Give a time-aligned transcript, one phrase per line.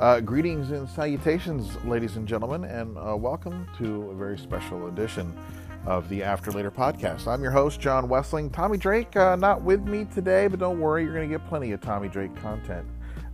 [0.00, 5.30] Uh, greetings and salutations, ladies and gentlemen, and uh, welcome to a very special edition
[5.84, 7.26] of the After Later podcast.
[7.26, 8.50] I'm your host, John Wessling.
[8.50, 11.72] Tommy Drake, uh, not with me today, but don't worry, you're going to get plenty
[11.72, 12.86] of Tommy Drake content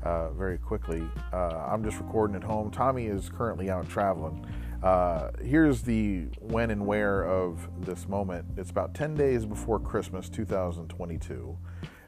[0.02, 1.08] uh, very quickly.
[1.32, 2.72] Uh, I'm just recording at home.
[2.72, 4.44] Tommy is currently out traveling.
[4.82, 8.44] Uh, here's the when and where of this moment.
[8.56, 11.56] It's about 10 days before Christmas 2022.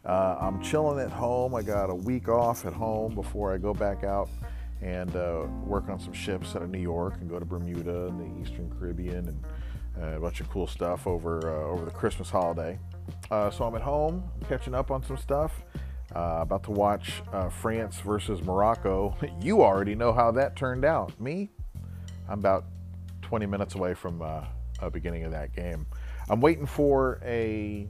[0.04, 1.54] Uh, I'm chilling at home.
[1.54, 4.28] I got a week off at home before I go back out
[4.80, 8.20] and uh, work on some ships out of New York and go to Bermuda and
[8.20, 9.44] the Eastern Caribbean and
[10.00, 12.78] uh, a bunch of cool stuff over uh, over the Christmas holiday.
[13.30, 15.64] Uh, so I'm at home, catching up on some stuff.
[16.14, 19.14] Uh, about to watch France versus Morocco.
[19.40, 21.20] You already know how that turned out.
[21.20, 21.50] Me,
[22.28, 22.64] I'm about
[23.22, 24.48] 20 minutes away from a
[24.90, 25.86] beginning of that game.
[26.30, 27.88] I'm waiting for a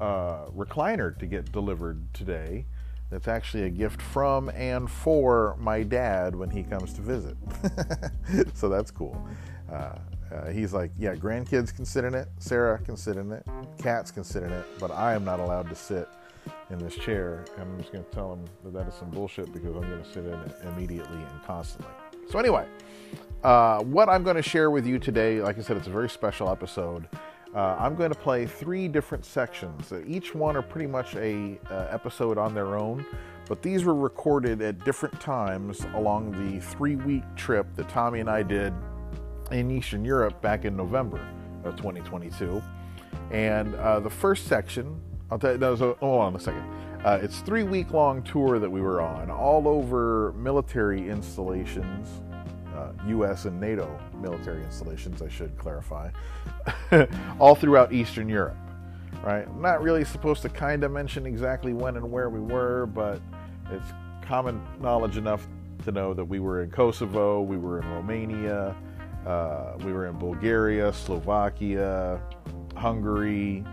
[0.00, 2.66] uh, recliner to get delivered today.
[3.10, 7.36] That's actually a gift from and for my dad when he comes to visit.
[8.54, 9.16] so that's cool.
[9.70, 9.98] Uh,
[10.34, 13.46] uh, he's like, yeah, grandkids can sit in it, Sarah can sit in it,
[13.78, 16.08] cats can sit in it, but I am not allowed to sit
[16.70, 17.44] in this chair.
[17.56, 20.02] And I'm just going to tell him that that is some bullshit because I'm going
[20.02, 21.92] to sit in it immediately and constantly.
[22.28, 22.66] So, anyway,
[23.44, 26.08] uh, what I'm going to share with you today, like I said, it's a very
[26.08, 27.08] special episode.
[27.54, 29.92] Uh, I'm going to play three different sections.
[29.92, 33.04] Uh, each one are pretty much a uh, episode on their own,
[33.48, 38.42] but these were recorded at different times along the three-week trip that Tommy and I
[38.42, 38.74] did
[39.52, 41.26] in Eastern Europe back in November
[41.64, 42.62] of 2022.
[43.30, 45.00] And uh, the first section,
[45.30, 46.64] I'll tell you, no, so, hold on a second.
[47.04, 52.08] Uh, it's three-week-long tour that we were on, all over military installations
[52.76, 53.46] uh, U.S.
[53.46, 56.10] and NATO military installations, I should clarify,
[57.38, 58.56] all throughout Eastern Europe.
[59.22, 59.46] Right?
[59.48, 63.20] I'm not really supposed to kind of mention exactly when and where we were, but
[63.70, 65.46] it's common knowledge enough
[65.84, 68.76] to know that we were in Kosovo, we were in Romania,
[69.26, 72.20] uh, we were in Bulgaria, Slovakia,
[72.76, 73.64] Hungary,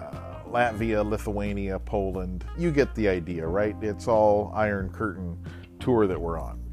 [0.00, 2.44] uh, Latvia, Lithuania, Poland.
[2.56, 3.76] You get the idea, right?
[3.82, 5.38] It's all Iron Curtain
[5.78, 6.65] tour that we're on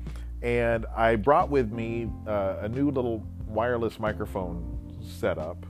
[0.44, 5.66] and I brought with me uh, a new little wireless microphone setup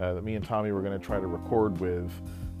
[0.00, 2.12] uh, that me and Tommy were going to try to record with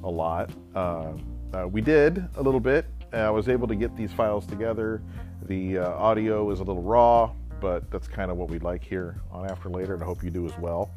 [0.02, 0.50] a lot.
[0.74, 1.12] Uh,
[1.54, 2.86] uh we did a little bit.
[3.12, 5.02] I was able to get these files together.
[5.46, 9.20] The uh, audio is a little raw, but that's kind of what we like here
[9.30, 10.90] on After Later, and I hope you do as well.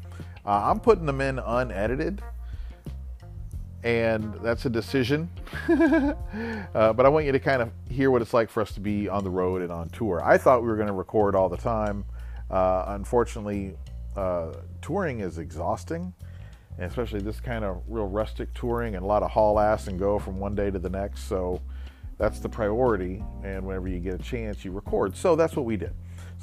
[0.46, 2.22] Uh, I'm putting them in unedited
[3.86, 5.30] and that's a decision.
[5.68, 8.80] uh, but I want you to kind of hear what it's like for us to
[8.80, 10.20] be on the road and on tour.
[10.24, 12.04] I thought we were going to record all the time.
[12.50, 13.76] Uh, unfortunately,
[14.16, 16.12] uh, touring is exhausting,
[16.78, 20.00] and especially this kind of real rustic touring and a lot of haul ass and
[20.00, 21.28] go from one day to the next.
[21.28, 21.62] So
[22.18, 23.22] that's the priority.
[23.44, 25.16] And whenever you get a chance, you record.
[25.16, 25.94] So that's what we did.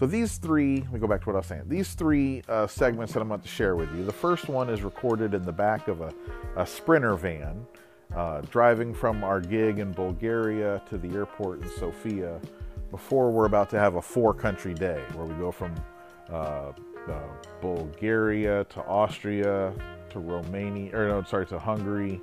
[0.03, 1.63] So these three, let me go back to what I was saying.
[1.67, 4.03] These three uh, segments that I'm about to share with you.
[4.03, 6.13] The first one is recorded in the back of a,
[6.57, 7.65] a Sprinter van,
[8.13, 12.41] uh, driving from our gig in Bulgaria to the airport in Sofia.
[12.91, 15.73] Before we're about to have a four-country day, where we go from
[16.29, 16.73] uh,
[17.07, 17.21] uh
[17.61, 19.73] Bulgaria to Austria
[20.09, 22.19] to Romania, or no, sorry, to Hungary,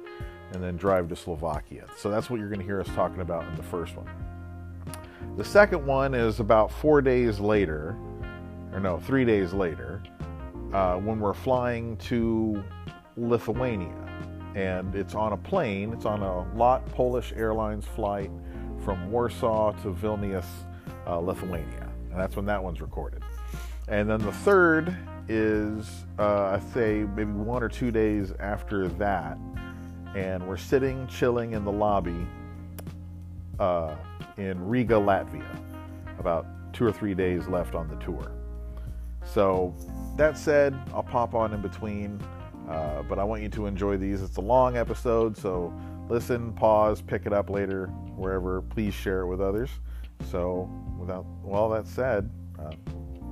[0.52, 1.86] and then drive to Slovakia.
[1.96, 4.29] So that's what you're going to hear us talking about in the first one.
[5.36, 7.96] The second one is about four days later,
[8.72, 10.02] or no, three days later,
[10.72, 12.62] uh, when we're flying to
[13.16, 13.94] Lithuania.
[14.54, 18.30] And it's on a plane, it's on a LOT Polish Airlines flight
[18.84, 20.46] from Warsaw to Vilnius,
[21.06, 21.88] uh, Lithuania.
[22.10, 23.22] And that's when that one's recorded.
[23.88, 24.96] And then the third
[25.28, 29.38] is, uh, I say, maybe one or two days after that.
[30.14, 32.26] And we're sitting, chilling in the lobby
[33.60, 33.94] uh,
[34.36, 35.46] in Riga, Latvia.
[36.18, 38.32] About two or three days left on the tour.
[39.24, 39.74] So,
[40.16, 42.20] that said, I'll pop on in between,
[42.68, 44.22] uh, but I want you to enjoy these.
[44.22, 45.72] It's a long episode, so
[46.08, 47.86] listen, pause, pick it up later,
[48.16, 48.62] wherever.
[48.62, 49.70] Please share it with others.
[50.30, 52.72] So, without well, that said, uh,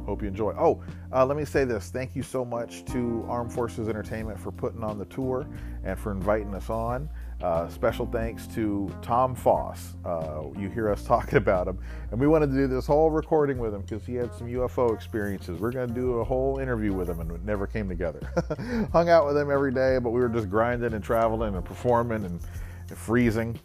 [0.05, 0.55] hope you enjoy.
[0.59, 0.83] Oh,
[1.13, 1.91] uh, let me say this.
[1.91, 5.47] Thank you so much to Armed Forces Entertainment for putting on the tour
[5.85, 7.09] and for inviting us on.
[7.41, 9.95] Uh, special thanks to Tom Foss.
[10.05, 11.79] Uh, you hear us talking about him.
[12.11, 14.93] And we wanted to do this whole recording with him because he had some UFO
[14.93, 15.61] experiences.
[15.61, 18.21] We're going to do a whole interview with him, and it never came together.
[18.93, 22.25] Hung out with him every day, but we were just grinding and traveling and performing
[22.25, 22.41] and,
[22.97, 23.59] freezing.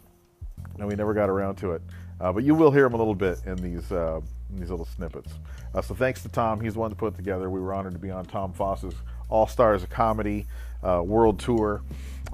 [0.78, 1.82] And we never got around to it.
[2.20, 4.20] Uh, but you will hear him a little bit in these, uh,
[4.50, 5.32] in these little snippets.
[5.74, 6.60] Uh, so thanks to Tom.
[6.60, 7.50] He's the one to put together.
[7.50, 8.94] We were honored to be on Tom Foss's
[9.28, 10.46] All Stars of Comedy
[10.84, 11.82] uh, World Tour.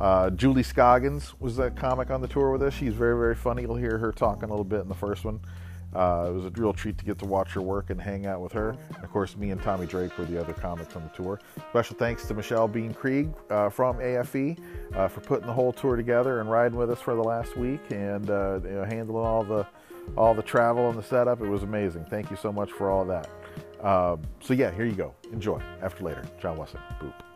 [0.00, 2.72] Uh, Julie Scoggins was that comic on the tour with us.
[2.72, 3.62] She's very, very funny.
[3.62, 5.40] You'll hear her talking a little bit in the first one.
[5.94, 8.40] Uh, it was a real treat to get to watch her work and hang out
[8.40, 8.76] with her.
[9.02, 11.40] Of course, me and Tommy Drake were the other comics on the tour.
[11.70, 14.56] Special thanks to Michelle Bean Krieg uh, from AFE
[14.94, 17.80] uh, for putting the whole tour together and riding with us for the last week
[17.90, 19.66] and uh, you know, handling all the
[20.16, 21.40] all the travel and the setup.
[21.40, 22.06] It was amazing.
[22.06, 23.28] Thank you so much for all that.
[23.84, 25.14] Um, so yeah, here you go.
[25.32, 25.60] Enjoy.
[25.82, 26.80] After later, John Wesson.
[27.00, 27.29] Boop.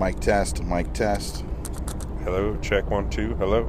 [0.00, 0.62] Mic test.
[0.64, 1.44] Mic test.
[2.24, 3.34] Hello, check one, two.
[3.34, 3.68] Hello.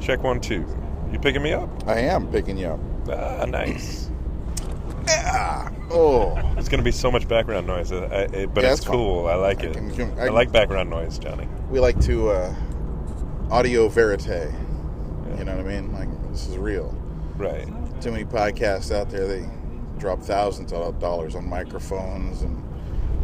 [0.00, 0.64] Check one, two.
[1.10, 1.68] You picking me up?
[1.88, 2.80] I am picking you up.
[3.10, 4.08] Ah, nice.
[5.08, 5.70] Yeah.
[5.90, 6.34] Oh.
[6.56, 8.96] It's going to be so much background noise, I, I, but Yeah, it's fun.
[8.96, 9.26] cool.
[9.28, 9.74] I like it.
[9.74, 11.46] can- can- I, I- like background noise, Johnny.
[11.70, 12.54] We like to uh,
[13.50, 14.50] audio verite.
[15.38, 15.92] You know what I mean?
[15.92, 16.88] Like this is real.
[17.36, 17.66] Right.
[18.00, 19.26] Too many podcasts out there.
[19.28, 19.48] They
[19.98, 22.64] drop thousands of dollars on microphones and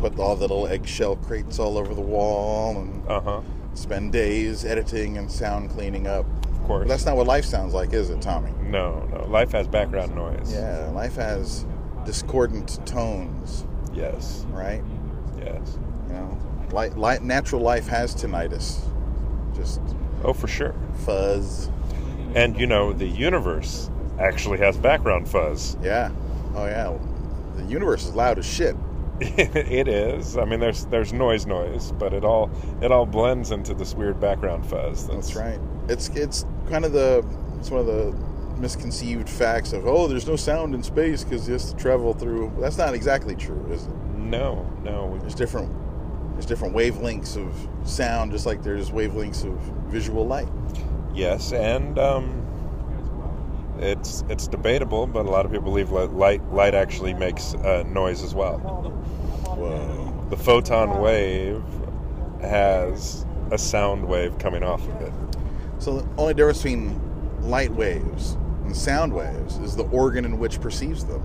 [0.00, 3.40] put all the little eggshell crates all over the wall and Uh huh.
[3.74, 6.24] spend days editing and sound cleaning up.
[6.44, 6.82] Of course.
[6.84, 8.50] But that's not what life sounds like, is it, Tommy?
[8.62, 9.26] no, no.
[9.26, 10.52] Life has background noise.
[10.52, 11.64] Yeah, life has
[12.04, 14.46] discordant tones, Yes.
[14.50, 14.82] right?
[15.38, 15.78] Yes.
[16.08, 16.38] You know,
[16.72, 18.80] light, light, natural life has tinnitus,
[19.54, 19.80] just
[20.24, 20.74] Oh, for sure.
[21.04, 21.70] fuzz.
[22.34, 25.76] And you know, the universe actually has background fuzz.
[25.82, 26.10] Yeah.
[26.54, 26.96] Oh yeah.
[27.56, 28.76] The universe is loud as shit.
[29.22, 30.38] it is.
[30.38, 32.50] I mean, there's there's noise, noise, but it all
[32.80, 35.06] it all blends into this weird background fuzz.
[35.06, 35.60] That's right.
[35.88, 37.24] It's it's kind of the
[37.58, 38.14] it's one of the
[38.58, 42.50] misconceived facts of oh there's no sound in space because you have to travel through.
[42.58, 43.94] That's not exactly true, is it?
[44.16, 45.18] No, no.
[45.18, 45.70] There's different
[46.32, 47.54] there's different wavelengths of
[47.86, 49.58] sound, just like there's wavelengths of
[49.90, 50.48] visual light.
[51.12, 52.46] Yes, and um,
[53.82, 57.82] it's it's debatable, but a lot of people believe li- light light actually makes uh,
[57.86, 58.58] noise as well.
[58.58, 60.26] Whoa.
[60.30, 61.62] The photon wave
[62.40, 65.12] has a sound wave coming off of it.
[65.78, 67.00] So the only difference between
[67.42, 71.22] light waves and sound waves is the organ in which perceives them.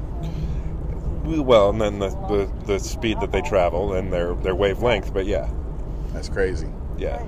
[1.25, 5.13] Well, and then the, the, the speed that they travel and their their wavelength.
[5.13, 5.49] But yeah,
[6.13, 6.69] That's crazy.
[6.97, 7.23] yeah.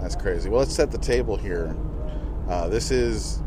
[0.00, 0.48] That's crazy.
[0.48, 1.74] Well, let's set the table here.
[2.48, 3.42] Uh, this is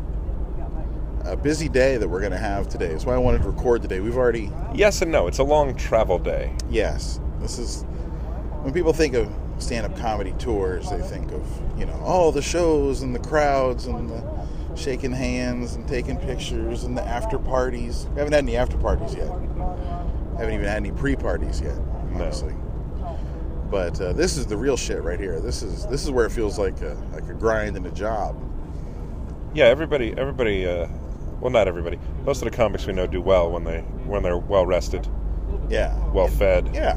[1.24, 2.88] a busy day that we're going to have today.
[2.88, 4.00] That's why I wanted to record today.
[4.00, 5.26] We've already, Yes and no.
[5.26, 6.54] It's a long travel day.
[6.70, 7.82] yes, this is
[8.62, 9.28] when people think of
[9.58, 11.44] stand-up comedy tours, they think of
[11.78, 14.46] you know, all the shows and the crowds and the
[14.76, 18.06] shaking hands and taking pictures and the after parties.
[18.12, 19.28] We haven't had any after parties yet.
[19.28, 21.76] Haven't even had any pre-parties yet,
[22.14, 22.54] honestly.
[23.70, 25.40] But uh, this is the real shit right here.
[25.40, 28.36] This is this is where it feels like a like a grind and a job.
[29.54, 30.66] Yeah, everybody, everybody.
[30.66, 30.88] Uh,
[31.42, 31.98] well, not everybody.
[32.24, 35.06] Most of the comics we know do well when they when they're well rested,
[35.68, 35.94] Yeah.
[36.10, 36.70] well fed.
[36.72, 36.94] Yeah.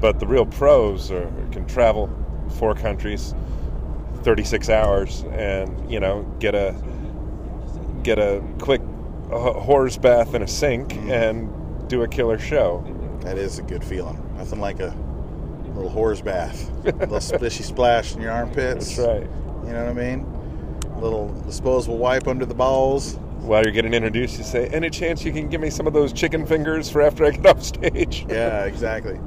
[0.00, 2.08] But the real pros are, can travel
[2.58, 3.34] four countries,
[4.22, 6.74] 36 hours, and you know get a
[8.02, 8.80] get a quick
[9.32, 11.10] uh, horse bath in a sink Mm-hmm.
[11.10, 12.84] and do a killer show.
[13.20, 14.20] That is a good feeling.
[14.36, 14.94] Nothing like a
[15.74, 18.96] little horse bath, a little splishy splash in your armpits.
[18.96, 19.22] That's right.
[19.66, 20.20] You know what I mean?
[20.96, 23.18] A little disposable wipe under the balls.
[23.44, 26.12] While you're getting introduced, you say, "Any chance you can give me some of those
[26.14, 29.20] chicken fingers for after I get off stage?" Yeah, exactly.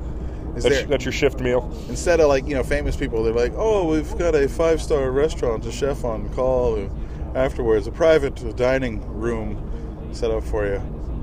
[0.56, 1.72] Is That's, there that's your shift meal.
[1.88, 5.12] instead of like you know famous people, they're like, oh, we've got a five star
[5.12, 6.90] restaurant, a chef on call,
[7.36, 10.80] afterwards a private dining room set up for you.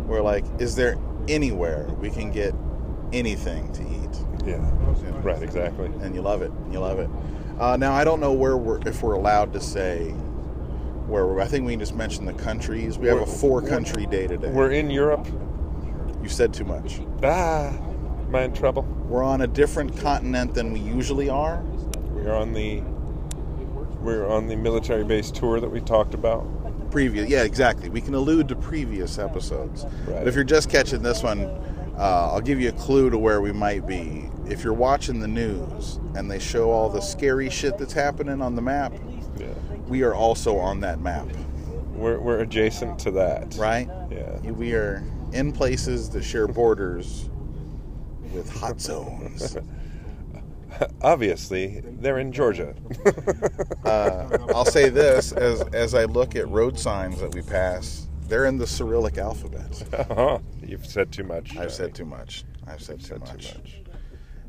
[0.06, 0.96] We're like, is there
[1.26, 2.54] anywhere we can get
[3.12, 4.46] anything to eat?
[4.46, 4.58] Yeah.
[5.22, 5.42] Right.
[5.42, 5.86] Exactly.
[5.86, 6.52] and you love it.
[6.70, 7.10] You love it.
[7.58, 10.14] Uh, now I don't know where we're if we're allowed to say
[11.06, 11.40] where.
[11.40, 12.98] I think we can just mention the countries.
[12.98, 14.50] We have a We're- four country day today.
[14.50, 15.26] We're in Europe.
[16.22, 17.00] you said too much.
[17.22, 18.82] Ah, am I in trouble?
[19.08, 21.62] We're on a different continent than we usually are.
[22.12, 22.82] We're on the
[24.00, 26.46] we're on the military base tour that we talked about.
[26.90, 27.88] Previous, yeah, exactly.
[27.88, 29.84] We can allude to previous episodes.
[30.06, 30.18] Right.
[30.20, 31.44] But if you're just catching this one,
[31.98, 34.30] uh, I'll give you a clue to where we might be.
[34.46, 38.54] If you're watching the news and they show all the scary shit that's happening on
[38.56, 38.92] the map.
[39.94, 41.28] We are also on that map,
[41.94, 43.54] We're we're adjacent to that.
[43.56, 43.88] right?
[44.10, 44.40] Yeah.
[44.50, 47.30] We are in places that share borders
[48.32, 49.56] with hot zones.
[51.02, 52.74] Obviously, they're in Georgia.
[53.84, 58.46] Uh, I'll say this as as I look at road signs that we pass, they're
[58.46, 59.84] in the Cyrillic alphabet.
[59.92, 60.38] uh-huh.
[60.66, 61.56] You've said too much.
[61.58, 62.44] I've said too much.
[62.66, 63.52] I've said too said much.
[63.52, 63.83] too much.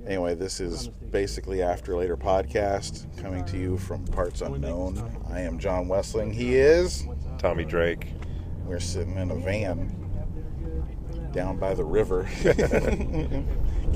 [0.07, 4.97] Anyway, this is basically After Later podcast coming to you from parts unknown.
[5.31, 6.31] I am John Wessling.
[6.31, 7.07] He is.
[7.39, 8.13] Tommy Drake.
[8.65, 9.95] We're sitting in a van
[11.31, 12.29] down by the river.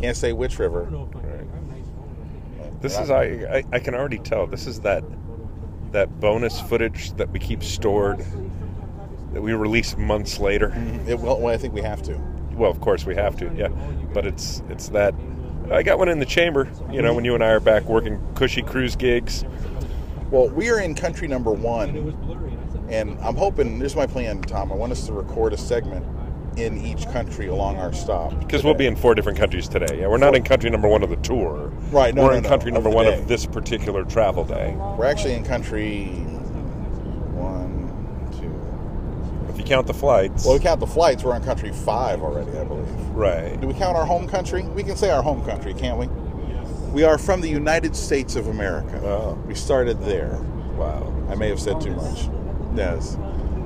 [0.02, 0.84] Can't say which river.
[0.84, 2.82] Right.
[2.82, 4.48] This is I, I I can already tell.
[4.48, 5.04] This is that
[5.92, 8.26] that bonus footage that we keep stored
[9.34, 10.74] that we release months later.
[11.08, 12.20] It, well, well, I think we have to.
[12.54, 13.70] Well, of course we have to, yeah.
[14.14, 15.14] But it's it's that
[15.72, 16.68] I got one in the chamber.
[16.92, 19.46] You know, when you and I are back working cushy cruise gigs.
[20.32, 21.90] Well, we are in country number one,
[22.90, 23.80] and I'm hoping.
[23.80, 24.72] This is my plan, Tom.
[24.72, 26.06] I want us to record a segment
[26.58, 28.38] in each country along our stop.
[28.40, 30.00] Because we'll be in four different countries today.
[30.02, 31.72] Yeah, we're not in country number one of the tour.
[31.92, 33.20] Right, no, we're no, in no, country number one day.
[33.20, 34.76] of this particular travel day.
[34.98, 36.08] We're actually in country
[37.34, 37.90] one,
[38.40, 38.54] two.
[39.49, 41.24] If you count the flights, Well, we count the flights.
[41.24, 42.90] We're on country five already, I believe.
[43.10, 43.60] right?
[43.60, 44.64] Do we count our home country?
[44.64, 46.08] We can say our home country, can't we?
[46.92, 49.00] We are from the United States of America.
[49.04, 49.34] Oh.
[49.46, 50.38] We started there.
[50.76, 51.14] Wow.
[51.30, 52.30] I may have said too much.
[52.74, 53.18] Yes.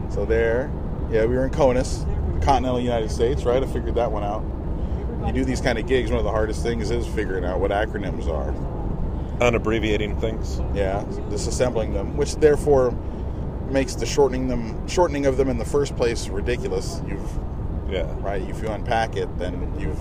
[0.09, 0.71] So there,
[1.09, 2.03] yeah, we were in Conus,
[2.43, 3.61] continental United States, right?
[3.63, 4.43] I figured that one out.
[5.27, 7.71] You do these kind of gigs, one of the hardest things is figuring out what
[7.71, 8.51] acronyms are.
[9.39, 10.59] Unabbreviating things.
[10.75, 12.91] Yeah, disassembling them, which therefore
[13.73, 17.01] makes the shortening them shortening of them in the first place ridiculous.
[17.07, 17.39] You've
[17.89, 18.05] Yeah.
[18.21, 19.99] right, if you unpack it, then you've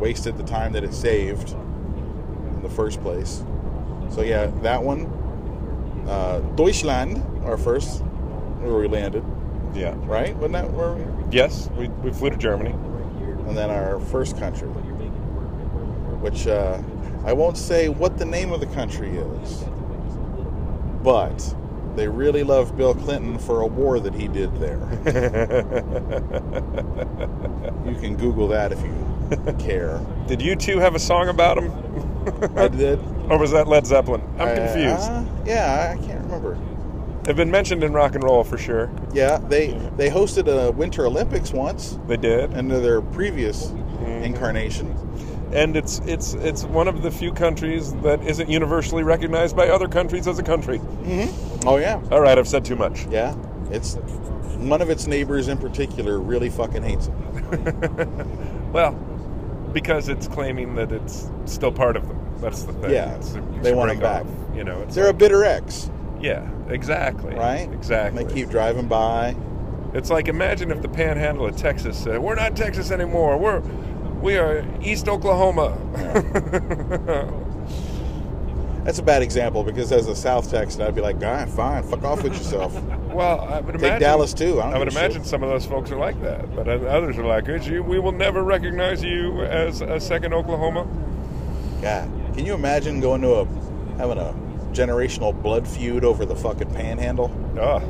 [0.00, 1.52] wasted the time that it saved
[2.54, 3.44] in the first place.
[4.10, 5.06] So yeah, that one,
[6.08, 8.02] uh, Deutschland, our first,
[8.60, 9.22] where we landed,
[9.74, 9.94] Yeah.
[10.06, 10.34] right?
[10.36, 11.04] Wasn't that where we?
[11.30, 12.74] Yes, we, we flew to Germany.
[13.46, 14.68] And then our first country,
[16.20, 16.78] which uh,
[17.24, 19.64] I won't say what the name of the country is,
[21.02, 21.54] but
[21.96, 24.78] they really love Bill Clinton for a war that he did there.
[27.86, 28.94] you can Google that if you
[29.58, 30.00] care.
[30.26, 31.72] Did U2 have a song about him?
[32.56, 32.98] I did.
[33.28, 34.22] or was that Led Zeppelin?
[34.38, 35.10] I'm Uh, confused.
[35.10, 36.58] uh, yeah, I can't remember.
[37.22, 38.90] They've been mentioned in rock and roll for sure.
[39.14, 42.52] Yeah, they they hosted a Winter Olympics once They did.
[42.54, 44.24] in their previous Mm-hmm.
[44.24, 44.94] incarnation.
[45.52, 49.86] and it's it's it's one of the few countries that isn't universally recognized by other
[49.88, 50.80] countries as a country.
[51.66, 53.06] Oh yeah, All right, I've said too much.
[53.06, 53.34] yeah.
[53.70, 53.94] It's
[54.58, 58.08] one of its neighbors in particular really fucking hates it.
[58.74, 58.92] Well,
[59.72, 62.18] because it's claiming that it's still part of them.
[62.40, 62.90] That's the thing.
[62.90, 64.22] Yeah, It's- they it's want break back.
[64.22, 65.90] off, You know, They're a bitter ex,
[66.20, 67.34] yeah, exactly.
[67.34, 67.72] right?
[67.72, 68.22] Exactly.
[68.22, 69.36] And they keep driving by.
[69.92, 73.38] It's like imagine if the Panhandle of Texas said, "We're not Texas anymore.
[73.38, 73.60] We're
[74.20, 75.78] we are East Oklahoma."
[78.84, 82.04] That's a bad example because as a South Texan, I'd be like, "God, fine, fuck
[82.04, 82.74] off with yourself."
[83.12, 84.60] well, I would Take imagine Dallas too.
[84.60, 85.00] I, I would a shit.
[85.02, 88.12] imagine some of those folks are like that, but others are like, you- "We will
[88.12, 90.86] never recognize you as a second Oklahoma."
[91.80, 93.44] God, can you imagine going to a
[93.98, 94.34] having a
[94.72, 97.30] generational blood feud over the fucking Panhandle?
[97.58, 97.80] Ah,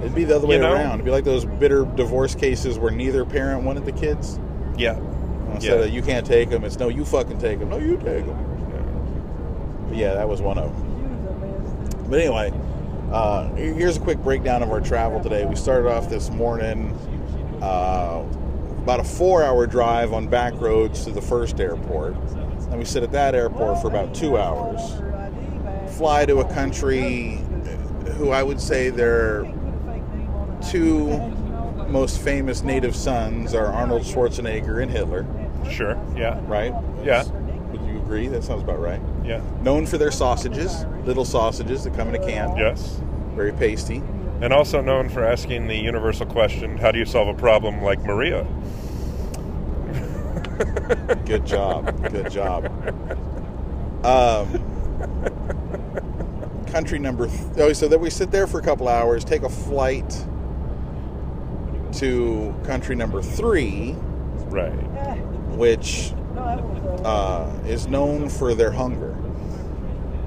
[0.00, 0.94] It'd be the other way You know- around.
[0.94, 4.38] It'd be like those bitter divorce cases where neither parent wanted the kids.
[4.76, 4.98] yeah,
[5.54, 5.84] Instead Yeah.
[5.86, 7.68] of you can't take them, it's no, you fucking take them.
[7.70, 8.36] No, you take them.
[9.92, 12.08] Yeah, that was one of them.
[12.08, 12.52] But anyway,
[13.12, 15.44] uh, here's a quick breakdown of our travel today.
[15.44, 16.90] We started off this morning,
[17.62, 18.24] uh,
[18.82, 23.12] about a four-hour drive on back roads to the first airport, and we sit at
[23.12, 24.80] that airport for about two hours.
[25.96, 27.40] Fly to a country
[28.16, 29.44] who I would say their
[30.70, 31.18] two
[31.88, 35.26] most famous native sons are Arnold Schwarzenegger and Hitler,
[35.70, 36.74] sure, yeah, right?
[37.04, 37.24] Yeah.
[38.02, 38.28] Would you agree?
[38.28, 42.24] That sounds about right yeah, known for their sausages, little sausages that come in a
[42.24, 43.00] can, yes,
[43.34, 44.02] very pasty.
[44.40, 48.02] and also known for asking the universal question, "How do you solve a problem like
[48.04, 48.46] Maria?"
[51.24, 52.66] Good job, good job.
[54.04, 54.62] Um,
[56.66, 57.26] country number.
[57.28, 60.24] Th- oh, so then we sit there for a couple hours, take a flight
[61.94, 63.94] to country number three,
[64.48, 64.72] Right.
[65.56, 69.16] which uh, is known for their hunger.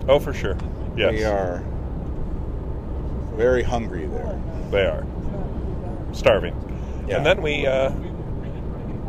[0.08, 0.58] Oh, for sure.
[0.96, 1.64] Yes, We are
[3.36, 4.42] very hungry there.
[4.72, 5.06] they are
[6.14, 6.56] starving.
[7.08, 7.18] Yeah.
[7.18, 7.90] And then we, uh,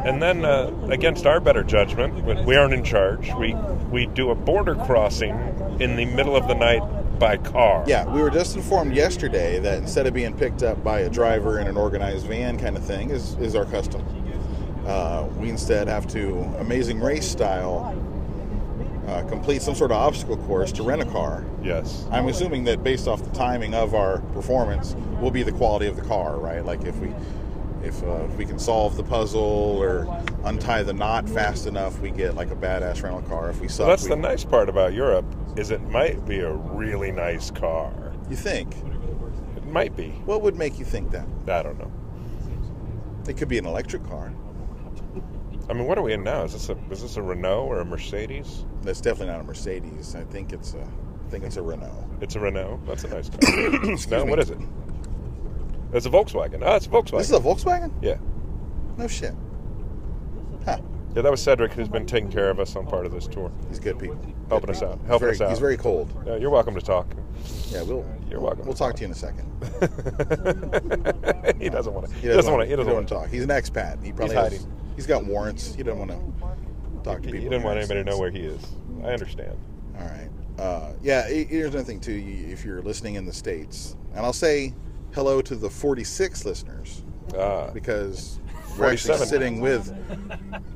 [0.04, 3.32] and then uh, against our better judgment, we aren't in charge.
[3.34, 3.54] We
[3.90, 5.34] we do a border crossing
[5.80, 6.82] in the middle of the night
[7.18, 7.84] by car.
[7.86, 11.60] Yeah, we were just informed yesterday that instead of being picked up by a driver
[11.60, 14.04] in an organized van kind of thing, is, is our custom.
[14.86, 17.94] Uh, we instead have to, amazing race style,
[19.08, 21.44] uh, complete some sort of obstacle course to rent a car.
[21.62, 22.06] Yes.
[22.10, 25.96] I'm assuming that based off the timing of our performance will be the quality of
[25.96, 26.64] the car, right?
[26.64, 27.12] Like if we
[27.82, 30.06] if, uh, if we can solve the puzzle or
[30.44, 33.48] untie the knot fast enough, we get like a badass rental car.
[33.50, 35.24] If we suck, So that's we, the nice part about Europe
[35.56, 37.92] is it might be a really nice car.
[38.28, 38.74] you think.
[39.56, 40.08] It might be.
[40.24, 41.26] What would make you think that?
[41.48, 41.92] I don't know.
[43.28, 44.32] It could be an electric car.
[45.68, 46.44] I mean, what are we in now?
[46.44, 48.64] Is this a is this a Renault or a Mercedes?
[48.82, 50.14] That's definitely not a Mercedes.
[50.14, 52.08] I think it's a, I think it's a Renault.
[52.20, 52.80] It's a Renault.
[52.86, 53.38] That's a nice car.
[54.10, 54.30] No, me.
[54.30, 54.58] what is it?
[55.92, 56.62] It's a Volkswagen.
[56.62, 57.18] Oh, it's a Volkswagen.
[57.18, 57.92] This is a Volkswagen?
[58.00, 58.16] yeah.
[58.96, 59.34] No shit.
[60.64, 60.78] Huh.
[61.14, 63.50] Yeah, that was Cedric who's been taking care of us on part of this tour,
[63.68, 64.18] He's good people.
[64.48, 65.48] helping Good us out, helping very, us out.
[65.50, 66.12] He's very cold.
[66.26, 67.06] Yeah, you're welcome to talk.
[67.70, 68.04] Yeah, we'll.
[68.30, 68.66] You're welcome.
[68.66, 69.46] We'll talk to you in a second.
[71.60, 72.14] he doesn't want to.
[72.16, 72.66] He doesn't want to.
[72.66, 73.28] He He doesn't want to talk.
[73.30, 74.02] He's an expat.
[74.04, 74.72] He probably He's has, hiding.
[74.96, 75.74] He's got warrants.
[75.74, 77.38] He doesn't want to talk to people.
[77.40, 78.60] He didn't want anybody to know where he is.
[79.04, 79.56] I understand.
[79.98, 80.30] All right.
[80.58, 81.28] Uh, yeah.
[81.28, 82.14] Here's another thing too.
[82.50, 84.74] If you're listening in the states, and I'll say
[85.14, 87.02] hello to the 46 listeners
[87.38, 88.38] Ah, because
[88.78, 89.90] we're actually sitting with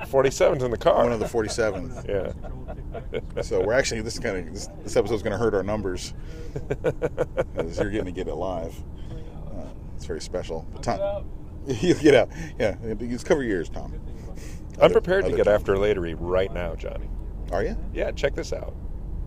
[0.09, 1.05] 47's in the car.
[1.05, 2.09] one of the 47th.
[3.35, 3.43] yeah.
[3.43, 6.13] So we're actually this kind of this, this episode's going to hurt our numbers
[6.53, 8.75] because you're getting to get it live.
[9.55, 9.65] Uh,
[9.97, 10.67] it's very special.
[10.73, 10.83] But
[11.67, 12.29] Tom, you get out.
[12.59, 13.95] Yeah, just cover your ears, Tom.
[14.81, 15.55] I'm prepared to get Tom.
[15.55, 17.09] after latery right now, Johnny.
[17.53, 17.77] Are you?
[17.93, 18.75] Yeah, check this out.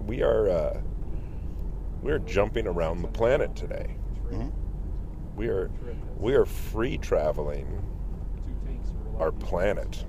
[0.06, 0.82] We are uh,
[2.02, 3.96] we are jumping around the planet today.
[4.32, 4.52] Mhm.
[5.36, 5.70] We are
[6.18, 7.68] we are free traveling
[9.20, 10.06] our planet,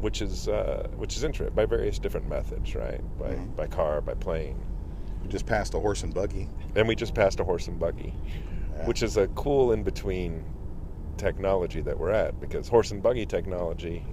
[0.00, 3.00] which is uh, which is interesting by various different methods, right?
[3.18, 3.56] By Mhm.
[3.56, 4.56] by car, by plane,
[5.22, 6.48] We just passed a horse and buggy.
[6.76, 8.14] and we just passed a horse and buggy,
[8.76, 8.86] Yeah.
[8.86, 10.44] which is a cool in between
[11.26, 14.04] technology that we're at because horse and buggy technology.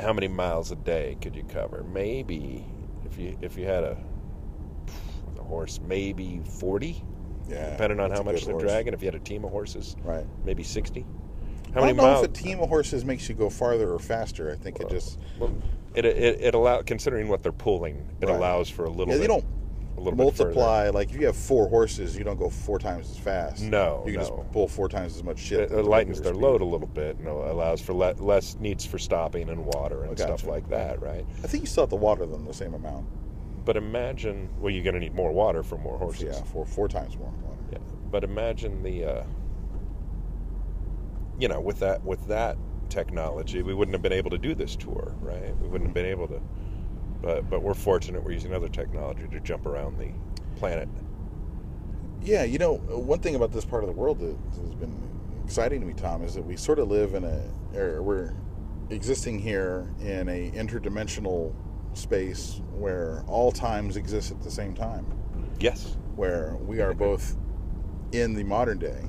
[0.00, 1.84] How many miles a day could you cover?
[1.92, 2.64] Maybe
[3.04, 3.96] if you if you had a,
[5.38, 7.04] a horse, maybe forty,
[7.48, 8.62] yeah, depending on how much they're horse.
[8.62, 8.94] dragging.
[8.94, 10.24] If you had a team of horses, Right.
[10.44, 11.04] maybe sixty.
[11.74, 12.24] I How don't know miles?
[12.24, 14.50] if a team of horses makes you go farther or faster.
[14.50, 15.52] I think it just Well,
[15.94, 18.34] it it, it allow considering what they're pulling, it Right.
[18.36, 19.08] allows for a little.
[19.12, 19.44] yeah, bit, you don't
[19.96, 23.10] a little bit multiply like if you have four horses, you don't go four times
[23.10, 23.62] as fast.
[23.62, 24.28] No, you can no.
[24.28, 25.60] just pull four times as much shit.
[25.60, 26.42] It, it lightens their speed.
[26.42, 30.12] load a little bit and allows for le- less needs for stopping and water and
[30.12, 31.26] I stuff like that, right?
[31.44, 33.06] I think you still have to water them the same amount.
[33.64, 36.36] But imagine, well, you're going to need more water for more horses.
[36.36, 37.62] Yeah, four four times more water.
[37.70, 37.78] Yeah.
[38.10, 39.24] But imagine the, uh,
[41.38, 42.56] you know, with that with that
[42.88, 45.56] technology, we wouldn't have been able to do this tour, right?
[45.60, 46.40] We wouldn't have been able to.
[47.22, 50.10] But but we're fortunate we're using other technology to jump around the
[50.58, 50.88] planet.
[52.22, 54.96] Yeah, you know, one thing about this part of the world that has been
[55.44, 57.42] exciting to me, Tom, is that we sort of live in a,
[57.76, 58.34] or we're
[58.90, 61.52] existing here in a interdimensional
[61.94, 65.04] space where all times exist at the same time,
[65.58, 65.96] Yes.
[66.14, 67.36] where we are both
[68.12, 69.02] in the modern day,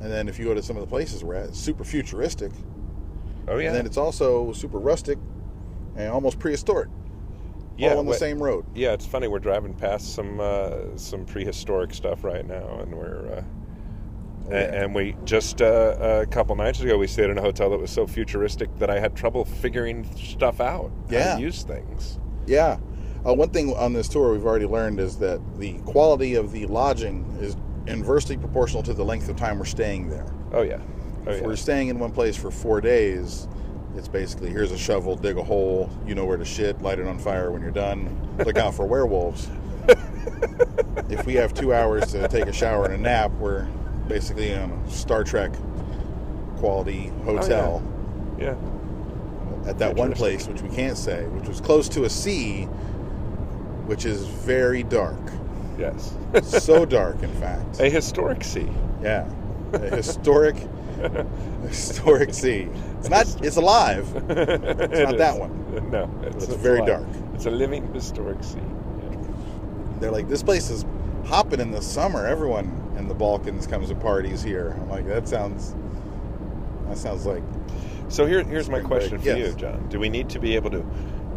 [0.00, 2.52] and then if you go to some of the places we're at, it's super futuristic,
[3.46, 3.68] Oh yeah.
[3.68, 5.18] and then it's also super rustic
[5.96, 6.88] and almost prehistoric,
[7.78, 7.92] yeah.
[7.92, 8.66] all on the wh- same road.
[8.74, 9.28] Yeah, it's funny.
[9.28, 13.42] We're driving past some uh, some prehistoric stuff right now, and we're uh,
[14.50, 14.82] Oh, yeah.
[14.82, 17.90] and we just uh, a couple nights ago we stayed in a hotel that was
[17.90, 20.90] so futuristic that I had trouble figuring stuff out.
[21.10, 21.36] Yeah.
[21.36, 22.18] use things.
[22.46, 22.78] Yeah.
[23.26, 26.64] Uh, one thing on this tour we've already learned is that the quality of the
[26.66, 30.32] lodging is inversely proportional to the length of time we're staying there.
[30.52, 30.80] Oh yeah.
[31.26, 31.46] Oh if yeah.
[31.46, 33.48] we're staying in one place for four days,
[33.98, 37.06] it's basically here's a shovel, dig a hole, you know where to shit, light it
[37.06, 39.48] on fire when you're done, look out for werewolves.
[41.08, 43.64] if we have two hours to take a shower and a nap, we're
[44.06, 45.52] basically in a Star Trek
[46.58, 47.82] quality oh, hotel
[48.38, 48.56] yeah.
[49.68, 52.64] at that one place, which we can't say, which was close to a sea,
[53.86, 55.18] which is very dark.
[55.76, 56.14] Yes.
[56.44, 57.80] so dark, in fact.
[57.80, 58.68] a historic sea.
[59.02, 59.28] Yeah,
[59.72, 60.56] a historic,
[61.62, 62.68] historic sea.
[62.98, 63.44] It's not.
[63.44, 64.06] It's alive.
[64.28, 65.90] it's not that one.
[65.90, 67.04] No, it's, it's very alive.
[67.04, 67.34] dark.
[67.34, 68.60] It's a living historic sea.
[70.00, 70.84] They're like, this place is
[71.26, 72.26] hopping in the summer.
[72.26, 74.76] Everyone in the Balkans comes to parties here.
[74.80, 75.74] I'm like, that sounds.
[76.88, 77.42] That sounds like.
[78.08, 79.52] So here, here's my question break, for yes.
[79.52, 79.88] you, John.
[79.88, 80.84] Do we need to be able to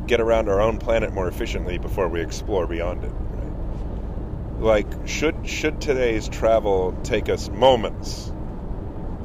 [0.07, 3.09] get around our own planet more efficiently before we explore beyond it?
[3.09, 4.61] Right?
[4.61, 8.31] Like, should should today's travel take us moments?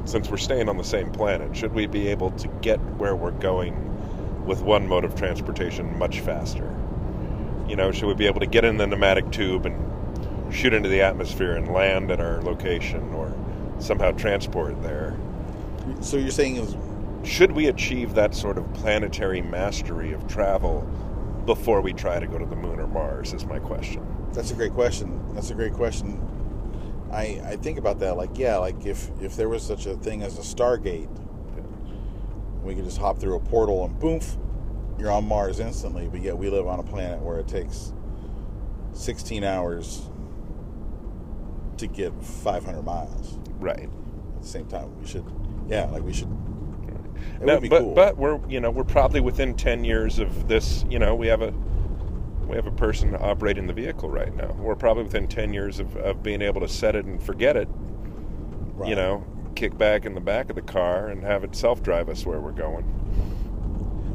[0.07, 3.31] Since we're staying on the same planet, should we be able to get where we're
[3.31, 6.73] going with one mode of transportation much faster?
[7.67, 10.87] You know, should we be able to get in the pneumatic tube and shoot into
[10.87, 13.35] the atmosphere and land at our location, or
[13.79, 15.17] somehow transport there?
[15.99, 16.77] So you're saying is
[17.29, 20.89] should we achieve that sort of planetary mastery of travel
[21.45, 23.33] before we try to go to the moon or Mars?
[23.33, 24.07] Is my question.
[24.31, 25.35] That's a great question.
[25.35, 26.36] That's a great question.
[27.11, 28.17] I I think about that.
[28.17, 31.09] Like, yeah, like if if there was such a thing as a Stargate,
[32.63, 34.19] we could just hop through a portal and boom,
[34.99, 36.07] you're on Mars instantly.
[36.11, 37.93] But yet we live on a planet where it takes
[38.93, 40.09] 16 hours
[41.77, 43.83] to get 500 miles Right.
[44.35, 44.99] at the same time.
[44.99, 45.23] We should,
[45.67, 46.27] yeah, like we should
[47.39, 47.93] It No, would be but cool.
[47.93, 50.85] but we're you know we're probably within ten years of this.
[50.89, 51.53] You know, we have a
[52.47, 54.51] we have a person operating the vehicle right now.
[54.59, 57.67] We're probably within ten years of, of being able to set it and forget it.
[58.75, 58.89] Right.
[58.89, 62.09] You know, kick back in the back of the car and have it self drive
[62.09, 62.85] us where we're going.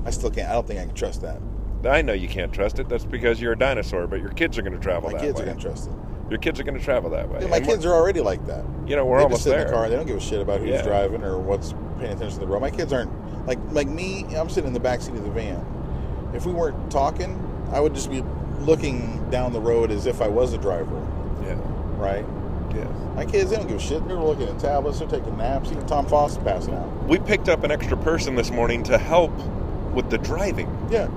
[0.06, 0.48] I still can't.
[0.48, 1.40] I don't think I can trust that.
[1.84, 2.88] I know you can't trust it.
[2.88, 4.06] That's because you're a dinosaur.
[4.06, 5.44] But your kids are going to travel My that kids way.
[5.44, 5.92] are gonna trust it.
[6.30, 7.40] Your kids are going to travel that way.
[7.40, 8.64] Dude, my And kids are already like that.
[8.86, 9.60] You know, we're they almost just sit there.
[9.62, 9.88] in the car.
[9.90, 10.82] They don't give a shit about who's Yeah.
[10.82, 12.60] driving or what's paying attention to the road.
[12.60, 13.10] My kids aren't
[13.46, 14.24] like like me.
[14.36, 15.62] I'm sitting in the back seat of the van.
[16.32, 17.36] If we weren't talking,
[17.72, 18.22] I would just be
[18.60, 20.96] looking down the road as if I was a driver.
[21.42, 21.56] Yeah.
[21.96, 22.24] Right?
[22.74, 22.88] Yes.
[23.16, 24.06] My kids, they don't give a shit.
[24.06, 24.98] They're looking at tablets.
[24.98, 25.70] They're taking naps.
[25.70, 26.88] Even Tom Foss is passing out.
[27.06, 29.32] We picked up an extra person this morning to help
[29.92, 30.68] with the driving.
[30.90, 31.08] Yeah.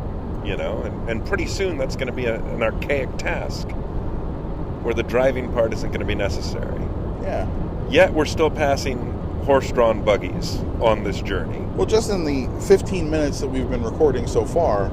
[0.44, 3.68] you know, and, and pretty soon that's going to be a, an archaic task
[4.84, 6.80] where the driving part isn't going to be necessary.
[7.22, 7.48] Yeah.
[7.90, 9.12] Yet we're still passing
[9.46, 11.60] horse drawn buggies on this journey.
[11.76, 14.90] Well, just in the 15 minutes that we've been recording so far,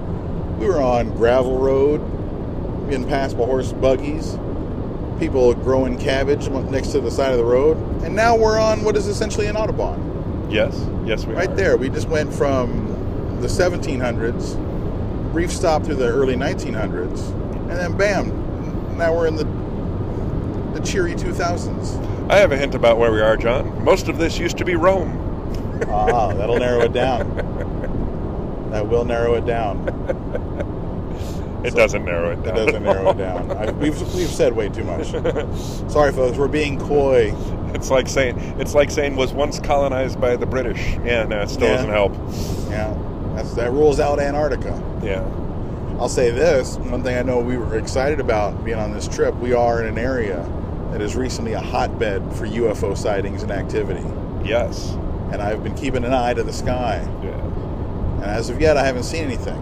[0.58, 1.98] we were on gravel road,
[2.88, 4.38] being passed by horse buggies,
[5.18, 8.96] people growing cabbage next to the side of the road, and now we're on what
[8.96, 10.50] is essentially an autobahn.
[10.52, 11.54] Yes, yes, we Right are.
[11.56, 17.30] there, we just went from the 1700s, brief stop through the early 1900s,
[17.70, 19.46] and then bam, now we're in the
[20.74, 22.30] the cheery 2000s.
[22.30, 23.84] I have a hint about where we are, John.
[23.84, 25.18] Most of this used to be Rome.
[25.88, 27.28] Ah, that'll narrow it down.
[28.72, 29.86] That will narrow it down.
[31.64, 32.56] It So- doesn't narrow it down.
[32.56, 33.50] It doesn't narrow it down.
[33.52, 35.06] I, we've we've said way too much.
[35.92, 36.36] Sorry, folks.
[36.36, 37.32] We're being coy.
[37.74, 40.96] it's like saying it's like saying was once colonized by the British.
[41.04, 41.74] Yeah, uh, no, it still Yeah.
[41.76, 42.12] doesn't help.
[42.68, 42.98] Yeah,
[43.36, 44.82] that's that rules out Antarctica.
[45.04, 45.20] Yeah.
[46.00, 49.32] I'll say this: one thing I know we were excited about being on this trip.
[49.36, 50.44] We are in an area
[50.90, 54.04] that is recently a hotbed for UFO sightings and activity,
[54.44, 54.90] Yes.
[55.30, 57.06] and I've been keeping an eye to the sky.
[58.22, 59.58] And as of yet, I haven't seen anything.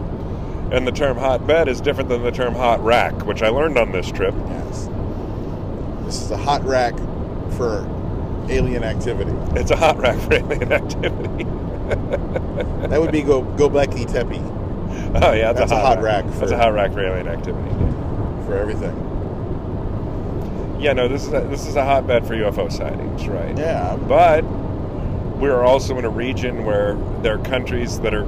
[0.71, 3.91] And the term hotbed is different than the term hot rack, which I learned on
[3.91, 4.35] this trip.
[4.47, 4.89] Yes,
[6.05, 6.95] this is a hot rack
[7.57, 7.87] for
[8.49, 9.33] alien activity.
[9.59, 11.45] It's a hot rack for alien activity.
[12.89, 14.39] That would be go Gobekli Tepe
[15.23, 17.27] Oh yeah, That's a a hot, hot rack That's for- a hot rack for alien
[17.29, 17.71] activity.
[18.47, 18.95] for everything.
[20.81, 23.57] Yeah, no, this is a, this is a hotbed for UFO sightings, right?
[23.59, 24.43] Yeah, But
[25.41, 28.25] we're also in a region where there are countries that are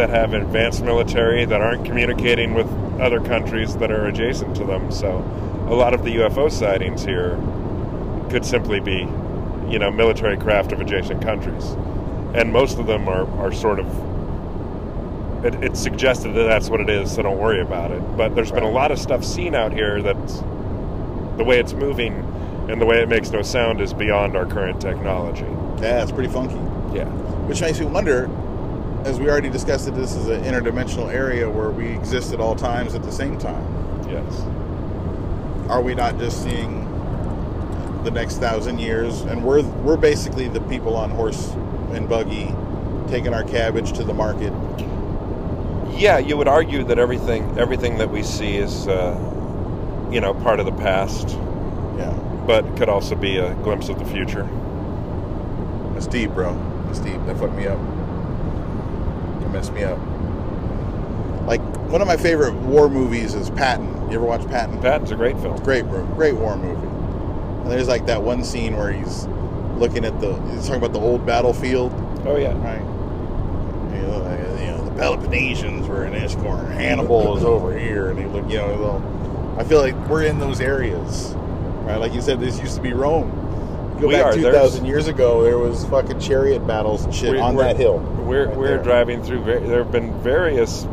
[0.00, 2.66] that have advanced military that aren't communicating with
[3.02, 4.90] other countries that are adjacent to them.
[4.90, 5.18] So
[5.68, 7.36] a lot of the UFO sightings here
[8.30, 9.00] could simply be,
[9.70, 11.76] you know, military craft of adjacent countries.
[12.32, 16.88] And most of them are, are sort of it, it's suggested that that's what it
[16.88, 18.00] is, so don't worry about it.
[18.16, 20.38] But there's been a lot of stuff seen out here that's
[21.36, 22.14] the way it's moving
[22.70, 25.44] and the way it makes no sound is beyond our current technology.
[25.82, 26.54] yeah, it's pretty funky.
[26.96, 27.04] Yeah.
[27.46, 28.30] Which makes me wonder,
[29.04, 32.54] as we already discussed, that this is an interdimensional area where we exist at all
[32.54, 33.64] times at the same time.
[34.08, 34.40] Yes.
[35.70, 36.84] Are we not just seeing
[38.04, 41.50] the next thousand years, and we're we're basically the people on horse
[41.92, 42.54] and buggy
[43.08, 44.52] taking our cabbage to the market?
[45.98, 49.14] Yeah, you would argue that everything everything that we see is, uh,
[50.10, 51.28] you know, part of the past,
[51.98, 52.12] Yeah,
[52.46, 54.48] but could also be a glimpse of the future.
[55.94, 56.54] that's deep, bro.
[56.86, 57.20] That's deep.
[57.26, 57.78] That fucked me up.
[59.52, 59.98] Messed me up.
[61.46, 61.60] Like
[61.90, 63.88] one of my favorite war movies is Patton.
[64.10, 64.80] You ever watch Patton?
[64.80, 65.56] Patton's a great film.
[65.62, 65.84] Great.
[65.88, 66.86] Great war movie.
[67.62, 69.26] And there's like that one scene where he's
[69.76, 70.34] looking at the.
[70.50, 71.92] He's talking about the old battlefield,
[72.26, 72.52] Oh yeah.
[72.62, 72.80] right?
[73.94, 76.66] You know, like, you know, the Peloponnesians were in this corner.
[76.70, 78.48] Hannibal is over here, and he look.
[78.48, 81.32] You know, well, I feel like we're in those areas,
[81.84, 81.96] right?
[81.96, 83.30] Like you said, this used to be Rome.
[84.00, 84.32] Go We back are.
[84.32, 87.98] two years ago, there was fucking chariot battles and shit on that hill.
[87.98, 88.82] We're right we're there.
[88.82, 89.44] driving through.
[89.44, 90.86] There have been various.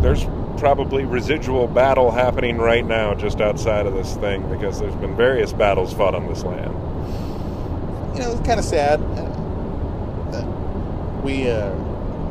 [0.00, 0.24] There's
[0.58, 5.52] probably residual battle happening right now just outside of this thing because there's been various
[5.52, 6.72] battles fought on this land.
[8.14, 8.98] you know, it's kind of sad
[10.32, 10.46] that
[11.22, 11.74] we uh,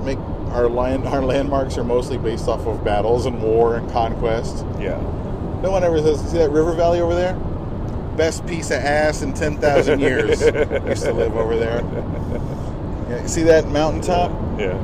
[0.03, 0.17] make
[0.49, 4.65] our land our landmarks are mostly based off of battles and war and conquest.
[4.79, 4.99] Yeah.
[5.61, 7.35] No one ever says, "See that river valley over there?
[8.17, 11.82] Best piece of ass in ten thousand years." used to live over there.
[13.10, 14.32] Yeah, you see that mountaintop?
[14.60, 14.78] Yeah.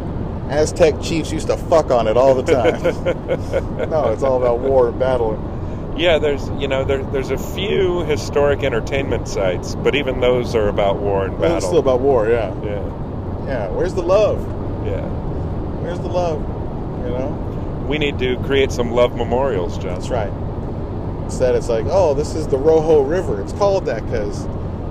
[0.49, 2.81] Aztec chiefs used to fuck on it all the time.
[3.89, 5.93] no, it's all about war and battle.
[5.97, 10.67] Yeah, there's you know there, there's a few historic entertainment sites, but even those are
[10.67, 11.57] about war and battle.
[11.57, 12.27] it's still about war.
[12.29, 13.67] Yeah, yeah, yeah.
[13.69, 14.39] Where's the love?
[14.85, 15.01] yeah.
[15.81, 16.41] Where's the love?
[17.05, 17.85] You know.
[17.87, 19.95] We need to create some love memorials, John.
[19.95, 20.31] That's right.
[21.31, 23.39] Instead, it's like, oh, this is the Rojo River.
[23.41, 24.45] It's called that because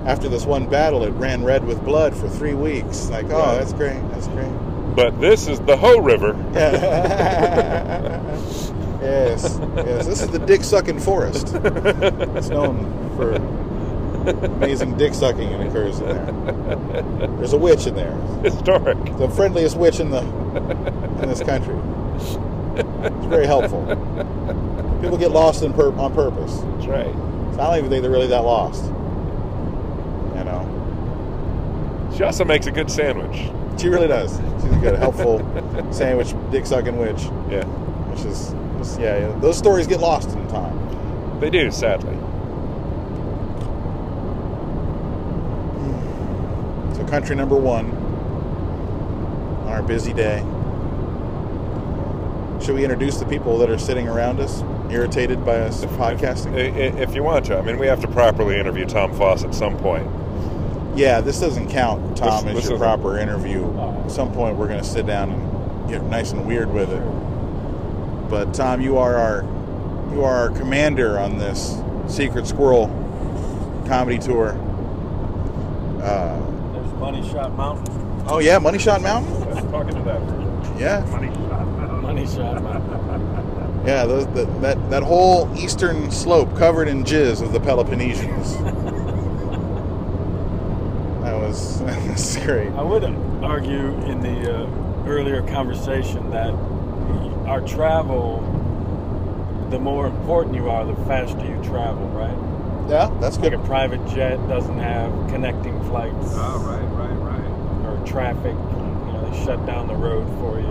[0.07, 3.11] after this one battle, it ran red with blood for three weeks.
[3.11, 3.59] Like, oh, Right.
[3.59, 3.99] that's great.
[4.09, 4.49] That's great.
[4.95, 6.35] But this is the Ho River.
[6.53, 6.73] yes,
[9.01, 9.59] yes.
[10.07, 11.49] This is the dick sucking forest.
[11.53, 13.33] It's known for
[14.45, 16.25] amazing dick sucking that occurs in there.
[17.37, 18.15] There's a witch in there.
[18.43, 18.97] Historic.
[19.19, 20.21] The friendliest witch in the
[21.21, 21.75] in this country.
[22.75, 23.85] It's very helpful.
[25.01, 26.59] People get lost in pur- on purpose.
[26.59, 27.13] That's right.
[27.55, 28.85] So I don't even think they're really that lost.
[28.85, 33.49] You know, She also makes a good sandwich.
[33.79, 34.37] she really does.
[34.61, 35.39] She's a good, helpful
[35.91, 37.23] sandwich, dick sucking witch.
[37.49, 37.65] Yeah.
[37.65, 41.39] Which is, just, yeah, yeah, those stories get lost in time.
[41.39, 42.15] They do, sadly.
[46.95, 47.91] So, country number one
[49.65, 50.43] on our busy day.
[52.61, 56.53] Should we introduce the people that are sitting around us, irritated by us podcasting?
[56.53, 56.57] I-
[56.97, 57.57] i- If you want to.
[57.57, 60.07] I mean, we have to properly interview Tom Foss at some point.
[60.95, 63.65] Yeah, this doesn't count, Tom, This- as this your proper interview.
[64.05, 67.01] At some point, we're going to sit down and get nice and weird with it.
[68.29, 69.43] But Tom, you are our
[70.13, 72.89] you are our commander on this Secret Squirrel
[73.87, 74.55] comedy tour.
[76.03, 76.35] Uh,
[76.73, 77.95] There's Money Shot Mountain.
[78.27, 79.33] oh yeah, Money Shot Mountain.
[79.53, 80.19] Let's talk into that.
[80.77, 81.29] Yeah, Money
[82.17, 82.61] Shot
[83.85, 84.05] yeah.
[84.05, 88.57] Those, that, that that whole eastern slope covered in jizz of the Peloponnesians.
[91.23, 92.69] that was that was great.
[92.73, 93.03] I would
[93.43, 94.69] argue in the uh,
[95.07, 96.53] earlier conversation that
[97.47, 98.41] our travel,
[99.69, 102.37] the more important you are, the faster you travel, right?
[102.89, 103.59] Yeah, that's Like good.
[103.59, 107.87] a private jet doesn't have connecting flights Oh, right, right, right.
[107.87, 108.53] or traffic.
[108.53, 110.67] You know, they shut down the road for you.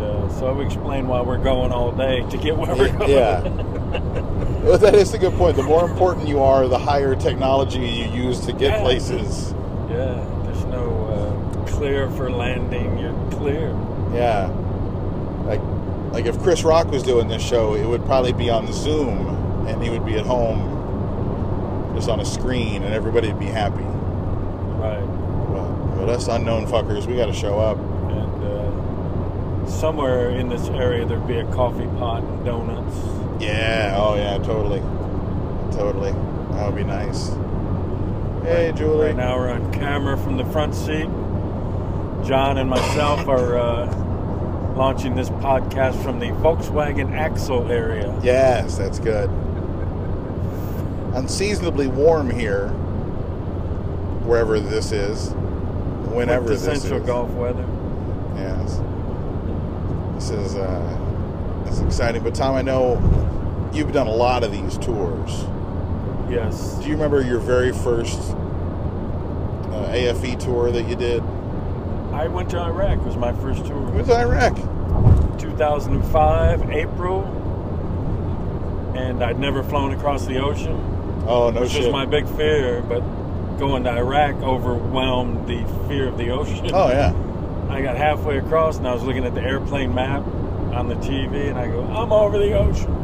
[0.00, 0.22] That's interesting.
[0.22, 3.10] And uh, so we explain why we're going all day to get where we're going.
[3.10, 4.26] Yeah.
[4.60, 5.56] Well, that is a good point.
[5.56, 8.80] The more important you are, the higher technology you use to get Yeah.
[8.82, 9.54] places.
[9.88, 11.06] Yeah, there's no
[11.64, 12.98] uh, clear for landing.
[12.98, 13.70] You're clear.
[14.12, 14.48] Yeah.
[15.46, 15.62] Like,
[16.12, 19.82] like if Chris Rock was doing this show, it would probably be on Zoom, and
[19.82, 23.82] he would be at home, just on a screen, and everybody'd be happy.
[23.82, 25.00] Right.
[25.00, 27.78] But, but us unknown fuckers, we got to show up.
[27.78, 28.59] And uh,
[29.70, 32.96] somewhere in this area there'd be a coffee pot and donuts.
[33.42, 33.94] Yeah.
[33.96, 34.38] Oh yeah.
[34.38, 34.80] Totally.
[35.76, 36.12] Totally.
[36.52, 37.28] That would be nice.
[38.44, 39.06] Hey, Julie.
[39.06, 41.08] Right now we're on camera from the front seat.
[42.26, 43.86] John and myself are uh,
[44.76, 48.18] launching this podcast from the Volkswagen Axle area.
[48.22, 49.30] Yes, that's good.
[51.14, 52.68] Unseasonably warm here,
[54.26, 55.30] wherever this is,
[56.12, 57.06] whenever this Central is.
[57.06, 57.66] Gulf weather.
[58.36, 58.80] Yes.
[60.20, 62.22] This is uh, is exciting.
[62.22, 62.98] But Tom, I know
[63.72, 65.30] you've done a lot of these tours.
[66.28, 66.74] Yes.
[66.74, 68.18] Do you remember your very first
[69.72, 71.22] uh, AFE tour that you did?
[72.12, 72.98] I went to Iraq.
[72.98, 73.80] It was my first It tour.
[73.80, 74.56] was Iraq.
[75.40, 77.22] 2005, April.
[78.94, 80.76] And I'd never flown across the ocean.
[81.26, 81.84] Oh no which shit.
[81.84, 83.00] was my big fear, but
[83.58, 86.70] going to Iraq overwhelmed the fear of the ocean.
[86.74, 87.14] oh yeah.
[87.70, 90.22] I got halfway across and I was looking at the airplane map
[90.74, 92.96] on the TV and I go, I'm over the ocean.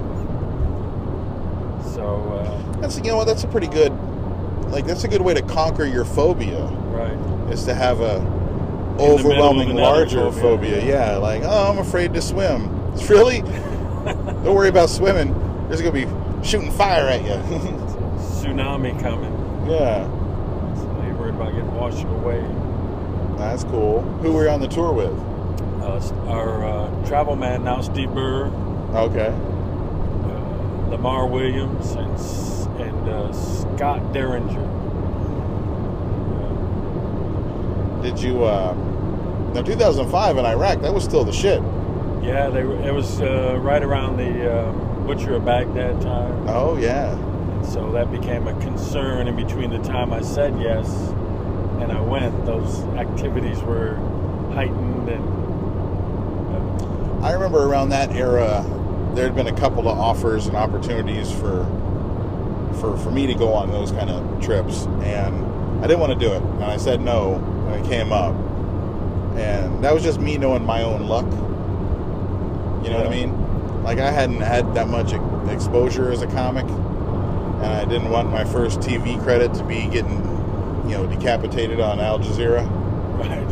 [1.94, 3.26] So, uh, That's you know what?
[3.26, 3.92] That's a pretty good.
[4.70, 6.64] Like that's a good way to conquer your phobia.
[6.90, 7.16] right.
[7.52, 10.80] is to have a of overwhelming larger phobia.
[10.80, 10.84] phobia.
[10.84, 12.68] Yeah, like oh, I'm afraid to swim.
[12.92, 15.32] It's really don't worry about swimming.
[15.68, 16.06] There's gonna be
[16.46, 17.30] shooting fire at you.
[18.18, 19.32] Tsunami coming.
[19.70, 20.04] yeah,
[20.74, 22.40] So they worried about getting washed away.
[23.36, 24.02] That's cool.
[24.22, 25.12] Who were you on the tour with?
[25.82, 28.46] Uh, our uh, travel man now, Steve Burr,
[28.94, 29.28] Okay.
[29.28, 34.72] uh, Lamar Williams, and, and uh, Scott Derringer.
[38.02, 38.44] Did you?
[38.44, 38.72] Uh,
[39.54, 41.60] now, 2005 in Iraq, that was still the shit.
[42.22, 44.72] Yeah, they were, it was uh, right around the uh,
[45.06, 46.48] Butcher of Baghdad time.
[46.48, 50.88] Oh yeah, And So that became a concern in between the time I said yes
[51.88, 52.44] and I went.
[52.44, 53.94] Those activities were
[54.52, 55.36] heightened and
[57.24, 58.64] I remember around that era,
[59.14, 61.64] there had been a couple of offers and opportunities for
[62.78, 65.44] for for me to go on those kind of trips, and
[65.82, 68.34] I didn't want to do it, and I said no when it came up,
[69.36, 71.24] and that was just me knowing my own luck.
[72.84, 73.82] You know what I mean?
[73.82, 75.12] Like I hadn't had that much
[75.50, 80.22] exposure as a comic, and I didn't want my first TV credit to be getting,
[80.86, 82.64] you know, decapitated on Al Jazeera.
[83.18, 83.48] right.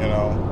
[0.00, 0.44] You know?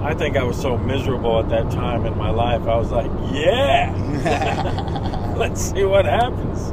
[0.00, 0.06] Yeah.
[0.08, 2.62] I think I was so miserable at that time in my life.
[2.62, 3.92] I was like, yeah.
[5.36, 6.70] let's see what happens.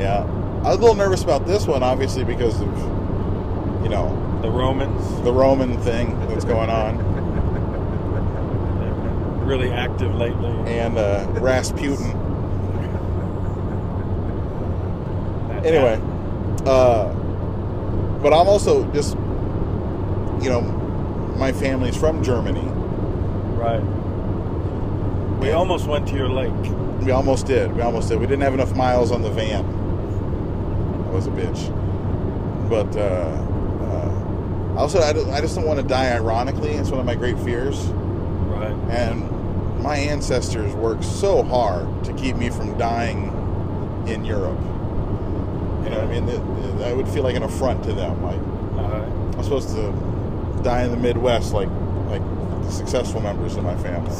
[0.00, 0.22] Yeah,
[0.64, 2.68] I was a little nervous about this one, obviously because of
[3.82, 6.98] you know The Romans, the Roman thing that's going on,
[9.44, 10.50] really active lately.
[10.72, 12.12] and uh, Rasputin.
[15.47, 16.00] That- Anyway,
[16.66, 17.12] uh,
[18.22, 19.14] but I'm also just
[20.42, 20.60] you know
[21.36, 22.66] my family's from Germany.
[23.56, 23.82] right.
[25.40, 26.52] We almost went to your lake.
[27.00, 27.74] We almost did.
[27.74, 28.18] We almost did.
[28.18, 29.64] We didn't have enough miles on the van.
[31.04, 31.70] That was a bitch.
[32.68, 33.30] But uh,
[33.84, 36.70] uh, also, I, I just don't want to die ironically.
[36.70, 37.86] It's one of my great fears.
[38.48, 38.72] Right.
[38.90, 39.30] And
[39.80, 43.32] my ancestors worked so hard to keep me from dying
[44.08, 44.58] in Europe.
[45.84, 46.28] You know what I mean?
[46.28, 48.22] It, it- I would feel like an affront to them.
[48.22, 48.38] Like
[49.36, 49.92] I'm supposed to
[50.62, 51.68] die in the Midwest, like
[52.08, 52.22] like
[52.64, 54.10] the successful members of my family.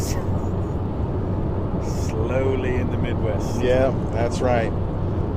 [2.09, 3.61] slowly in the Midwest.
[3.61, 4.71] Yeah, that's right.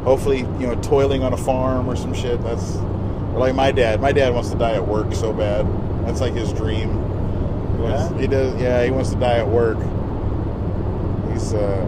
[0.04, 2.42] Hopefully, you know, toiling on a farm or some shit.
[2.44, 4.02] That's or like my dad.
[4.02, 5.66] My dad wants to die at work so bad.
[6.06, 6.90] That's like his dream.
[6.90, 8.18] He, wants, Yeah?
[8.22, 8.62] he does.
[8.62, 9.78] Yeah, he wants to die at work.
[11.32, 11.86] He's uh,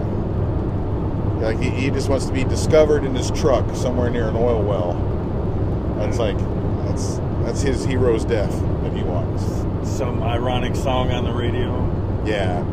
[1.44, 4.64] like he, he just wants to be discovered in his truck somewhere near an oil
[4.64, 4.94] well.
[5.98, 6.38] That's like
[6.86, 8.52] that's that's his hero's death
[8.84, 9.44] that he wants.
[9.88, 11.84] Some ironic song on the radio.
[12.26, 12.64] Yeah,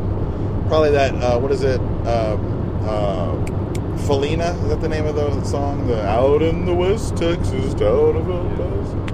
[0.67, 1.13] probably that.
[1.15, 1.79] Uh, what is it?
[1.79, 5.87] Um, uh, Felina is that the name of the song?
[5.87, 9.05] The Out in the West Texas town of El Paso.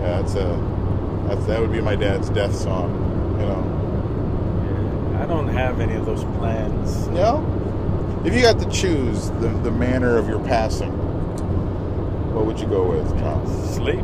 [0.00, 2.90] Yeah, that's a that's that would be my dad's death song.
[3.40, 3.82] You know.
[5.22, 7.06] I don't have any of those plans.
[7.08, 7.44] Know,
[8.24, 10.92] if you got to choose the the manner of your passing,
[12.34, 13.46] what would you go with, John?
[13.74, 13.96] Sleep.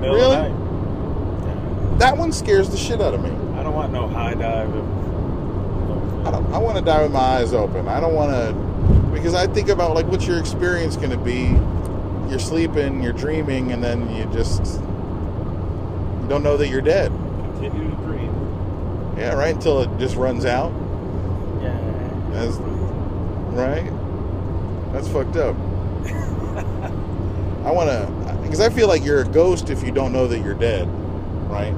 [0.00, 0.36] Middle Really?
[0.36, 1.98] of the night.
[1.98, 3.30] That one scares the shit out of me.
[3.58, 4.68] I don't want no high dive.
[6.26, 6.52] I don't.
[6.52, 7.88] I want to die with my eyes open.
[7.88, 8.52] I don't want to,
[9.12, 11.56] because I think about like what's your experience going to be.
[12.30, 17.10] You're sleeping, you're dreaming, and then you just you don't know that you're dead.
[17.60, 19.14] Continue to dream.
[19.18, 20.72] Yeah, right until it just runs out.
[21.60, 21.76] yeah.
[22.30, 22.56] That's
[23.52, 23.90] right.
[24.92, 25.56] That's fucked up.
[27.64, 30.40] I want to, because I feel like you're a ghost if you don't know that
[30.40, 30.88] you're dead,
[31.48, 31.72] right?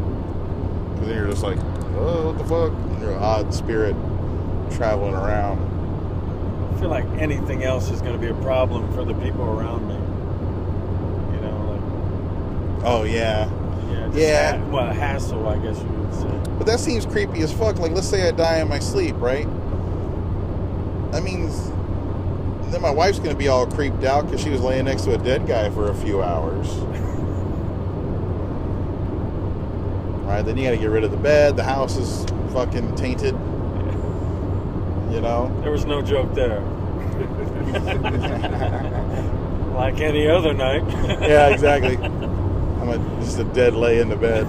[0.95, 1.59] Because then you're just like,
[1.99, 3.01] oh, what the fuck?
[3.01, 3.95] You're an odd spirit
[4.75, 5.61] traveling around.
[6.75, 9.87] I feel like anything else is going to be a problem for the people around
[9.87, 9.95] me.
[11.37, 12.85] You know, like.
[12.87, 13.49] Oh yeah.
[13.91, 14.57] yeah, Yeah.
[14.59, 16.51] ha- well, hassle, I guess you would say.
[16.59, 17.79] But that seems creepy as fuck.
[17.79, 19.47] Like, let's say I die in my sleep, right?
[21.15, 21.71] That means
[22.73, 25.19] then my wife's gonna be all creeped out because she was laying next to a
[25.19, 26.67] dead guy for a few hours.
[30.27, 30.43] right?
[30.43, 31.57] Then you gotta get rid of the bed.
[31.57, 33.35] The house is fucking tainted.
[35.13, 35.57] You know?
[35.63, 36.61] There was no joke there.
[39.77, 40.83] like any other night.
[41.21, 41.97] Yeah, exactly.
[41.97, 44.49] I'm a, just a dead lay in the bed.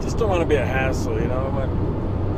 [0.00, 1.50] Just don't want to be a hassle, you know.
[1.50, 1.91] Want,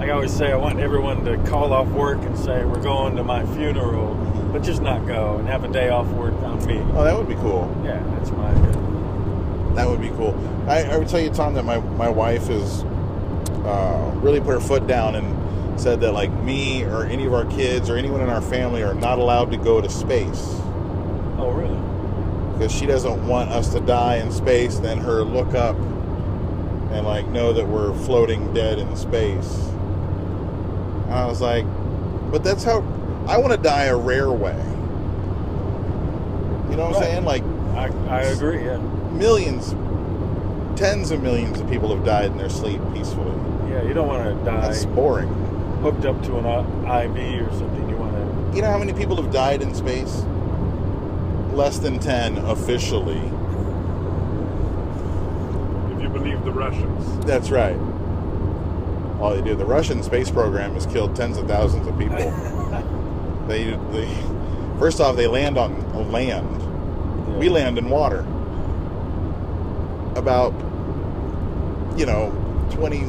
[0.05, 3.17] like I always say, I want everyone to call off work and say we're going
[3.17, 4.15] to my funeral,
[4.53, 6.77] but just not go and have a day off work on me.
[6.93, 7.75] Oh, that would be cool.
[7.83, 9.73] Yeah, that's my idea.
[9.77, 10.35] That would be cool.
[10.69, 12.85] I, I would tell you, Tom, that my, my wife has
[13.65, 17.47] uh, really put her foot down and said that, like, me or any of our
[17.47, 20.45] kids or anyone in our family are not allowed to go to space
[21.39, 22.53] Oh, really?
[22.53, 25.77] because she doesn't want us to die in space, then her look up
[26.93, 29.71] and, like, know that we're floating dead in space.
[31.15, 31.65] And I was like,
[32.33, 32.81] but that's how
[33.29, 34.57] I want to die a rare way.
[36.69, 37.25] You know what I'm saying?
[37.25, 37.45] Like,
[37.77, 38.65] I, I agree.
[38.65, 38.79] Yeah.
[39.13, 39.77] millions,
[40.77, 43.31] tens of millions of people have died in their sleep peacefully.
[43.71, 45.29] Yeah, you don't want to die That's boring.
[45.83, 47.89] hooked up to an uh, IV or something.
[47.89, 48.57] You want to.
[48.57, 50.25] You know how many people have died in space?
[51.53, 53.19] Less than 10 officially.
[55.93, 57.25] If you believe the Russians.
[57.25, 57.77] That's right.
[59.25, 62.19] All they do, the Russian space program has killed tens of thousands of people.
[63.49, 64.07] they, they,
[64.79, 67.39] first off, they land on land.
[67.39, 68.21] We land in water.
[70.15, 70.53] About,
[71.99, 72.33] you know,
[72.73, 73.07] 20,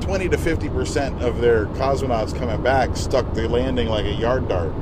[0.00, 4.72] 20 to 50% of their cosmonauts coming back stuck the landing like a yard dart.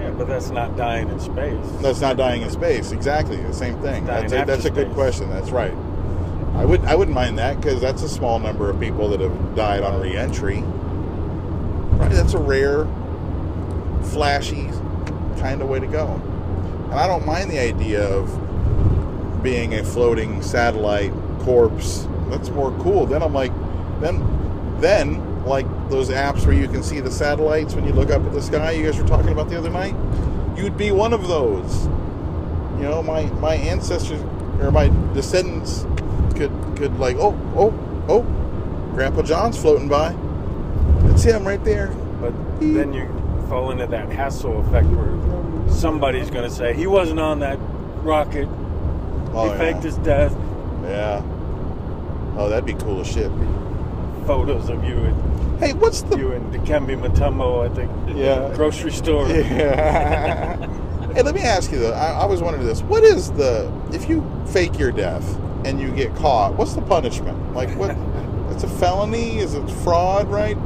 [0.00, 1.64] Yeah, but that's not dying in space.
[1.80, 2.90] That's not dying in space.
[2.90, 4.04] Exactly the same thing.
[4.04, 5.30] That's a, that's a good question.
[5.30, 5.76] That's right.
[6.62, 9.56] I would I wouldn't mind that because that's a small number of people that have
[9.56, 10.60] died on reentry.
[10.60, 12.08] Right.
[12.12, 12.86] That's a rare,
[14.12, 14.70] flashy
[15.40, 16.06] kind of way to go.
[16.84, 22.06] And I don't mind the idea of being a floating satellite corpse.
[22.28, 23.06] That's more cool.
[23.06, 23.52] Then I'm like,
[24.00, 24.20] then
[24.80, 28.32] then like those apps where you can see the satellites when you look up at
[28.32, 28.70] the sky.
[28.70, 29.96] You guys were talking about the other night.
[30.56, 31.86] You'd be one of those.
[32.76, 34.22] You know, my my ancestors
[34.60, 35.86] or my descendants
[36.32, 37.72] could could like, oh oh
[38.08, 38.22] oh,
[38.94, 40.14] Grandpa John's floating by.
[41.08, 41.88] That's him right there.
[42.20, 43.06] But then you
[43.48, 47.58] fall into that hassle effect where somebody's going to say he wasn't on that
[48.02, 48.48] rocket.
[49.34, 49.58] Oh, he yeah.
[49.58, 50.32] faked his death.
[50.84, 51.22] Yeah.
[52.36, 53.30] Oh, that'd be cool as shit.
[54.26, 58.52] Photos of you and Hey, what's the you and Dikembe Mutombo at the Yeah.
[58.54, 59.28] grocery store.
[59.28, 60.56] Yeah.
[61.12, 61.92] hey, let me ask you though.
[61.92, 62.80] I, I was wondering this.
[62.82, 65.24] What is the if you fake your death
[65.64, 66.54] and you get caught?
[66.54, 67.54] What's the punishment?
[67.54, 67.96] Like what?
[68.52, 69.38] It's a felony.
[69.38, 70.28] Is it fraud?
[70.28, 70.56] Right?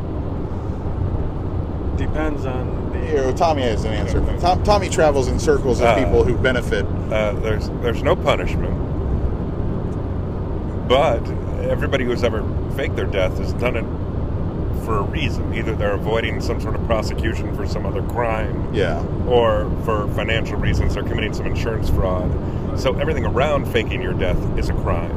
[1.96, 2.98] Depends on the.
[3.06, 4.20] Here, Tommy has an answer.
[4.40, 6.84] Tom, Tommy travels in circles of Uh, people who benefit.
[7.12, 8.74] Uh, there's there's no punishment,
[10.88, 11.20] but
[11.70, 12.42] everybody who's ever
[12.76, 13.84] faked their death has done it
[14.84, 15.54] for a reason.
[15.54, 19.00] Either they're avoiding some sort of prosecution for some other crime, Yeah.
[19.28, 22.30] or for financial reasons they're committing some insurance fraud.
[22.78, 25.12] So everything around faking your death is a crime.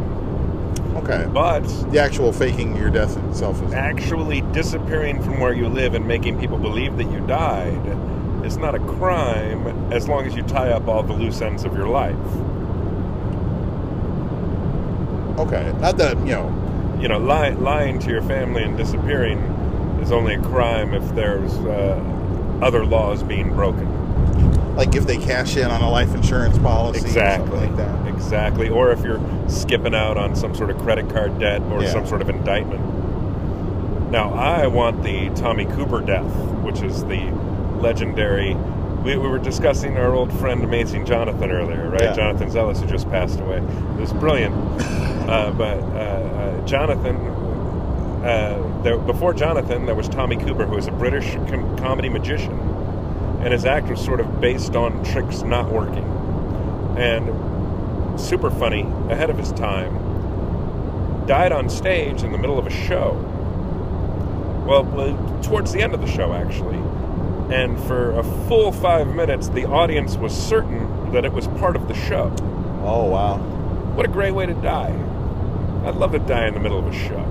[0.98, 1.28] Okay.
[1.32, 3.74] But The actual faking your death itself is.
[3.74, 8.76] actually disappearing from where you live and making people believe that you died is not
[8.76, 12.16] a crime as long as you tie up all the loose ends of your life.
[15.40, 15.72] Okay.
[15.80, 16.98] Not that you know.
[17.02, 19.38] you know, lie, lying to your family and disappearing
[20.02, 21.96] is only a crime if there's uh,
[22.62, 23.88] other laws being broken.
[24.80, 27.50] Like if they cash in on a life insurance policy, or Exactly.
[27.50, 28.08] something like that.
[28.08, 28.70] Exactly.
[28.70, 29.20] Or if you're
[29.50, 31.90] skipping out on some sort of credit card debt or Yeah.
[31.90, 32.80] some sort of indictment.
[34.10, 37.30] Now, I want the Tommy Cooper death, which is the
[37.82, 38.56] legendary.
[39.04, 42.02] We, we were discussing our old friend Amazing Jonathan earlier, right?
[42.02, 42.14] Yeah.
[42.14, 43.58] Jonathan Szeles, who just passed away.
[43.58, 44.56] It was brilliant.
[45.30, 47.18] uh, but uh, uh, Jonathan,
[48.24, 52.58] uh, there, before Jonathan, there was Tommy Cooper, who was a British com- comedy magician.
[53.40, 56.06] And his act was sort of based on tricks not working.
[56.98, 62.70] And super funny, ahead of his time, died on stage in the middle of a
[62.70, 63.14] show.
[64.68, 66.78] Well, uh, towards the end of the show, actually.
[67.56, 71.88] And for a full five minutes, the audience was certain that it was part of
[71.88, 72.36] the show.
[72.84, 73.38] Oh wow.
[73.96, 74.94] What a great way to die.
[75.86, 77.24] I'd love to die in the middle of a show.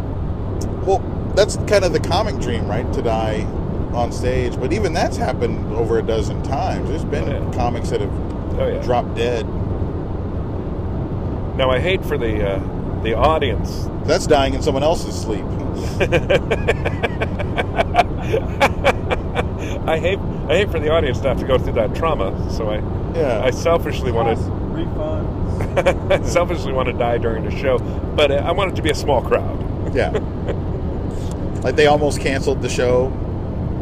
[0.85, 0.99] Well,
[1.37, 2.91] that's kind of the comic dream, right?
[2.95, 3.47] To die
[3.95, 4.59] on stage.
[4.59, 6.89] But even that's happened over a dozen times.
[6.89, 7.53] There's been Oh, yeah.
[7.55, 8.13] comics that have
[8.61, 8.83] Oh, yeah.
[8.83, 9.47] dropped dead.
[11.57, 15.45] Now, I hate for the, uh, the audience That's dying in someone else's sleep.
[19.87, 20.19] I hate
[20.49, 22.51] I hate for the audience to have to go through that trauma.
[22.51, 22.77] So I
[23.17, 23.43] Yeah.
[23.45, 26.13] I selfishly want to Refunds.
[26.13, 27.79] I selfishly want to die during the show,
[28.17, 29.95] but I want it to be a small crowd.
[29.95, 30.11] yeah.
[31.63, 33.11] like they almost canceled the show.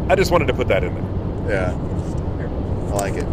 [0.09, 1.50] I just wanted to put that in there.
[1.50, 1.72] Yeah.
[2.92, 3.26] I like it.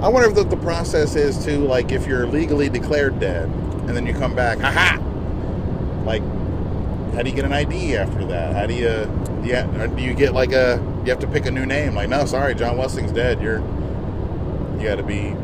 [0.00, 3.90] I wonder if the, the process is too, like if you're legally declared dead and
[3.90, 4.98] then you come back, haha!
[6.04, 6.22] Like,
[7.14, 8.54] how do you get an ID after that?
[8.54, 9.06] How do you,
[9.42, 11.94] do you, uh, do you get like a, you have to pick a new name?
[11.94, 13.40] Like, no, sorry, John Wessling's dead.
[13.40, 13.60] You're,
[14.78, 15.34] you got to be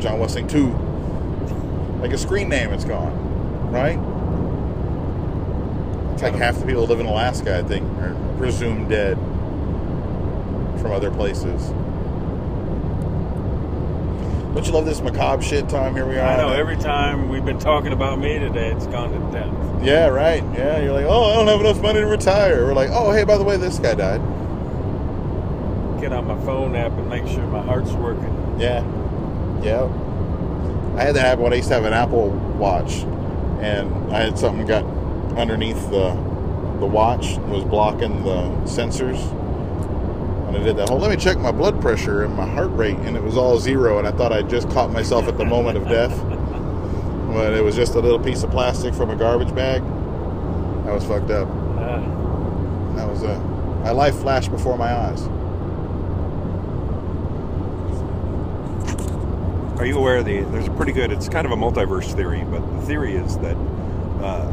[0.00, 2.00] John Wessling 2.
[2.00, 3.12] Like a screen name, it's gone,
[3.70, 3.98] right?
[6.14, 9.16] It's like half the people live in Alaska, I think, are presumed dead
[10.80, 11.72] from other places.
[14.54, 15.96] Don't you love this macabre shit, Tom?
[15.96, 16.26] Here we are.
[16.26, 19.52] I know every time we've been talking about me today, it's gone to death.
[19.84, 20.44] Yeah, right.
[20.54, 22.64] Yeah, you're like, oh, I don't have enough money to retire.
[22.64, 24.20] We're like, oh, hey, by the way, this guy died.
[26.00, 28.56] Get on my phone app and make sure my heart's working.
[28.60, 28.84] Yeah.
[29.62, 29.88] Yeah.
[30.96, 32.98] I had that happen when I used to have an Apple Watch,
[33.60, 34.84] and I had something got
[35.36, 36.12] underneath the
[36.84, 39.18] the watch was blocking the sensors.
[40.48, 40.98] And I did that whole.
[40.98, 43.98] Let me check my blood pressure and my heart rate, and it was all zero.
[43.98, 46.14] And I thought I just caught myself at the moment of death,
[47.32, 49.82] but it was just a little piece of plastic from a garbage bag.
[50.84, 51.48] That was fucked up.
[51.48, 52.00] Uh,
[52.96, 53.38] That was a
[53.82, 55.22] my life flashed before my eyes.
[59.78, 60.42] Are you aware of the?
[60.42, 61.12] There's a pretty good.
[61.12, 63.56] It's kind of a multiverse theory, but the theory is that
[64.22, 64.50] uh,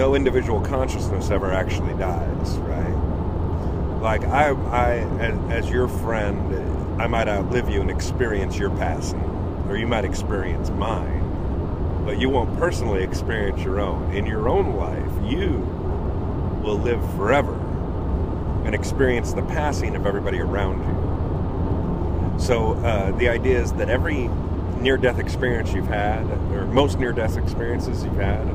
[0.00, 4.00] no individual consciousness ever actually dies, right?
[4.00, 4.94] Like I, I,
[5.50, 9.20] as, your friend, I might outlive you and experience your passing,
[9.68, 14.10] or you might experience mine, but you won't personally experience your own.
[14.14, 15.58] In your own life, you
[16.64, 17.52] will live forever
[18.64, 22.40] and experience the passing of everybody around you.
[22.40, 24.28] So uh, the idea is that every
[24.80, 26.24] near-death experience you've had,
[26.54, 28.48] or most near-death experiences you've had,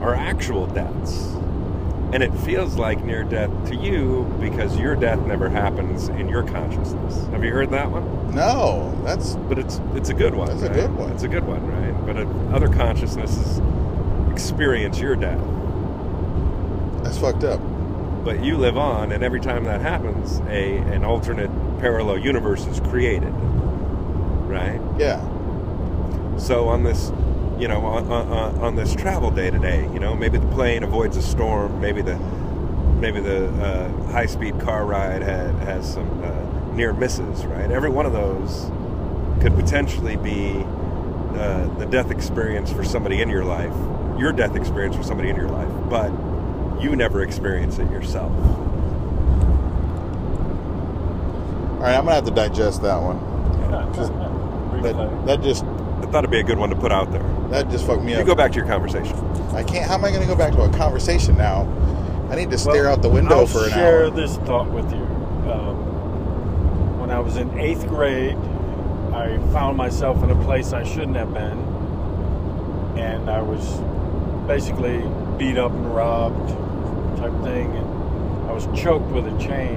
[0.00, 1.34] are actual deaths.
[2.10, 6.42] and it feels like near death to you because your death never happens in your
[6.42, 7.26] consciousness.
[7.32, 8.34] Have you heard that one?
[8.34, 10.48] No, that's But it's it's a good one.
[10.48, 11.12] That's a good one.
[11.12, 11.94] It's a good one, right?
[12.06, 12.16] But
[12.54, 13.60] other consciousnesses
[14.32, 15.40] experience your death,
[17.02, 17.60] that's fucked up.
[18.24, 22.80] but you live on, and every time that happens, a an alternate parallel universe is
[22.80, 23.32] created,
[24.48, 24.80] right?
[24.98, 25.20] Yeah.
[26.38, 27.10] So on this,
[27.58, 31.16] you know, on, on, on this travel day today, you know, maybe the plane avoids
[31.16, 32.16] a storm, maybe the
[33.00, 37.70] maybe the uh, high speed car ride had, has some uh, near misses, right?
[37.70, 38.70] Every one of those
[39.40, 40.64] could potentially be
[41.38, 43.72] uh, the death experience for somebody in your life,
[44.18, 46.10] your death experience for somebody in your life, but
[46.82, 48.32] you never experience it yourself.
[51.78, 53.18] All right, I'm gonna have to digest that one.
[53.94, 54.12] Just-
[54.82, 55.64] That, that just
[56.08, 57.22] I thought it'd be a good one to put out there.
[57.50, 58.20] that just fucked me You up.
[58.20, 59.14] You go back to your conversation.
[59.52, 59.84] I can't.
[59.86, 61.68] How am I going to go back to a conversation now?
[62.30, 64.10] I need to stare Well, out the window I'll for an share hour.
[64.10, 65.02] this thought with you.
[65.52, 68.36] Um, when I was in eighth grade,
[69.12, 71.58] I found myself in a place I shouldn't have been,
[72.98, 73.78] and I was
[74.46, 74.98] basically
[75.36, 76.48] beat up and robbed,
[77.18, 79.76] type thing, and I was choked with a chain.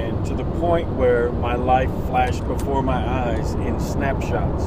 [0.00, 4.64] And to the point where my life flashed before my eyes in snapshots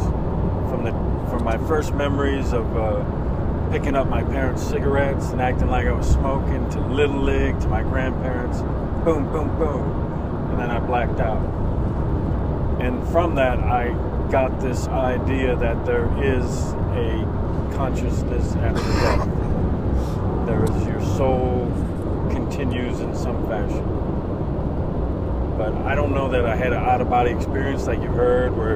[0.70, 0.92] from the
[1.30, 5.92] from my first memories of uh, picking up my parents' cigarettes and acting like I
[5.92, 8.62] was smoking to Little League to my grandparents,
[9.04, 11.42] boom, boom, boom, and then I blacked out.
[12.80, 13.90] And from that, I
[14.32, 20.46] got this idea that there is a consciousness after death.
[20.46, 21.72] There is your soul
[22.30, 23.93] continues in some fashion.
[25.64, 28.54] But I don't know that I had an out of body experience like you heard
[28.54, 28.74] where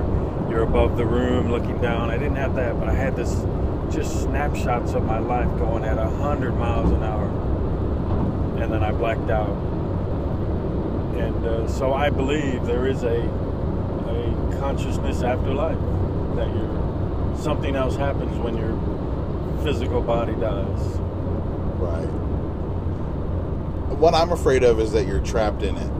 [0.49, 2.09] you're above the room looking down.
[2.09, 3.43] I didn't have that, but I had this
[3.93, 7.27] just snapshots of my life going at 100 miles an hour.
[8.63, 9.49] And then I blacked out.
[11.17, 15.77] And uh, so I believe there is a, a consciousness after life.
[16.37, 18.71] That you're, something else happens when your
[19.61, 20.99] physical body dies.
[21.81, 22.07] Right.
[23.99, 25.96] What I'm afraid of is that you're trapped in it.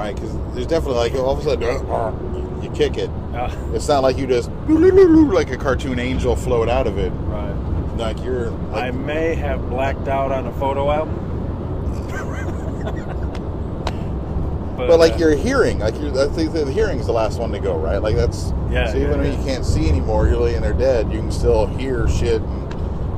[0.00, 0.14] Right?
[0.14, 3.10] Because there's definitely like all of a sudden uh, you, you kick it.
[3.34, 7.10] Uh, It's not like you just like a cartoon angel float out of it.
[7.10, 7.52] right.
[7.98, 8.48] Like you're.
[8.50, 11.16] Like, I may have blacked out on a photo album.
[14.76, 17.52] but like uh, your hearing, like you're, I think the hearing is the last one
[17.52, 17.98] to go, right?
[17.98, 19.38] Like that's Yeah, So even yeah, when yeah.
[19.38, 21.12] you can't see anymore, you're laying there dead.
[21.12, 22.40] You can still hear shit.
[22.40, 22.72] And,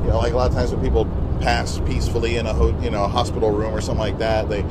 [0.04, 1.06] you know, like a lot of times when people
[1.40, 4.62] pass peacefully in a ho- you know a hospital room or something like that, they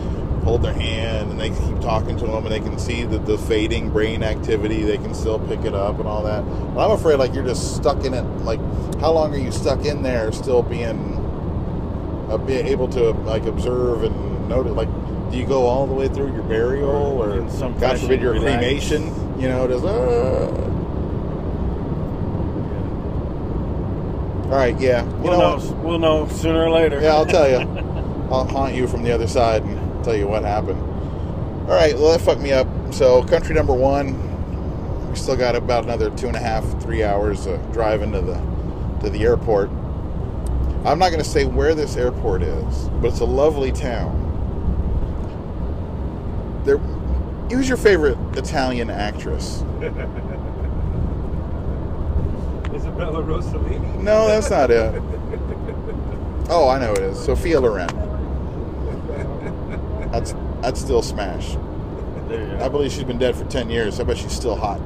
[0.43, 3.37] hold their hand and they keep talking to them and they can see the, the
[3.37, 4.83] fading brain activity.
[4.83, 6.41] They can still pick it up and all that.
[6.73, 8.23] But I'm afraid like you're just stuck in it.
[8.43, 8.59] Like
[8.99, 11.15] how long are you stuck in there, still being
[12.29, 14.73] uh, be able to like observe and notice?
[14.73, 14.89] Like,
[15.31, 18.57] do you go all the way through your burial or some God forbid your relax.
[18.57, 19.39] cremation?
[19.39, 19.83] You know, does.
[19.83, 20.67] Uh,
[24.45, 25.05] all right, yeah.
[25.05, 25.73] You we'll know know.
[25.81, 26.99] We'll know sooner or later.
[27.01, 27.57] Yeah, I'll tell you.
[28.31, 30.79] I'll haunt you from the other side and tell you what happened.
[31.69, 32.67] All right, well, that fucked me up.
[32.93, 37.47] So, country number one, we still got about another two and a half, three hours
[37.47, 38.35] uh, driving to the
[39.01, 39.69] to the airport.
[40.83, 44.29] I'm not going to say where this airport is, but it's a lovely town.
[46.65, 46.77] There,
[47.49, 49.61] who's your favorite Italian actress?
[52.73, 54.01] Isabella Rossellini.
[54.01, 55.01] No, that's not it.
[56.53, 57.17] Oh, I know it is.
[57.17, 57.87] Sophia Loren.
[60.11, 61.55] That's that's still smash.
[62.61, 63.99] I believe she's been dead for ten years.
[63.99, 64.79] I bet she's still hot.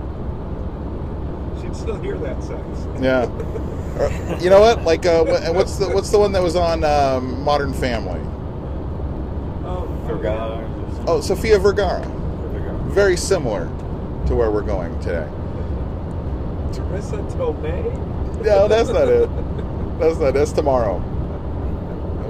[1.61, 2.63] She'd still hear that sex.
[2.99, 3.25] Yeah.
[3.99, 4.09] Or,
[4.41, 4.83] you know what?
[4.83, 5.23] Like, uh,
[5.53, 8.19] what's the what's the one that was on um, Modern Family?
[9.63, 10.63] Oh, Forgot.
[11.07, 12.03] Oh, Sofia Vergara.
[12.03, 12.81] Forgot.
[12.91, 13.65] Very similar
[14.27, 15.27] to where we're going today.
[16.73, 18.43] Teresa Tomei.
[18.43, 19.29] No, that's not it.
[19.99, 20.33] That's not.
[20.33, 20.97] That's tomorrow.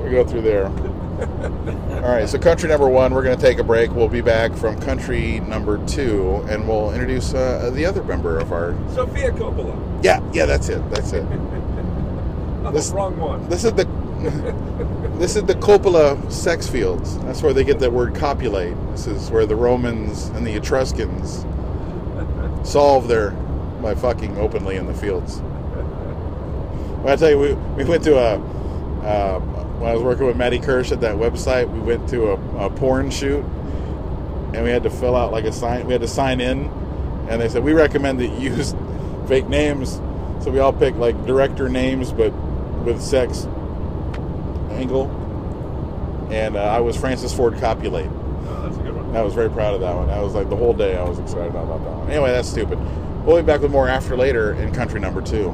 [0.03, 0.69] We go through there.
[1.19, 2.27] All right.
[2.27, 3.91] So, country number one, we're going to take a break.
[3.91, 8.51] We'll be back from country number two, and we'll introduce uh, the other member of
[8.51, 8.73] our.
[8.93, 10.03] Sofia Coppola.
[10.03, 10.87] Yeah, yeah, that's it.
[10.91, 11.25] That's it.
[12.73, 13.47] This- wrong one.
[13.47, 13.85] This is the
[15.19, 17.17] this is the Coppola sex fields.
[17.19, 18.75] That's where they get that word copulate.
[18.91, 21.45] This is where the Romans and the Etruscans
[22.67, 23.31] solve their
[23.81, 25.41] by fucking openly in the fields.
[27.03, 28.39] Well, I tell you, we, we went to a
[29.05, 29.39] uh,
[29.79, 31.71] when I was working with Maddie Kirsch at that website.
[31.71, 33.43] We went to a, a porn shoot,
[34.53, 35.85] and we had to fill out like a sign.
[35.85, 36.65] We had to sign in,
[37.29, 38.75] and they said we recommend that you use
[39.27, 40.01] fake names.
[40.43, 42.31] So we all picked like director names, but
[42.83, 43.45] with sex
[44.71, 45.09] angle,
[46.31, 48.09] and uh, I was Francis Ford Copulate.
[48.09, 49.15] Oh, that's a good one.
[49.15, 50.09] I was very proud of that one.
[50.09, 52.09] I was like the whole day I was excited about that one.
[52.09, 52.79] Anyway, that's stupid.
[53.25, 55.49] We'll be back with more after later in country number two.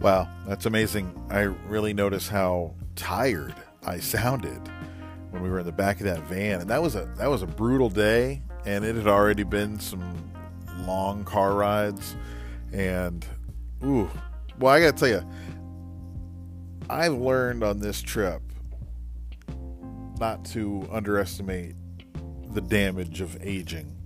[0.00, 1.12] Wow, that's amazing.
[1.28, 4.60] I really noticed how tired I sounded
[5.30, 7.42] when we were in the back of that van, and that was a that was
[7.42, 10.30] a brutal day, and it had already been some
[10.86, 12.14] long car rides,
[12.72, 13.26] and
[13.84, 14.08] ooh,
[14.60, 15.28] well, I got to tell you,
[16.88, 18.40] I've learned on this trip
[20.20, 21.74] not to underestimate
[22.52, 23.96] the damage of aging.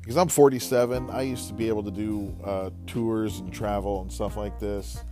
[0.00, 4.12] Because I'm 47, I used to be able to do uh, tours and travel and
[4.12, 5.02] stuff like this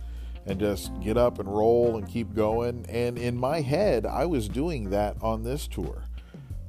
[0.45, 2.85] and just get up and roll and keep going.
[2.89, 6.03] And in my head, I was doing that on this tour.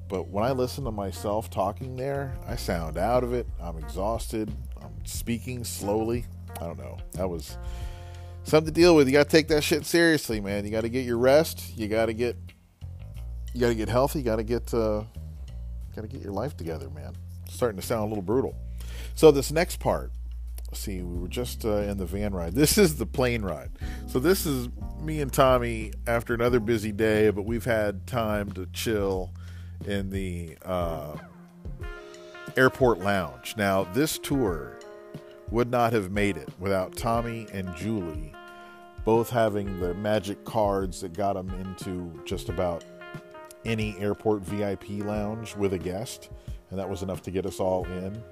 [0.08, 3.46] But when I listen to myself talking there, I sound out of it.
[3.60, 4.52] I'm exhausted.
[4.80, 6.26] I'm speaking slowly.
[6.60, 6.98] I don't know.
[7.12, 7.58] That was
[8.44, 9.08] something to deal with.
[9.08, 10.64] You got to take that shit seriously, man.
[10.64, 11.76] You got to get your rest.
[11.76, 12.36] You got to get
[13.52, 14.18] you got to get healthy.
[14.18, 15.04] You got to get uh,
[15.94, 17.14] got to get your life together, man.
[17.44, 18.54] It's starting to sound a little brutal.
[19.14, 20.10] So this next part,
[20.74, 22.54] see, we were just uh, in the van ride.
[22.54, 23.70] This is the plane ride.
[24.06, 24.68] So this is
[25.00, 29.32] me and Tommy after another busy day, but we've had time to chill
[29.86, 31.16] in the uh,
[32.56, 33.54] airport lounge.
[33.56, 34.78] Now this tour
[35.50, 38.34] would not have made it without Tommy and Julie
[39.04, 42.84] both having the magic cards that got them into just about
[43.64, 46.30] any airport VIP lounge with a guest,
[46.70, 48.22] and that was enough to get us all in.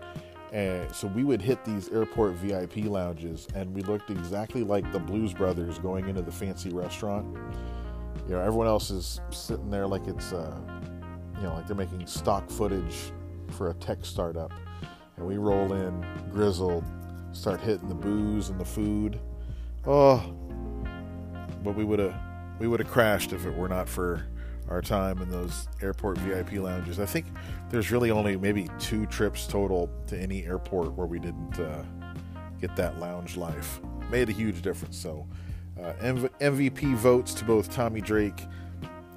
[0.53, 4.99] And so we would hit these airport VIP lounges, and we looked exactly like the
[4.99, 7.27] Blues Brothers going into the fancy restaurant.
[8.29, 10.55] You know, everyone else is sitting there like it's, uh,
[11.37, 13.13] you know, like they're making stock footage
[13.53, 14.53] for a tech startup,
[15.17, 16.85] and we roll in grizzled,
[17.33, 19.19] start hitting the booze and the food.
[19.87, 20.19] Oh,
[21.65, 22.15] but we would have
[22.59, 24.27] we would have crashed if it were not for
[24.69, 27.01] our time in those airport VIP lounges.
[27.01, 27.27] I think
[27.73, 31.83] there's really only maybe two trips total to any airport where we didn't uh,
[32.61, 33.81] get that lounge life.
[34.11, 34.97] Made a huge difference.
[34.97, 35.27] So,
[35.83, 38.47] uh, MV- MVP votes to both Tommy Drake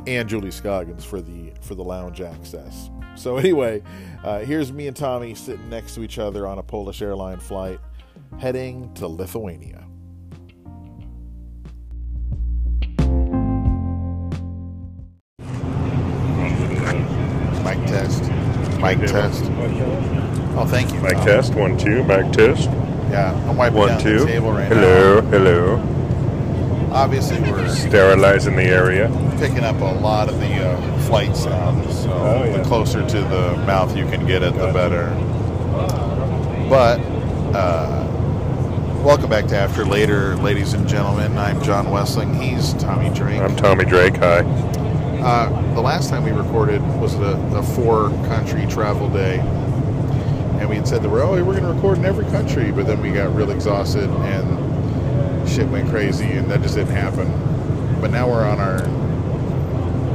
[0.08, 2.90] and Julie Scoggins for the for the lounge access.
[3.16, 3.84] So anyway,
[4.24, 7.80] uh, here's me and Tommy sitting next to each other on a Polish airline flight,
[8.40, 9.85] heading to Lithuania.
[18.86, 19.44] Mic test.
[20.58, 21.00] Oh, thank you.
[21.02, 22.04] Mic test, one, two.
[22.04, 22.70] Mic test,
[23.10, 24.20] Yeah, I'm wiping one, down two.
[24.20, 25.30] the table right hello, now.
[25.32, 26.90] hello.
[26.92, 29.10] Obviously, we're Sterilizing the area.
[29.40, 32.00] picking up a lot of the uh, flight sounds.
[32.04, 32.58] So Oh, yeah.
[32.58, 35.10] the closer to the mouth you can get it, the better.
[36.70, 37.00] But
[37.56, 38.06] uh,
[39.04, 41.38] welcome back to After Later, ladies and gentlemen.
[41.40, 42.40] I'm John Wessling.
[42.40, 43.42] He's Tommy Drake.
[43.42, 44.18] I'm Tommy Drake.
[44.18, 44.44] Hi.
[45.26, 49.40] Uh, the last time we recorded was the, the four country travel day.
[50.60, 52.86] And we had said that we're, oh, we're going to record in every country, but
[52.86, 57.28] then we got real exhausted and shit went crazy, and that just didn't happen.
[58.00, 58.80] But now we're on our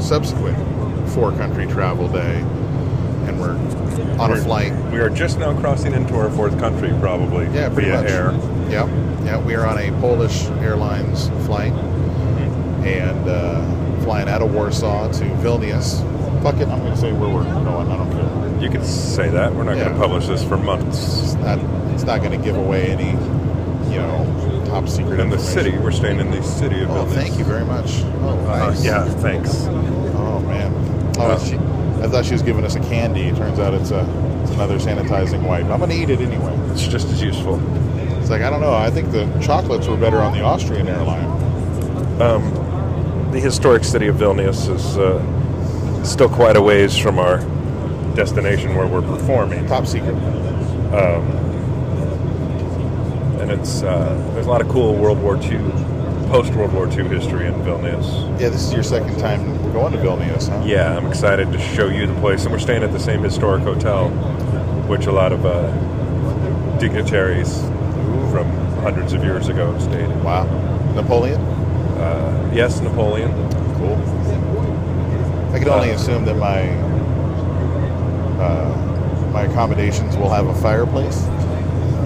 [0.00, 0.56] subsequent
[1.10, 2.36] four country travel day,
[3.26, 3.56] and we're
[4.20, 4.72] on a We're- flight.
[4.92, 7.46] We are just now crossing into our fourth country, probably.
[7.46, 8.10] Yeah, pretty via much.
[8.12, 8.32] air.
[8.70, 8.88] Yep.
[9.24, 11.72] Yeah, we are on a Polish Airlines flight
[12.84, 13.60] and uh,
[14.10, 16.00] flying out of Warsaw to Vilnius.
[16.42, 17.88] Fuck it, I'm going to say where we're going.
[17.92, 18.60] I don't care.
[18.60, 19.54] You could say that.
[19.54, 21.22] We're not going to publish this for months.
[21.22, 21.60] It's not,
[21.94, 23.10] it's not going to give away any,
[23.92, 27.12] you know, top secret In the city, we're staying in the city of Oh, Vilnius.
[27.14, 28.00] thank you very much.
[28.22, 28.84] Oh, Uh, nice.
[28.84, 29.66] yeah, thanks.
[29.68, 30.72] Oh man.
[31.20, 31.54] Oh, Uh, she,
[32.02, 33.28] I thought she was giving us a candy.
[33.28, 34.00] It turns out it's a
[34.42, 35.66] it's another sanitizing wipe.
[35.66, 36.52] I'm gonna eat it anyway.
[36.72, 37.60] It's just as useful.
[38.20, 38.74] It's like I don't know.
[38.74, 41.28] I think the chocolates were better on the Austrian airline.
[43.32, 47.38] The historic city of Vilnius is uh, still quite a ways from our
[48.16, 49.66] destination where we're performing.
[49.66, 50.16] Top secret.
[53.40, 55.58] and it's uh, there's a lot of cool World War II,
[56.28, 58.40] post World War II history in Vilnius.
[58.40, 60.62] Yeah, this is your second time we're going to Vilnius, huh?
[60.66, 63.62] Yeah, I'm excited to show you the place, and we're staying at the same historic
[63.62, 64.08] hotel,
[64.88, 65.70] which a lot of uh,
[66.78, 67.60] dignitaries
[68.30, 68.50] from
[68.82, 70.24] hundreds of years ago stayed in.
[70.24, 70.44] Wow.
[70.94, 71.40] Napoleon.
[72.00, 73.30] Uh, yes, Napoleon.
[73.76, 73.96] Cool.
[75.54, 76.62] I can only assume that my
[78.42, 81.24] uh, my accommodations will have a fireplace.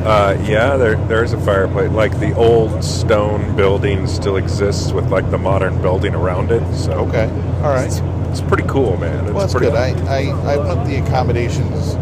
[0.05, 1.91] Uh, yeah, there there's a fireplace.
[1.91, 6.63] Like the old stone building still exists with like the modern building around it.
[6.75, 7.29] So Okay.
[7.63, 7.87] All right.
[7.87, 9.25] it's, it's pretty cool, man.
[9.25, 9.77] It's Well, that's pretty good.
[10.09, 11.97] I, I, I want the accommodations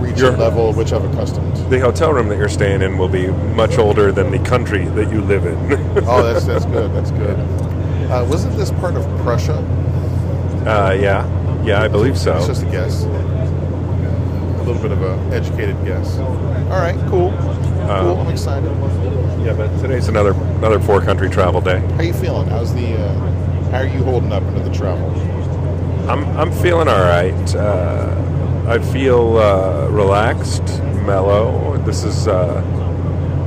[0.00, 1.49] reaching Your- level of which I've accustomed.
[1.70, 5.12] The hotel room that you're staying in will be much older than the country that
[5.12, 5.56] you live in.
[6.04, 6.92] Oh, that's that's good.
[6.92, 7.38] That's good.
[8.10, 9.54] Uh, wasn't this part of Prussia?
[10.66, 11.24] uh, yeah,
[11.62, 12.36] yeah, I believe so.
[12.38, 13.04] It's just a guess.
[13.04, 16.18] A little bit of a educated guess.
[16.18, 16.34] All
[16.70, 17.30] right, cool.
[17.30, 18.18] cool.
[18.18, 18.68] I'm excited.
[19.46, 21.78] Yeah, but today's another another four country travel day.
[21.94, 22.48] How you feeling?
[22.48, 22.96] How's the?
[22.98, 25.08] Uh, how are you holding up into the travel?
[26.10, 27.54] I'm I'm feeling all right.
[27.54, 30.66] Uh, I feel uh, relaxed,
[31.00, 31.76] mellow.
[31.84, 32.62] This is uh,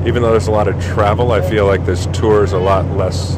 [0.06, 2.86] even though there's a lot of travel, I feel like this tour is a lot
[2.97, 3.38] less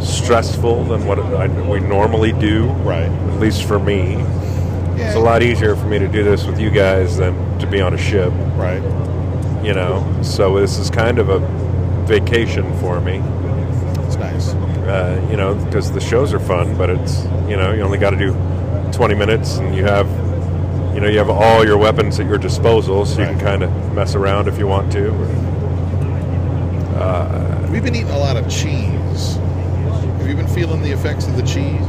[0.00, 2.66] stressful than what I, we normally do.
[2.84, 3.04] Right.
[3.08, 5.06] At least for me, Yeah.
[5.08, 7.80] it's a lot easier for me to do this with you guys than to be
[7.80, 8.32] on a ship.
[8.56, 8.82] Right.
[9.64, 11.38] You know, so this is kind of a
[12.06, 13.16] vacation for me.
[14.06, 14.54] It's nice.
[14.54, 18.10] uh, you know, because the shows are fun, but it's you know you only got
[18.10, 18.32] to do
[18.92, 20.06] 20 minutes, and you have
[21.00, 23.38] you know you have all your weapons at your disposal, so you Right.
[23.38, 25.10] can kind of mess around if you want to.
[27.00, 29.36] Uh, we've been eating a lot of cheese.
[30.18, 31.80] Have you been feeling the effects of the cheese?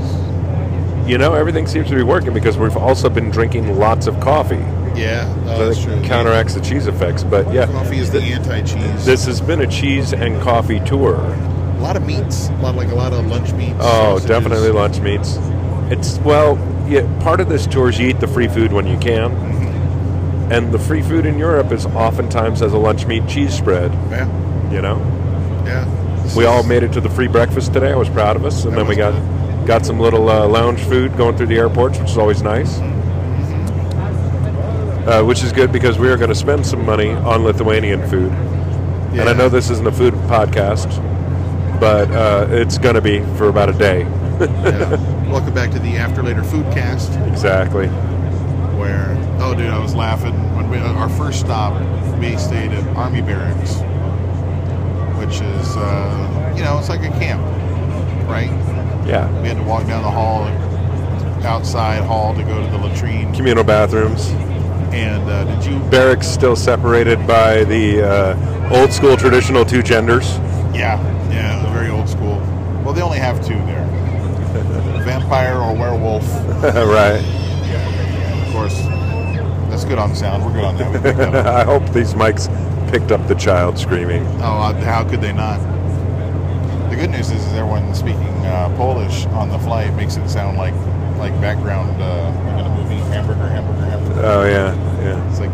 [1.10, 4.64] You know, everything seems to be working because we've also been drinking lots of coffee.
[4.96, 6.02] Yeah, oh, So true.
[6.04, 7.24] counteracts the cheese effects.
[7.24, 9.06] But yeah, Coffee is the anti-cheese.
[9.06, 11.16] this has been a cheese and coffee tour.
[11.16, 13.74] a lot of meats, a lot like a lot of lunch meats.
[13.80, 14.26] Oh, sausages.
[14.30, 15.38] definitely lunch meats.
[15.90, 16.56] It's well,
[16.92, 17.20] yeah.
[17.24, 19.32] Part of this tour is you eat the free food when you can,
[20.52, 23.92] and the free food in Europe is oftentimes as a lunch meat cheese spread.
[24.12, 24.98] Yeah, You know,
[25.66, 25.86] yeah.
[26.36, 27.92] We all made it to the free breakfast today.
[27.92, 29.68] I was proud of us, and That then we got good.
[29.68, 32.80] got some little uh, lounge food going through the airports, which is always nice.
[35.08, 38.32] Uh, which is good because we are going to spend some money on Lithuanian food,
[38.32, 40.88] and I know this isn't a food podcast,
[41.80, 44.02] but uh, it's going to be for about a day.
[44.02, 45.18] Yeah.
[45.32, 47.88] Welcome back to the After Later Foodcast, exactly.
[48.78, 51.72] where oh, dude, I was laughing when we our first stop.
[52.20, 53.76] We stayed at Army Barracks,
[55.18, 57.42] which is uh, you know it's like a camp,
[58.28, 58.50] right?
[59.08, 59.32] Yeah.
[59.42, 60.48] We had to walk down the hall,
[61.46, 63.34] outside hall, to go to the latrine.
[63.34, 64.28] Communal bathrooms.
[64.94, 65.80] And uh, did you?
[65.90, 70.36] Barracks still separated by the uh, old school traditional two genders.
[70.76, 71.02] Yeah,
[71.32, 72.36] yeah, very old school.
[72.84, 73.88] Well, they only have two there:
[75.04, 76.24] vampire or werewolf.
[76.64, 77.24] right.
[78.46, 78.78] Of course,
[79.70, 80.46] that's good on sound.
[80.46, 80.92] We're good on that.
[80.92, 81.46] We picked that up.
[81.56, 82.48] I hope these mics
[82.92, 84.26] picked up the child screaming.
[84.42, 85.60] Oh, uh, how could they not?
[86.90, 90.58] The good news is, is everyone speaking uh, Polish on the flight makes it sound
[90.58, 90.74] like
[91.18, 94.22] like background uh, like in a movie, hamburger, hamburger, hamburger.
[94.26, 95.30] Oh yeah, yeah.
[95.30, 95.52] It's like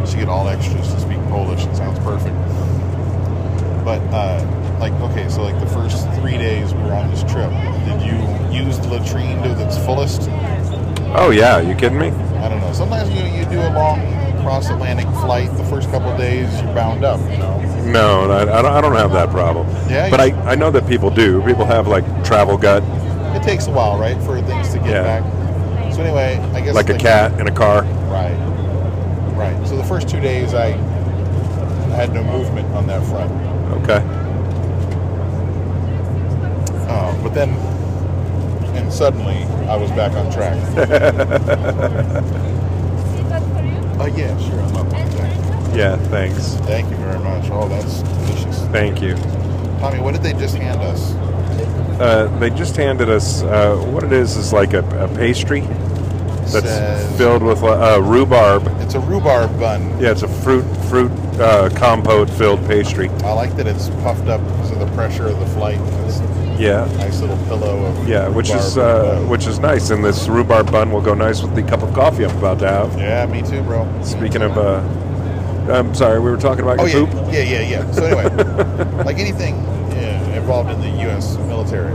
[0.00, 1.64] you should get all extras to speak Polish.
[1.64, 2.36] It sounds perfect.
[3.84, 4.38] But uh,
[4.80, 7.50] like, okay, so like the first three days we were on this trip,
[7.84, 8.16] did you
[8.66, 10.28] use the latrine to its fullest?
[11.12, 11.60] Oh yeah.
[11.60, 12.08] You kidding me?
[12.08, 12.72] I don't know.
[12.72, 14.00] Sometimes you you do a long
[14.42, 15.54] cross Atlantic flight.
[15.56, 17.20] The first couple of days you're bound up.
[17.30, 17.58] You know.
[17.90, 18.72] No, I, I don't.
[18.72, 19.66] I don't have that problem.
[19.90, 21.42] Yeah, But I, I know that people do.
[21.44, 22.82] People have like travel gut,
[23.36, 25.20] It takes a while, right, for things to get Yeah.
[25.20, 25.92] back.
[25.94, 27.82] So anyway, I guess like a cat in a car.
[28.08, 28.36] Right.
[29.36, 29.66] Right.
[29.66, 30.68] So the first two days, I
[31.96, 33.30] had no movement on that front.
[33.82, 34.00] Okay.
[36.88, 37.50] Uh, but then,
[38.76, 40.56] and suddenly, I was back on track.
[44.00, 44.60] uh, yeah, sure.
[44.60, 45.76] I'm up that.
[45.76, 45.96] Yeah.
[46.08, 46.54] Thanks.
[46.66, 47.48] Thank you very much.
[47.50, 48.58] Oh, that's delicious.
[48.68, 49.14] Thank you.
[49.78, 51.12] Tommy, what did they just hand us?
[52.00, 56.66] Uh, they just handed us uh, what it is is like a, a pastry that's
[56.66, 58.66] Says- filled with uh, rhubarb.
[58.80, 59.82] It's a rhubarb bun.
[60.00, 63.08] Yeah, it's a fruit fruit uh, compote filled pastry.
[63.22, 65.78] I like that it's puffed up because of the pressure of the flight.
[66.06, 66.26] It's a
[66.60, 66.84] Yeah.
[66.98, 70.90] nice little pillow of Yeah, which is uh, which is nice, and this rhubarb bun
[70.92, 72.98] will go nice with the cup of coffee I'm about to have.
[72.98, 73.86] Yeah, me too, bro.
[74.02, 74.80] Speaking of, uh,
[75.72, 77.10] I'm sorry, we were talking about Oh yeah, poop.
[77.32, 77.90] yeah, yeah, yeah.
[77.92, 78.24] So anyway,
[79.04, 79.56] like anything
[79.92, 81.36] yeah, involved in the U.S.
[81.38, 81.94] military,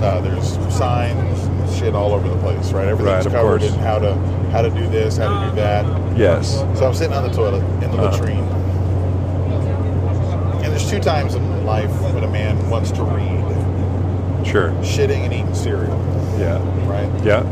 [0.00, 2.88] uh, there's signs, and shit all over the place, right?
[2.88, 4.14] Everything's Right, covered in how to
[4.52, 5.84] how to do this, how to do that.
[6.18, 6.56] Yes.
[6.78, 8.10] So I'm sitting on the toilet in the Uh-huh.
[8.18, 8.44] latrine,
[10.62, 13.40] and there's two times in life when a man wants to read:
[14.44, 14.70] Sure.
[14.82, 15.96] shitting and eating cereal,
[16.38, 16.58] Yeah.
[16.88, 17.08] right?
[17.24, 17.42] Yeah.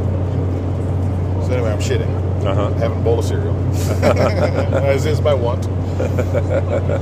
[1.46, 2.16] So anyway, I'm shitting.
[2.44, 2.70] Uh huh.
[2.74, 3.54] having a bowl of cereal,
[4.02, 5.66] as is my want.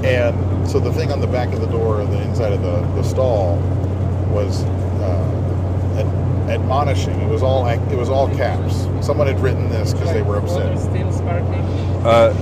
[0.05, 3.03] and so the thing on the back of the door, the inside of the, the
[3.05, 3.57] stall,
[4.33, 7.15] was uh, ad- admonishing.
[7.21, 8.75] It was all ac- it was all caps.
[9.07, 10.77] Someone had written this because they were upset.
[10.79, 11.63] Still sparkling.
[12.05, 12.35] Uh,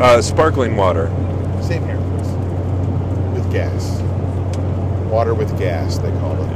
[0.00, 1.08] uh, sparkling water.
[1.62, 2.28] Same here, please.
[3.32, 4.00] with gas,
[5.14, 5.98] water with gas.
[5.98, 6.54] They call it.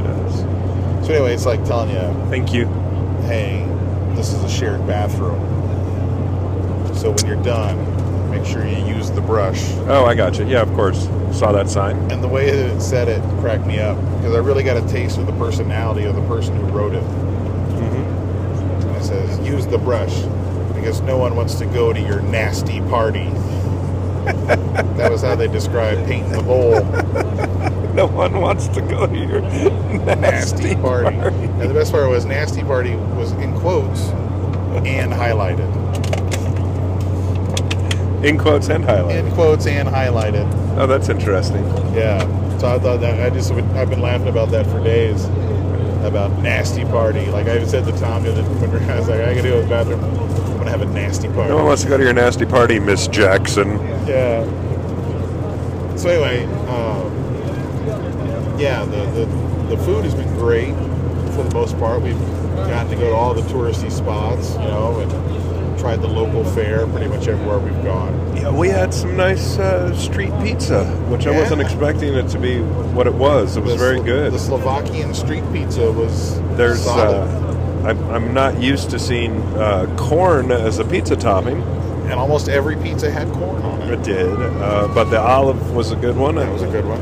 [1.08, 2.66] So anyway, it's like telling you, Thank you.
[3.22, 3.64] hey,
[4.14, 5.38] this is a shared bathroom.
[6.94, 9.70] So when you're done, make sure you use the brush.
[9.86, 10.46] Oh, I got you.
[10.46, 11.08] Yeah, of course.
[11.32, 11.96] Saw that sign.
[12.10, 14.86] And the way that it said it cracked me up because I really got a
[14.86, 17.02] taste of the personality of the person who wrote it.
[17.04, 18.88] Mm-hmm.
[18.96, 20.14] It says, use the brush
[20.74, 23.30] because no one wants to go to your nasty party.
[24.98, 26.82] that was how they described painting the bowl.
[27.98, 31.16] No one wants to go to your Nasty party.
[31.16, 34.02] And the best part was nasty party was in quotes
[34.86, 35.66] and highlighted.
[38.24, 39.26] In quotes and highlighted.
[39.26, 40.46] In quotes and highlighted.
[40.78, 41.66] Oh, that's interesting.
[41.92, 42.20] Yeah.
[42.58, 45.24] So I thought that I just would, I've been laughing about that for days.
[46.04, 47.26] About nasty party.
[47.26, 49.62] Like I said to Tom the other when I was like, I gotta go to
[49.62, 50.04] the bathroom.
[50.04, 51.48] I'm gonna have a nasty party.
[51.48, 53.70] No one wants to go to your nasty party, Miss Jackson.
[54.06, 54.44] Yeah.
[55.96, 57.17] So anyway, um,
[58.58, 59.26] yeah, the, the
[59.74, 60.74] the food has been great
[61.34, 62.00] for the most part.
[62.02, 62.18] We've
[62.56, 66.86] gotten to go to all the touristy spots, you know, and tried the local fare
[66.88, 68.36] pretty much everywhere we've gone.
[68.36, 72.60] Yeah, we had some nice uh, street pizza, which I wasn't expecting it to be
[72.60, 73.56] what it was.
[73.56, 74.32] It was The very Slo- good.
[74.32, 77.14] The Slovakian street pizza was There's, solid.
[77.28, 81.62] uh, I'm, I'm not used to seeing uh, corn as a pizza topping.
[82.08, 83.90] and almost every pizza had corn on it.
[83.92, 86.36] It did, uh, but the olive was a good one.
[86.36, 86.98] That was a good one.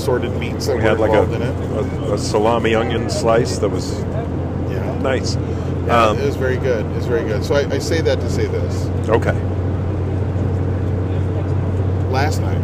[0.00, 2.08] Assorted meats that We had like a, in it.
[2.08, 4.00] a, a salami onion slice that was
[4.70, 4.98] Yeah.
[5.02, 5.36] nice.
[5.86, 6.86] Yeah, Um, it was very good.
[6.86, 7.44] It was very good.
[7.44, 8.86] So I, I say that to say this.
[9.10, 9.34] okay.
[12.10, 12.58] last night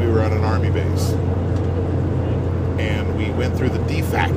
[0.00, 1.10] we were at an army base
[2.80, 4.30] and we went through the DFAC,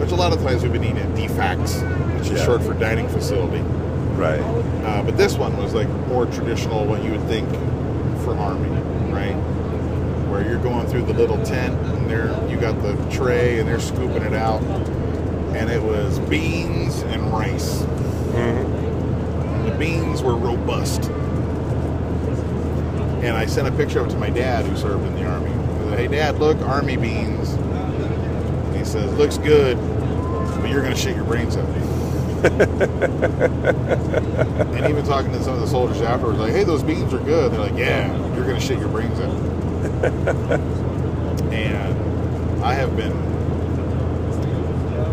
[0.00, 2.44] which a lot of times we've been eating at DFACs, which is Yeah.
[2.46, 3.60] short for dining facility.
[4.16, 4.40] Right.
[4.40, 7.46] Uh, but this one was like more traditional, what you would think
[8.24, 8.70] for army?
[10.36, 13.80] Where you're going through the little tent and there you got the tray and they're
[13.80, 14.62] scooping it out,
[15.56, 17.80] and it was beans and rice.
[18.34, 21.04] And the beans were robust.
[23.24, 25.48] And I sent a picture of it to my dad who served in the army.
[25.48, 27.54] I said, hey dad, look, army beans.
[27.54, 29.78] And he says, looks good,
[30.60, 31.66] but you're gonna shit your brains out.
[34.76, 37.52] and even talking to some of the soldiers afterwards, like, hey, those beans are good.
[37.52, 39.65] They're like, yeah, you're gonna shit your brains out.
[41.52, 43.12] and I have been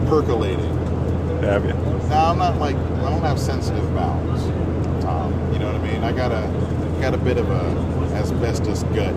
[0.08, 0.70] percolating
[1.42, 1.74] Have you?
[2.10, 4.44] now I'm not like I don't have sensitive bowels,
[5.04, 5.34] Tom.
[5.54, 6.04] You know what I mean?
[6.04, 6.48] I got a
[7.02, 7.64] got a bit of a
[8.16, 9.14] asbestos gut.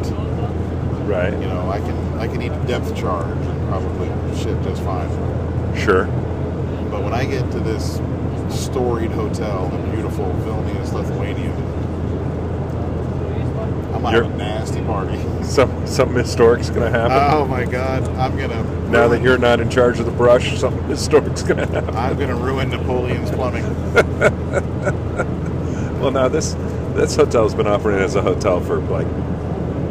[1.07, 1.33] Right.
[1.35, 5.09] You know, I can I can eat a depth charge and probably shit just fine.
[5.77, 6.07] Sure.
[6.91, 8.01] But when I get to this
[8.49, 11.53] storied hotel in beautiful Vilnius, Lithuania,
[13.95, 15.19] I'm gonna have You're- a nasty party.
[15.43, 17.17] Some something historic's gonna happen.
[17.39, 20.59] Oh my god, I'm gonna now that ruin- you're not in charge of the brush,
[20.59, 21.95] something historic's gonna happen.
[21.97, 23.65] I'm gonna ruin Napoleon's plumbing.
[25.97, 26.53] Well, now this
[26.95, 29.07] this hotel's been operating as a hotel for like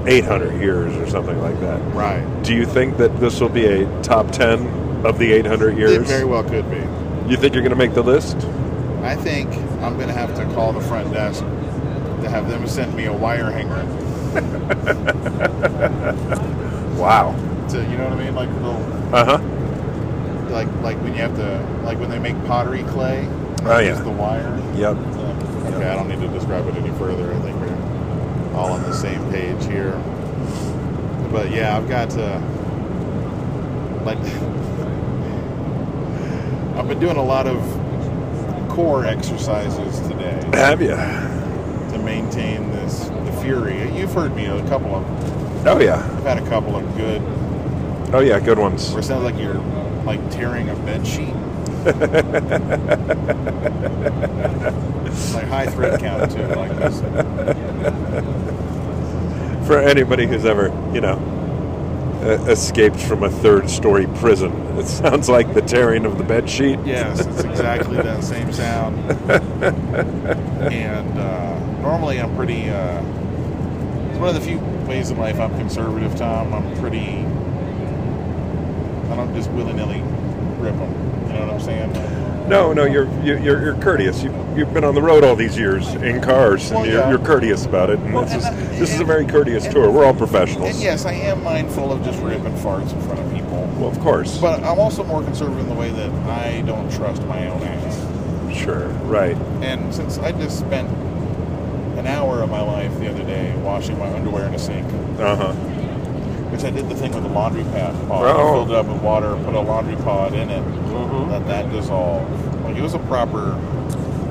[0.07, 1.81] 800 years or something like that.
[1.93, 2.23] Right.
[2.43, 5.91] Do you think that this will be a top 10 of the 800 years?
[5.91, 6.77] It very well could be.
[7.29, 8.37] You think you're going to make the list?
[9.01, 9.49] I think
[9.81, 13.13] I'm going to have to call the front desk to have them send me a
[13.13, 13.81] wire hanger.
[16.97, 17.35] Wow.
[17.69, 18.81] To you know what I mean, like little,
[19.13, 19.39] Uh huh.
[20.51, 23.27] like like when you have to like when they make pottery clay.
[23.65, 23.89] Oh, yeah.
[23.89, 24.57] use the wire.
[24.75, 24.95] Yep.
[25.75, 27.33] Okay, I don't need to describe it any further.
[27.33, 29.91] I think we're all on the same page here.
[31.31, 32.39] But yeah, I've got to
[34.05, 34.19] like
[36.77, 37.57] I've been doing a lot of
[38.69, 40.39] core exercises today.
[40.53, 40.95] Have you?
[41.91, 43.09] to maintain this
[43.45, 43.91] fury.
[43.97, 45.67] You've heard me a couple of them.
[45.67, 45.95] Oh yeah.
[46.17, 47.21] I've had a couple of good
[48.13, 48.39] Oh yeah.
[48.39, 48.91] Good ones.
[48.91, 49.55] where it sounds like you're
[50.05, 51.33] like tearing a bed sheet.
[55.33, 56.99] like high thread count too, like this.
[59.67, 61.17] For anybody who's ever, you know,
[62.47, 66.79] escaped from a third-story prison, it sounds like the tearing of the bed sheet.
[66.85, 68.97] Yes, it's exactly that same sound.
[70.71, 72.69] and uh, normally I'm pretty.
[72.69, 73.03] Uh,
[74.15, 76.53] it's one of the few ways in life I'm conservative, Tom.
[76.53, 77.25] I'm pretty.
[79.11, 80.01] I don't just willy nilly
[80.59, 81.27] rip them.
[81.27, 82.49] You know what I'm saying?
[82.49, 84.23] No, no, you're you- you're, you're courteous.
[84.23, 87.09] You, you've been on the road all these years in cars, and Well, you're, yeah.
[87.09, 87.99] you're courteous about it.
[87.99, 89.91] And Well, this is I- this is a very courteous and- tour.
[89.91, 90.69] We're all professionals.
[90.75, 93.67] And yes, I am mindful of just ripping farts in front of people.
[93.77, 94.37] Well, of course.
[94.37, 98.55] But I'm also more conservative in the way that I don't trust my own ass.
[98.57, 98.87] sure.
[99.03, 99.35] Right.
[99.61, 100.87] And since I just spent
[102.05, 104.85] an hour of my life the other day washing my underwear in a sink,
[105.19, 105.53] Uh huh.
[106.51, 108.35] which I did the thing with the laundry pad pod.
[108.37, 108.53] Oh.
[108.53, 111.31] Filled it up with water, put a laundry pod in it, Mhm.
[111.31, 112.23] let that dissolve.
[112.63, 113.57] Like it was a proper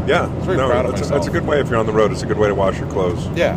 [0.07, 2.13] Yeah, no, proud of that's, a, that's a good way if you're on the road.
[2.13, 3.27] It's a good way to wash your clothes.
[3.35, 3.57] Yeah.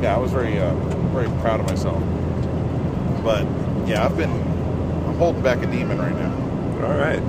[0.00, 0.72] Yeah, I was very, uh,
[1.12, 2.00] very proud of myself.
[3.24, 3.44] But
[3.86, 6.32] yeah, I've been, I'm holding back a demon right now.
[6.86, 7.20] All right.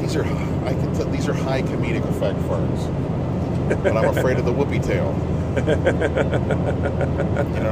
[0.00, 2.90] These are, I can tell, these are high comedic effect farts.
[3.68, 5.14] But I'm afraid of the whoopee tail.
[5.56, 5.74] you know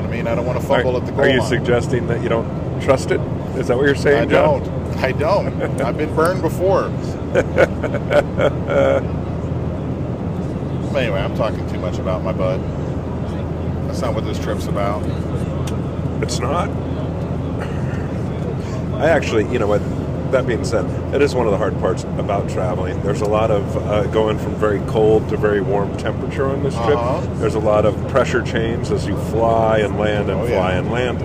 [0.00, 0.26] what I mean?
[0.26, 1.48] I don't want to Are, fumble at the goal are you line.
[1.48, 3.20] suggesting that you don't trust it?
[3.56, 4.62] Is that what you're saying, I John?
[4.62, 4.96] don't.
[4.98, 5.80] I don't.
[5.82, 6.84] I've been burned before.
[10.96, 12.60] anyway, I'm talking too much about my butt.
[13.86, 15.02] That's not what this trip's about.
[16.22, 16.68] It's not.
[19.00, 19.82] I actually, you know what?
[20.34, 23.00] That being said, it is one of the hard parts about traveling.
[23.02, 26.74] There's a lot of uh, going from very cold to very warm temperature on this
[26.74, 26.98] trip.
[26.98, 27.20] Uh-huh.
[27.34, 30.78] There's a lot of pressure change as you fly and land and Oh, fly yeah.
[30.78, 31.22] and land.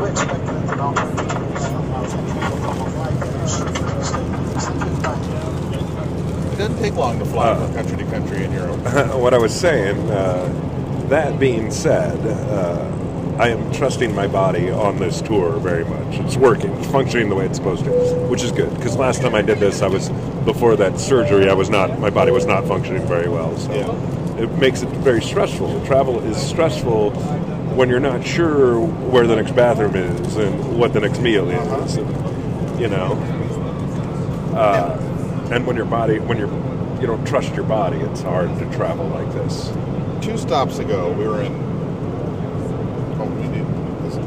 [0.02, 3.18] We expect that around 20 minutes from now, thank you for common flight.
[3.50, 4.10] Stay with us.
[4.12, 5.02] Thank you.
[5.02, 6.54] Bye.
[6.54, 7.56] It doesn't take long to fly Uh.
[7.56, 8.80] from country to country in Europe.
[9.24, 10.50] what I was saying, uh,
[11.10, 12.86] that being said, uh,
[13.40, 16.20] I am trusting my body on this tour very much.
[16.20, 17.92] It's working, it's functioning the way it's supposed to,
[18.30, 18.74] which is good.
[18.76, 20.10] Because last time I did this, I was
[20.46, 21.50] before that surgery.
[21.50, 23.58] I was not, my body was not functioning very well.
[23.58, 24.44] So Yeah.
[24.44, 25.84] it makes it very stressful.
[25.86, 27.12] Travel is stressful
[27.76, 31.96] when you're not sure where the next bathroom is and what the next meal is,
[31.98, 33.14] and, you know.
[34.56, 34.96] Uh,
[35.52, 36.52] and when your body, when you're,
[37.02, 39.72] you don't trust your body, it's hard to travel like this.
[40.22, 41.52] Two stops ago, we were in.
[43.20, 43.66] Oh, we did.
[44.04, 44.18] this-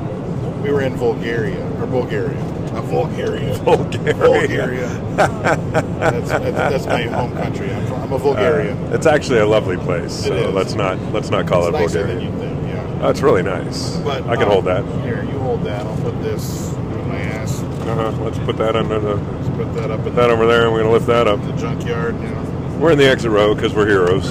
[0.67, 2.43] We were in Bulgaria or Bulgaria,
[2.73, 3.57] not Bulgaria.
[3.65, 4.15] Bulgaria.
[4.15, 4.89] Bulgaria.
[5.17, 7.73] that's, that's, that's my home country.
[7.73, 8.77] I'm, from, I'm a Bulgarian.
[8.87, 10.25] Uh, it's actually a lovely place.
[10.25, 10.55] So is.
[10.55, 12.15] let's not let's not call it's it nicer Bulgaria.
[12.15, 12.69] than you think.
[12.69, 13.01] Yeah.
[13.03, 13.97] Oh, it's really nice.
[13.99, 14.85] But I can um, hold that.
[15.05, 15.87] Here, you hold that.
[15.87, 17.63] I'll put this in my ass.
[17.63, 18.25] Uh-huh.
[18.25, 20.73] Let's put that under the Let's put that up in that the, over there, and
[20.73, 21.41] we're gonna lift that up.
[21.47, 22.21] the junkyard.
[22.21, 22.79] You know.
[22.81, 24.27] We're in the exit row because we're heroes.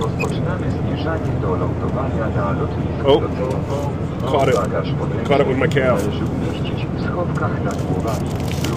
[0.00, 3.20] Rozpoczynamy zbliżanie do lądowania na lotnisku Oh.
[4.26, 4.54] Caught it.
[5.26, 6.02] Caught it with my calf.
[6.06, 8.26] należy umieścić w schowkach nad głowami.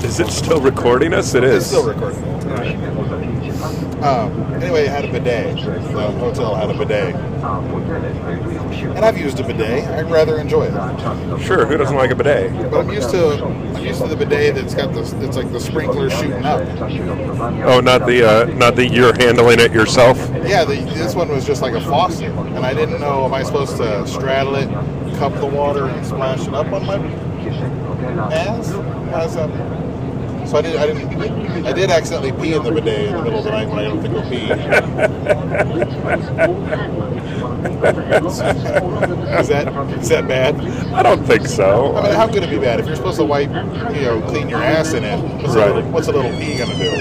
[0.07, 1.35] Is it still recording us?
[1.35, 2.21] It It's still recording.
[2.55, 5.55] Prosimy o zajęcie pasów, Um, anyway, it had a bidet.
[5.93, 9.83] The hotel had a bidet, a fotele znajdują się and I've used a bidet.
[9.99, 10.73] I rather enjoy it.
[11.47, 12.51] Sure, who doesn't like a bidet?
[12.71, 13.17] But I'm used to
[13.75, 15.13] I'm used to the bidet that's got this.
[15.13, 16.61] It's like the sprinkler shooting up.
[16.61, 20.17] w czasie lądowania Oh, not the uh, not the you're handling it yourself.
[20.47, 23.25] Yeah, the, this one was just like a faucet, and I didn't know.
[23.25, 24.69] Am I supposed to straddle it,
[25.29, 26.95] cup the water, and splash it up on my
[28.35, 28.71] ass?
[29.09, 29.49] How's that?
[29.49, 30.75] Um, so I did.
[30.75, 31.65] I didn't.
[31.65, 33.83] I did accidentally pee in the bidet in the middle of the night when I
[33.83, 34.51] don't think I'll pee.
[39.39, 40.59] is that is that bad?
[40.93, 41.95] I don't think so.
[41.95, 44.49] I mean, how could it be bad if you're supposed to wipe, you know, clean
[44.49, 45.17] your ass in it?
[45.41, 45.69] What's, Right.
[45.69, 46.91] a, little, what's a little pee gonna do?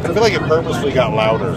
[0.00, 1.54] I feel like it purposely got louder.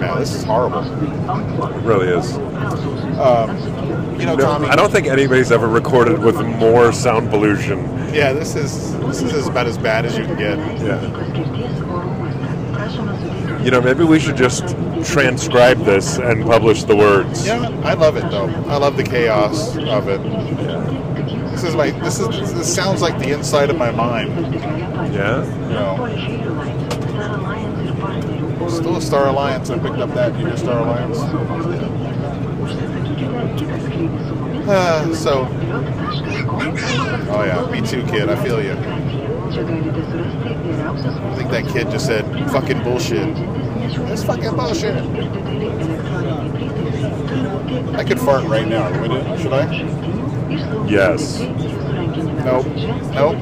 [0.00, 0.80] Man, this is horrible.
[0.82, 2.34] It really is.
[3.18, 3.50] Um,
[4.18, 4.68] you know, No, Tommy.
[4.68, 7.78] I don't think anybody's ever recorded with more sound pollution.
[8.14, 10.58] Yeah, this is this is about as bad as you can get.
[10.80, 11.00] Yeah.
[13.62, 14.74] You know, maybe we should just
[15.04, 17.46] transcribe this and publish the words.
[17.46, 17.68] Yeah.
[17.84, 18.48] I love it though.
[18.68, 20.20] I love the chaos of it.
[20.24, 21.50] Yeah.
[21.50, 24.30] This is like this is this sounds like the inside of my mind.
[25.14, 25.44] Yeah.
[25.44, 26.06] You know,
[28.68, 29.70] still a Star Alliance.
[29.70, 30.38] I picked up that.
[30.38, 31.18] You hear Star Alliance?
[34.68, 35.48] Uh, so,
[37.30, 38.28] oh yeah, me too, kid.
[38.28, 38.72] I feel you.
[41.30, 43.34] I think that kid just said fucking bullshit.
[44.06, 44.96] That's fucking bullshit.
[47.96, 48.90] I could fart right now.
[49.00, 49.40] Would it?
[49.40, 49.66] Should I?
[50.88, 51.40] Yes.
[51.40, 52.66] Nope.
[53.14, 53.38] Nope.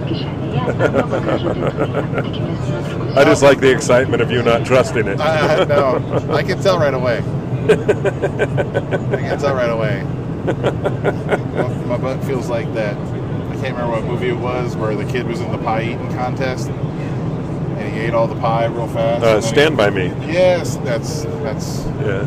[3.17, 5.21] I just like the excitement of you not trusting it.
[5.21, 7.19] I, I, no, I can tell right away.
[7.19, 10.03] I can tell right away.
[10.47, 12.97] My, my butt feels like that.
[12.97, 16.09] I can't remember what movie it was where the kid was in the pie eating
[16.15, 19.23] contest, and he ate all the pie real fast.
[19.23, 20.07] Uh, and then he- stand by me.
[20.33, 22.25] Yes, that's that's Yeah.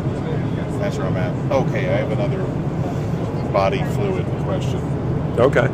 [0.79, 1.51] that's where I'm at.
[1.51, 2.43] Okay, I have another
[3.51, 4.79] body fluid question.
[5.39, 5.67] Okay.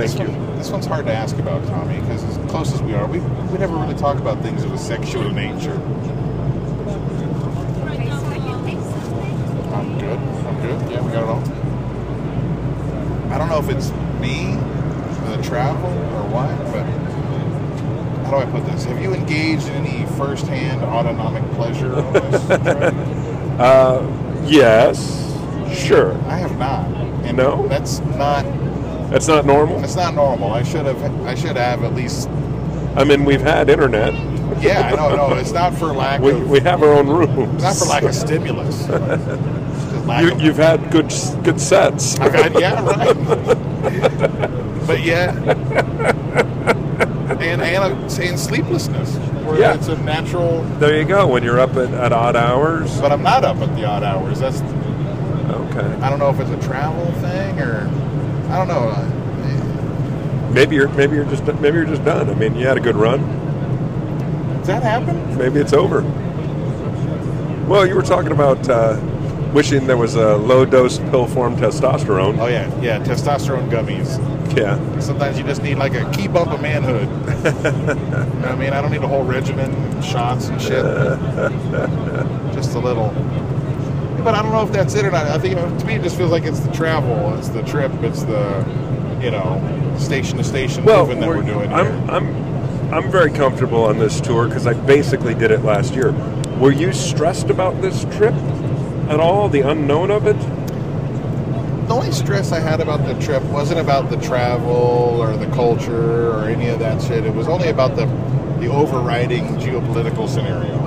[0.00, 0.36] And this Thank you.
[0.38, 3.18] One, this one's hard to ask about, Tommy, because as close as we are, we,
[3.18, 5.74] we never really talk about things of a sexual nature.
[9.74, 10.18] I'm good.
[10.18, 10.90] I'm good.
[10.90, 11.42] Yeah, we got it all.
[13.30, 13.90] I don't know if it's
[14.20, 14.54] me,
[15.36, 16.84] the travel, or what, but
[18.24, 18.84] how do I put this?
[18.84, 22.94] Have you engaged in any first-hand autonomic pleasure on this trip?
[23.60, 24.00] Uh,
[24.46, 25.18] yes.
[25.74, 26.14] Sure.
[26.24, 26.86] I have not.
[27.26, 27.68] And No?
[27.68, 28.44] that's not
[29.10, 29.80] That's not normal.
[29.80, 30.52] that's not normal.
[30.52, 32.28] I should have I should have at least
[32.96, 34.12] I mean, we've had internet.
[34.60, 37.62] Yeah, I know, no, it's not for lack We, of we have our own rooms.
[37.62, 38.88] not for lack of stimulus.
[40.10, 41.12] You, you've had good
[41.44, 42.18] good sets.
[42.18, 43.14] I've had, yeah, right.
[44.84, 45.30] but yeah,
[47.38, 49.74] and and, a, and sleeplessness, where Yeah.
[49.74, 50.62] it's a natural.
[50.80, 51.28] There you go.
[51.28, 53.00] When you're up at, at odd hours.
[53.00, 54.40] But I'm not up at the odd hours.
[54.40, 55.86] That's Okay.
[56.02, 57.86] I don't know if it's a travel thing or
[58.50, 60.50] I don't know.
[60.52, 62.28] Maybe you're maybe you're just maybe you're just done.
[62.28, 63.20] I mean, you had a good run.
[64.58, 65.38] Does that happen?
[65.38, 66.02] Maybe it's over.
[67.68, 68.98] Well, you were talking about uh,
[69.54, 72.40] wishing there was a low dose pill form testosterone.
[72.40, 72.98] Oh yeah, yeah.
[72.98, 74.18] Testosterone gummies.
[74.56, 74.98] Yeah.
[74.98, 77.06] Sometimes you just need like a key bump of manhood.
[77.06, 80.82] You know what I mean, I don't need a whole regimen, shots and shit.
[82.52, 83.10] just a little.
[84.24, 85.26] But I don't know if that's it or not.
[85.26, 87.92] I think uh, to me it just feels like it's the travel, it's the trip,
[88.02, 88.64] it's the
[89.22, 92.10] you know station to station Well, moving that we're, we're- doing I'm here.
[92.10, 96.12] I'm I'm very comfortable on this tour because I basically did it last year.
[96.58, 98.34] Were you stressed about this trip
[99.08, 99.48] at all?
[99.48, 100.36] The unknown of it?
[101.86, 104.70] the only stress I had about the trip wasn't about the travel
[105.20, 107.24] or the culture or any of that shit.
[107.24, 108.06] It was only about the
[108.60, 110.78] the overriding geopolitical scenario,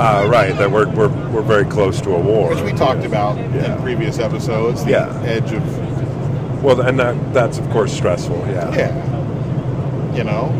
[0.00, 0.56] Uh, right.
[0.56, 2.48] That we're, we're we're very close to a war.
[2.54, 3.76] which we talked about Yeah.
[3.76, 4.82] in previous episodes.
[4.84, 5.22] The Yeah.
[5.24, 8.42] edge of Well, and that that's of course stressful.
[8.48, 8.74] Yeah.
[8.74, 10.14] Yeah.
[10.16, 10.52] You know?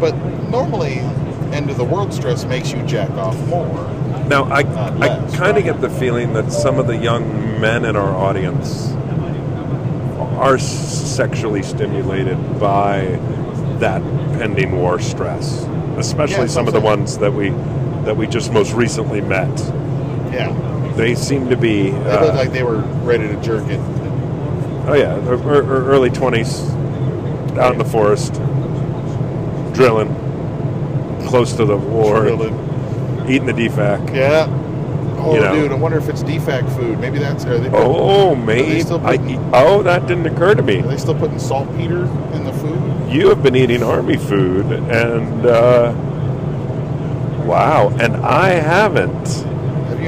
[0.00, 0.14] But
[0.50, 1.00] normally,
[1.52, 3.66] end of the world stress makes you jack off more.
[4.28, 5.56] Now, I, I kind right?
[5.58, 8.92] of get the feeling that some of the young men in our audience
[10.38, 13.18] are sexually stimulated by
[13.78, 14.02] that
[14.38, 15.66] pending war stress,
[15.96, 17.50] especially Yeah, some of the ones that we
[18.06, 19.48] that we just most recently met.
[20.32, 20.52] Yeah.
[20.96, 21.90] They seem to be.
[21.90, 23.78] They uh, looked like they were ready to jerk it.
[24.88, 26.62] oh yeah, they're ear- ear- early twenties,
[27.58, 28.32] out in the forest,
[29.74, 30.08] drilling,
[31.28, 32.54] close to the war, Drilling.
[33.28, 34.14] eating the DFAC.
[34.14, 34.46] Yeah.
[35.18, 35.54] Oh, You know.
[35.54, 36.98] dude, I wonder if it's DFAC food.
[37.00, 37.44] Maybe that's.
[37.44, 38.80] Are they, Oh, maybe.
[38.80, 39.16] still I,
[39.52, 40.78] oh, that didn't occur to me.
[40.80, 43.12] Are they still putting saltpeter in the food?
[43.12, 45.92] You have been eating army food, and uh,
[47.46, 49.46] wow, and I haven't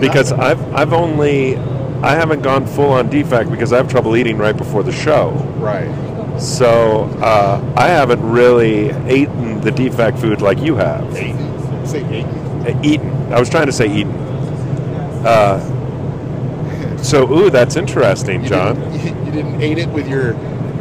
[0.00, 0.40] because not?
[0.40, 1.56] I've I've only
[2.02, 5.30] I haven't gone full on DFAC because I have trouble eating right before the show.
[5.58, 5.88] Right.
[6.40, 11.04] So uh, I haven't really eaten the DFAC food like you have.
[11.14, 11.86] Aiden.
[11.86, 12.76] Say Aiden.
[12.76, 13.32] Uh, eaten.
[13.32, 14.12] I was trying to say eaten.
[15.26, 15.58] Uh,
[17.02, 18.76] so ooh, that's interesting, You John.
[18.76, 20.34] Didn't, you, you didn't eat it with your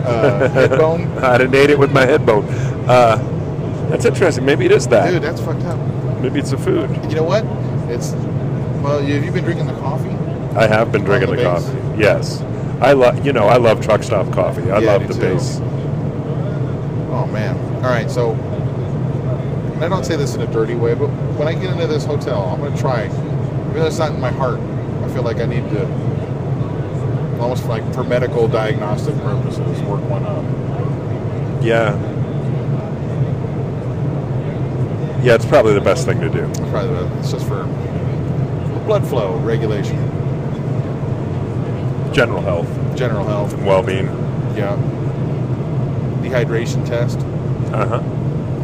[0.06, 1.08] uh, head bone?
[1.18, 2.46] I didn't eat it with my head bone.
[2.88, 3.18] Uh,
[3.90, 4.46] that's interesting.
[4.46, 5.10] Maybe it is that.
[5.10, 5.80] Dude, that's fucked up.
[6.22, 6.90] Maybe it's the food.
[7.10, 7.46] You know what?
[7.92, 8.12] It's.
[8.84, 10.10] Well, have you been drinking the coffee?
[10.56, 12.02] I have been drinking the the, coffee.
[12.02, 12.42] Yes,
[12.82, 13.26] I love.
[13.26, 14.70] You know, I love truck stop coffee.
[14.72, 15.20] I Yeah, love the too.
[15.20, 15.60] base.
[17.12, 17.58] Oh man!
[17.78, 18.32] All right, so
[19.78, 21.06] and I don't say this in a dirty way, but
[21.38, 23.06] when I get into this hotel, I'm going to try.
[23.06, 25.84] Even though it's not in my heart, I feel like I need to,
[27.40, 30.44] almost like for medical diagnostic purposes, work one up.
[31.64, 31.94] Yeah.
[35.28, 36.46] Yeah, it's probably the best thing to do.
[36.46, 37.66] It's probably the, it's just for
[38.86, 39.98] blood flow regulation,
[42.14, 43.54] General health general health.
[43.54, 44.06] and well-being.
[44.56, 44.78] Yeah.
[46.22, 47.20] Dehydration test.
[47.74, 48.02] Uh huh.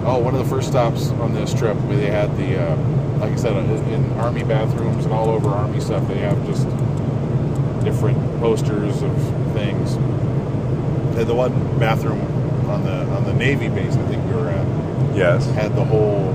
[0.05, 2.75] Oh, one of the first stops on this trip, where they had the, uh,
[3.19, 6.63] like I said, in army bathrooms and all over army stuff, they have just
[7.83, 9.13] different posters of
[9.51, 9.95] things.
[11.17, 12.21] And the one bathroom
[12.69, 14.65] on the on the Navy base, I think we were at,
[15.15, 15.45] Yes.
[15.51, 16.33] had the whole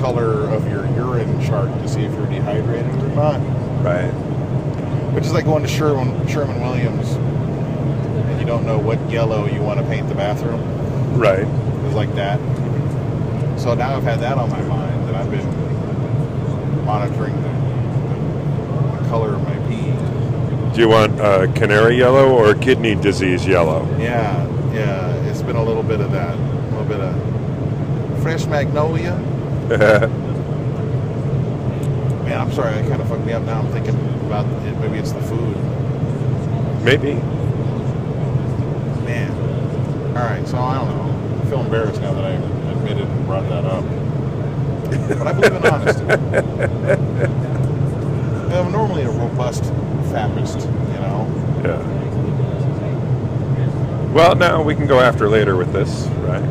[0.00, 3.38] color of your urine chart to see if you're dehydrated or not.
[3.84, 4.10] Right.
[5.12, 9.60] Which is like going to Sherwin Sherman Williams, and you don't know what yellow you
[9.60, 10.60] want to paint the bathroom.
[11.18, 11.40] Right.
[11.40, 12.38] It was like that.
[13.60, 19.34] So now I've had that on my mind, and I've been monitoring the, the color
[19.34, 19.92] of my pee.
[20.74, 23.86] Do you want uh, canary yellow or kidney disease yellow?
[23.98, 29.20] Yeah, yeah, it's been a little bit of that, a little bit of fresh magnolia.
[29.70, 30.10] Man,
[32.40, 33.44] I'm sorry, I kind of fucked me up.
[33.44, 33.94] Now I'm thinking
[34.26, 34.76] about it.
[34.78, 35.56] Maybe it's the food.
[36.82, 37.14] Maybe.
[39.04, 39.30] Man.
[40.16, 41.40] All right, so I don't know.
[41.40, 42.32] I feel embarrassed now that I
[42.72, 43.84] admitted and brought that up.
[45.18, 46.04] but I believe in honesty.
[48.52, 49.62] I'm normally a robust
[50.10, 51.26] Fappist, you know.
[51.62, 51.78] Yeah.
[54.12, 56.42] Well, now we can go after later with this, right?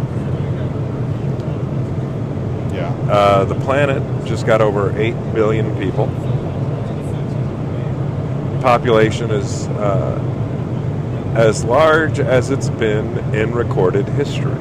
[2.74, 2.94] Yeah.
[3.10, 6.06] Uh, the planet just got over 8 billion people.
[8.62, 14.52] Population is uh, as large as it's been in recorded history.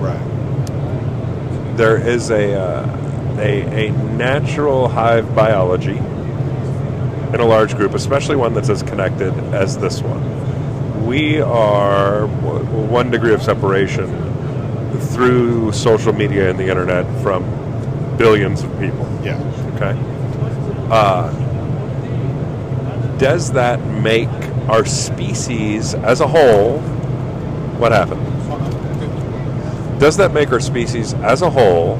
[0.00, 1.76] Right.
[1.76, 8.52] There is a, uh, a, a natural hive biology in a large group, especially one
[8.52, 11.06] that's as connected as this one.
[11.06, 14.08] We are w- one degree of separation
[15.12, 17.44] through social media and the internet from
[18.16, 19.06] billions of people.
[19.22, 19.40] Yeah.
[19.74, 19.98] Okay.
[20.90, 21.30] Uh,
[23.18, 24.28] does that make
[24.68, 26.78] our species as a whole?
[27.78, 28.20] What happened?
[30.00, 31.98] Does that make our species as a whole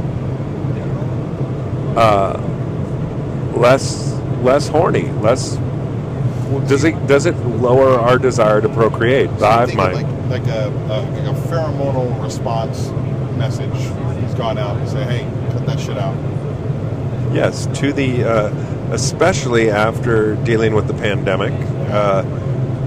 [1.97, 2.39] uh,
[3.55, 4.13] less
[4.43, 5.11] less horny?
[5.21, 5.57] Less
[6.69, 9.31] does it does it lower our desire to procreate?
[9.31, 10.29] The So I'm hive mind.
[10.29, 12.89] Like, like a, a, like a pheromonal response
[13.37, 16.17] message has gone out and say, hey, cut that shit out.
[17.35, 18.49] Yes, to the uh,
[18.93, 21.53] especially after dealing with the pandemic,
[21.91, 22.23] uh,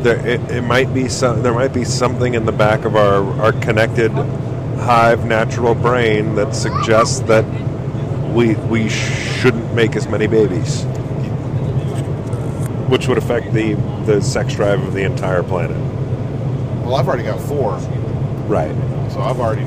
[0.02, 3.24] there it, it might be some there might be something in the back of our
[3.42, 7.44] our connected hive natural brain that suggests that
[8.34, 10.84] we we shouldn't make as many babies,
[12.90, 13.74] which would affect the
[14.06, 15.78] the sex drive of the entire planet.
[16.86, 17.74] Well, I've already got four,
[18.48, 18.76] Right.
[19.12, 19.64] so I've already.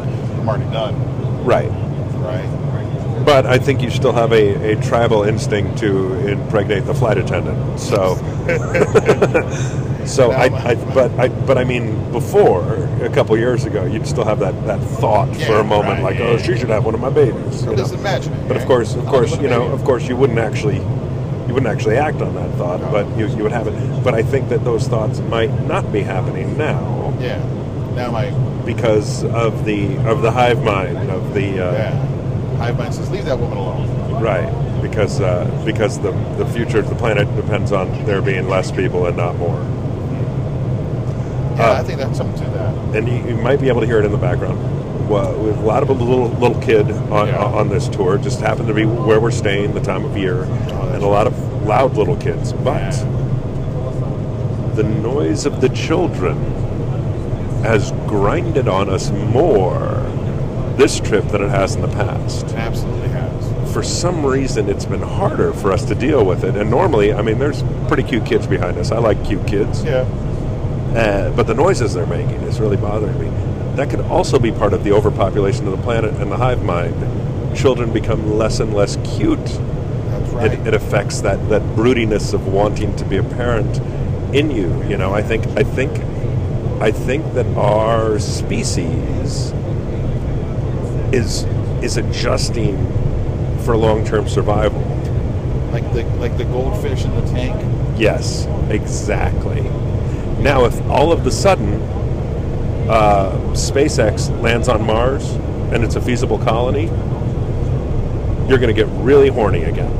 [0.00, 0.94] I'm already done,
[1.44, 1.68] Right.
[2.20, 2.48] right?
[3.24, 7.78] But I think you still have a, a tribal instinct to impregnate the flight attendant.
[7.78, 8.16] So,
[10.06, 14.24] so I, I, but I, but I mean, before a couple years ago, you'd still
[14.24, 16.42] have that, that thought for a moment, right, like, yeah, oh, yeah.
[16.42, 17.64] she should have one of my babies.
[17.64, 18.00] you just know?
[18.00, 18.48] imagine it.
[18.48, 21.98] But of course, of course, you know, of course, you wouldn't actually, you wouldn't actually
[21.98, 22.90] act on that thought, No.
[22.90, 24.02] but you, you would have it.
[24.04, 27.38] But I think that those thoughts might not be happening now Yeah.
[27.94, 28.30] Now my
[28.64, 32.56] because of the of the hive mind of the uh, yeah.
[32.56, 34.22] hive mind says, leave that woman alone.
[34.22, 34.50] Right,
[34.82, 39.06] because uh, because the the future of the planet depends on there being less people
[39.06, 39.58] and not more.
[41.56, 42.74] Yeah, Uh, I think that's something to that.
[42.96, 44.58] And you, you might be able to hear it in the background.
[45.08, 47.44] Well, we have a lot of a little little kid on Yeah.
[47.44, 48.16] on this tour.
[48.16, 51.34] Just happened to be where we're staying, the time of year, and a lot of
[51.66, 52.52] loud little kids.
[52.52, 52.92] But
[54.76, 56.36] the noise of the children
[57.62, 59.80] has grinded on us more
[60.76, 62.46] this trip than it has in the past.
[62.46, 63.72] It absolutely has.
[63.72, 66.56] for some reason it's been harder for us to deal with it.
[66.56, 68.90] And normally, I mean, there's pretty cute kids behind us.
[68.90, 69.84] I like cute kids.
[69.84, 70.00] Yeah.
[70.94, 73.28] Uh, but the noises they're making is really bothering me.
[73.76, 77.56] That could also be part of the overpopulation of the planet and the hive mind.
[77.56, 79.38] Children become less and less cute.
[79.44, 80.52] That's right.
[80.52, 83.78] It, it affects that, that broodiness of wanting to be a parent
[84.34, 84.82] in you.
[84.84, 85.92] You know, I think I think
[86.82, 89.52] I think that our species
[91.12, 91.44] is
[91.80, 92.76] is adjusting
[93.64, 94.80] for long term survival.
[95.70, 97.54] like the like the goldfish in the tank.
[97.96, 99.60] Yes, exactly.
[100.42, 101.80] Now, if all of the sudden
[102.90, 105.30] uh, SpaceX lands on Mars
[105.72, 106.86] and it's a feasible colony,
[108.48, 109.92] you're going to get really horny again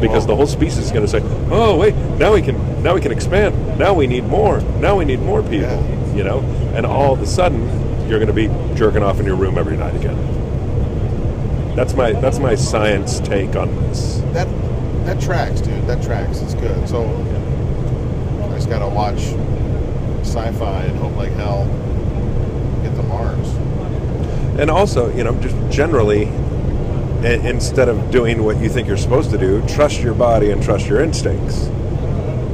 [0.00, 3.00] because the whole species is going to say, "Oh, wait, now we can now we
[3.00, 3.78] can expand.
[3.80, 4.60] Now we need more.
[4.78, 6.14] Now we need more people." Yeah.
[6.14, 6.38] You know,
[6.76, 7.68] and all of a sudden
[8.08, 8.46] you're going to be
[8.76, 10.16] jerking off in your room every night again.
[11.74, 14.20] That's my that's my science take on this.
[14.34, 14.46] That
[15.04, 15.84] that tracks, dude.
[15.88, 16.38] That tracks.
[16.42, 16.88] It's good.
[16.88, 17.02] So
[18.40, 19.18] I just gotta watch
[20.20, 21.64] sci-fi and hope like hell
[22.84, 23.48] get to Mars.
[24.60, 26.28] And also, you know, just generally,
[27.24, 30.86] instead of doing what you think you're supposed to do, trust your body and trust
[30.86, 31.68] your instincts.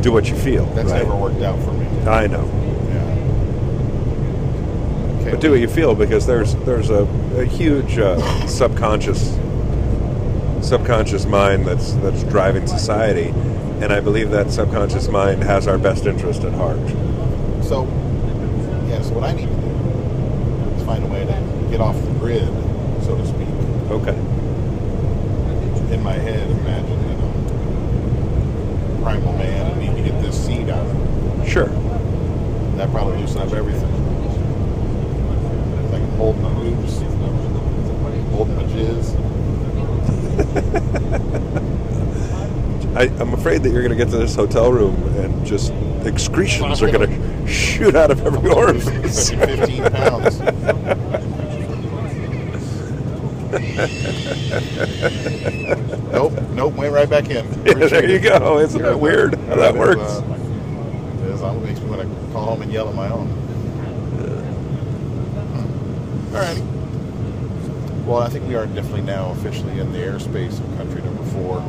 [0.02, 0.64] Do what you feel.
[0.74, 1.02] That's right?
[1.02, 1.86] never worked out for me.
[2.06, 2.44] I know,
[2.88, 3.04] Yeah.
[5.20, 5.30] Okay.
[5.32, 7.04] but do what you feel because there's there's a,
[7.36, 9.36] a huge uh, subconscious
[10.62, 13.28] subconscious mind that's that's driving society,
[13.80, 16.78] and I believe that subconscious mind has our best interest at heart.
[17.64, 17.84] So,
[18.88, 19.02] yeah.
[19.02, 22.46] So what I need to do is find a way to get off the grid,
[23.04, 23.48] so to speak.
[23.90, 24.16] Okay.
[25.92, 27.32] In my head, imagine you know,
[29.02, 29.77] primal man,
[30.38, 31.48] seed out of it.
[31.48, 31.68] Sure.
[32.76, 33.92] That probably loosened up everything.
[35.90, 36.58] Like holding my
[38.38, 39.16] holding jizz.
[42.96, 45.72] I, am afraid that you're going to get to this hotel room and just
[46.04, 49.30] excretions are going to shoot out of every orifice.
[49.30, 50.40] 15 pounds.
[56.58, 57.48] nope, went right back in.
[57.64, 58.58] there you go.
[58.58, 60.00] Isn't that weird how that is, works?
[60.00, 61.56] Uh, it.
[61.56, 63.28] It makes me want to call home and yell at my own.
[66.34, 66.60] All righty.
[68.04, 71.62] Well, I think we are definitely now officially in the airspace of country number four.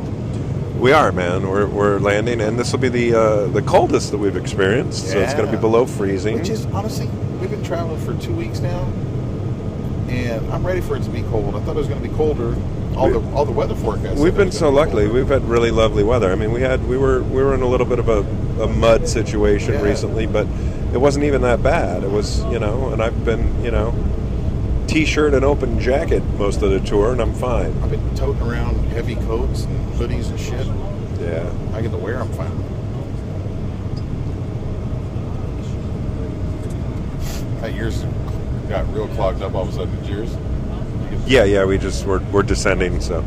[0.78, 1.48] We are, man.
[1.48, 5.06] We're, we're landing, and this will be the uh, the coldest that we've experienced.
[5.06, 5.12] Yeah.
[5.12, 6.38] So it's going to be below freezing.
[6.38, 7.06] Which is honestly,
[7.40, 8.84] we've been traveling for two weeks now,
[10.08, 11.54] and I'm ready for it to be cold.
[11.54, 12.56] I thought it was going to be colder.
[12.96, 14.18] All We- the all the weather forecasts.
[14.20, 15.06] We've been so lucky.
[15.06, 16.30] We've had really lovely weather.
[16.32, 18.20] I mean, we had we were we were in a little bit of a,
[18.62, 19.82] a mud situation Yeah.
[19.82, 20.46] recently, but
[20.92, 22.02] it wasn't even that bad.
[22.02, 23.94] It was, you know, and I've been, you know,
[24.88, 27.72] t-shirt and open jacket most of the tour, and I'm fine.
[27.82, 30.66] I've been toting around heavy coats and hoodies and shit.
[31.20, 31.48] Yeah.
[31.74, 32.64] I get to wear them finally.
[37.60, 38.04] That yours
[38.68, 39.94] got real clogged up all of a sudden.
[40.00, 40.36] Did yours?
[41.30, 41.64] Yeah, yeah.
[41.64, 43.22] We just we're we're descending, so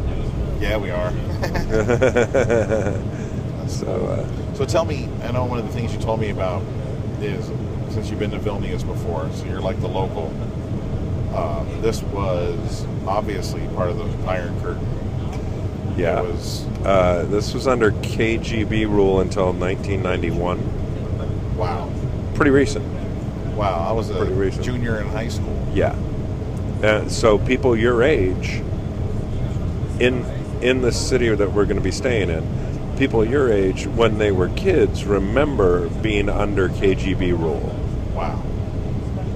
[0.59, 1.11] Yeah, we are.
[3.67, 3.87] so.
[3.87, 6.61] Uh, So tell me, I know one of the things you told me about
[7.21, 7.49] is
[7.93, 10.31] since you've been to Vilnius before, so you're like the local.
[11.33, 14.85] Uh, this was obviously part of the Iron Curtain.
[15.97, 16.19] yeah.
[16.21, 20.59] It was Uh, this was under KGB rule until 1991.
[21.57, 21.89] wow,
[22.35, 22.85] Pretty recent.
[23.55, 23.85] wow.
[23.89, 24.65] I was a Pretty recent.
[24.65, 25.55] junior in high school.
[25.73, 25.95] Yeah.
[26.83, 28.61] Uh, so people your age
[30.01, 30.25] in
[30.61, 34.31] in the city that we're going to be staying in, people your age when they
[34.31, 37.73] were kids remember being under KGB rule.
[38.13, 38.41] Wow.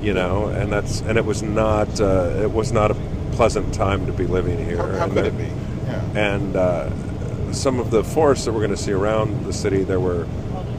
[0.02, 2.96] You know, and that's and it was not uh, it was not a
[3.32, 4.78] pleasant time to be living here.
[4.78, 5.52] How, how And could it be?
[5.86, 6.02] Yeah.
[6.16, 10.02] and uh, some of the forests that we're going to see around the city, there
[10.02, 10.28] were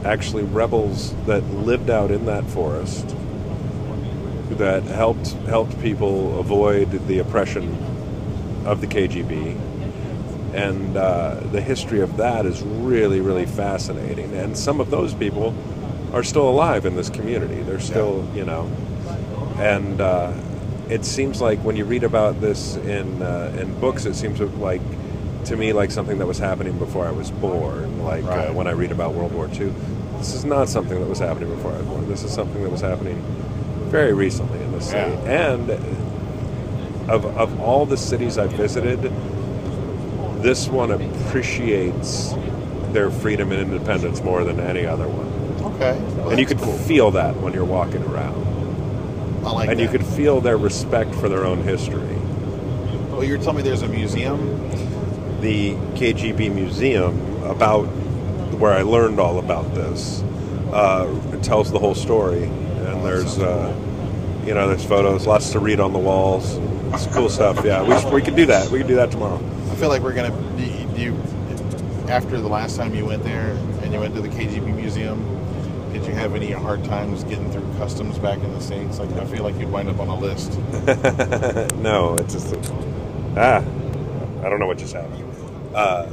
[0.05, 3.15] actually rebels that lived out in that forest
[4.59, 7.75] that helped helped people avoid the oppression
[8.65, 9.57] of the KGB.
[10.53, 14.33] And uh, the history of that is really, really fascinating.
[14.35, 15.55] And some of those people
[16.13, 17.61] are still alive in this community.
[17.61, 18.63] They're still, you know,
[19.57, 20.33] and uh,
[20.89, 24.81] it seems like when you read about this in uh, in books, it seems like
[25.45, 28.03] to me like something that was happening before I was born.
[28.03, 28.49] Like Right.
[28.49, 29.71] uh, when I read about World War II,
[30.17, 32.09] this is not something that was happening before I was born.
[32.09, 33.23] This is something that was happening
[33.89, 35.15] very recently in the city.
[35.25, 35.69] And
[37.09, 39.01] of of all the cities I've visited,
[40.41, 42.33] this one appreciates
[42.91, 45.73] their freedom and independence more than any other one.
[45.73, 45.99] Okay.
[46.17, 46.77] Well, and you could cool.
[46.77, 48.49] feel that when you're walking around
[49.45, 52.15] I like and you could feel their respect for their own history.
[53.11, 54.69] Well, you're telling me there's a museum.
[55.41, 57.85] The KGB museum, about
[58.59, 60.21] where I learned all about this,
[60.73, 62.49] uh, it tells the whole story,
[62.99, 63.73] and there's, uh,
[64.45, 66.57] you know, there's photos, lots to read on the walls.
[66.93, 67.63] It's cool stuff.
[67.63, 68.69] Yeah, we, should- we could do that.
[68.71, 69.39] We could do that tomorrow.
[69.71, 70.31] I feel like we're gonna.
[70.57, 71.15] Do you
[72.09, 73.51] after the last time you went there
[73.83, 75.23] and you went to the KGB museum?
[75.93, 78.99] Did you have any hard times getting through customs back in the states?
[78.99, 80.57] Like I feel like you'd wind up on a list.
[81.77, 82.59] no, it's just a,
[83.37, 83.63] ah,
[84.45, 85.23] I don't know what just happened.
[85.75, 86.07] Uh,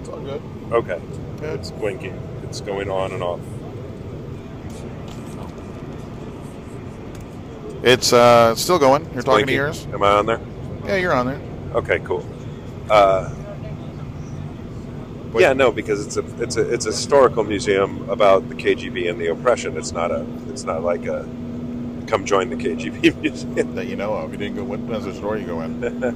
[0.00, 0.42] It's all good.
[0.72, 1.00] okay,
[1.42, 2.14] it's blinking.
[2.44, 3.40] It's going on and off.
[7.82, 9.04] It's uh, still going.
[9.06, 9.54] You're It's talking to blinking.
[9.54, 9.86] yours.
[9.92, 10.40] Am I on there?
[10.84, 11.40] Yeah, you're on there.
[11.74, 12.24] Okay, cool.
[12.90, 13.32] Uh,
[15.36, 19.20] yeah, no, because it's a it's a it's a historical museum about the KGB and
[19.20, 19.76] the oppression.
[19.76, 21.22] It's not a it's not like a
[22.06, 23.74] come join the KGB museum.
[23.74, 24.32] That you know of.
[24.32, 24.64] You didn't go.
[24.64, 25.84] What was the store you go in?
[26.04, 26.10] all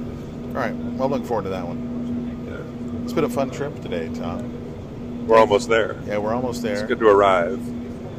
[0.53, 0.73] right.
[0.75, 3.01] Well, looking forward to that one.
[3.03, 5.27] It's been a fun trip today, Tom.
[5.27, 5.95] We're almost there.
[6.07, 6.73] Yeah, we're almost there.
[6.73, 7.61] It's good to arrive.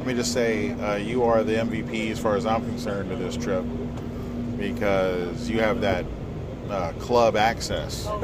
[0.05, 3.15] Let me just say, uh, you are the MVP as far as I'm concerned to
[3.15, 3.65] this trip
[4.55, 6.05] because you have that
[6.69, 8.05] uh, club access.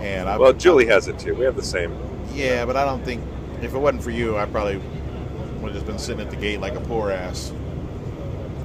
[0.00, 1.34] and I, Well, Julie has it too.
[1.34, 1.94] We have the same.
[2.32, 3.22] yeah, but I don't think
[3.60, 4.78] if it wasn't for you, I probably
[5.58, 7.52] would have just been sitting at the gate like a poor ass.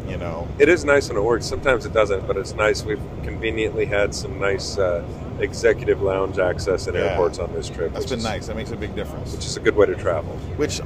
[0.08, 1.46] You know, It is nice when it works.
[1.46, 2.86] Sometimes it doesn't, but it's nice.
[2.86, 5.04] We've conveniently had some nice uh,
[5.42, 7.02] executive lounge access in Yeah.
[7.02, 7.92] airports on this trip.
[7.92, 8.48] that's been is- nice.
[8.48, 9.34] That makes a big difference.
[9.36, 10.32] Which is a good way to travel.
[10.56, 10.80] Which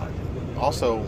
[0.60, 1.06] also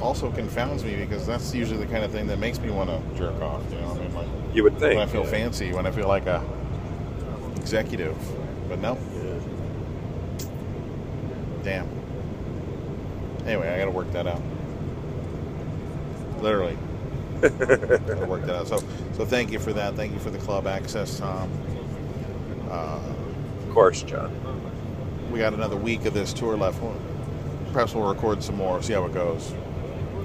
[0.00, 3.18] also confounds me because that's usually the kind of thing that makes me want to
[3.18, 3.62] jerk off.
[3.72, 4.98] You know, what I mean, like You would think.
[4.98, 5.30] when I feel yeah.
[5.30, 6.44] fancy, when I feel like a
[7.56, 8.16] executive.
[8.68, 8.98] But no.
[11.62, 11.88] Damn.
[13.46, 14.42] Anyway, I got to work that out.
[16.40, 16.76] Literally.
[17.40, 18.68] gotta work that out.
[18.68, 18.78] So,
[19.14, 19.94] so thank you for that.
[19.94, 21.50] Thank you for the club access, Tom.
[22.70, 23.00] Uh,
[23.76, 24.32] course, John.
[25.30, 26.80] We got another week of this tour left.
[27.76, 29.52] Perhaps we'll record some more, see how it goes.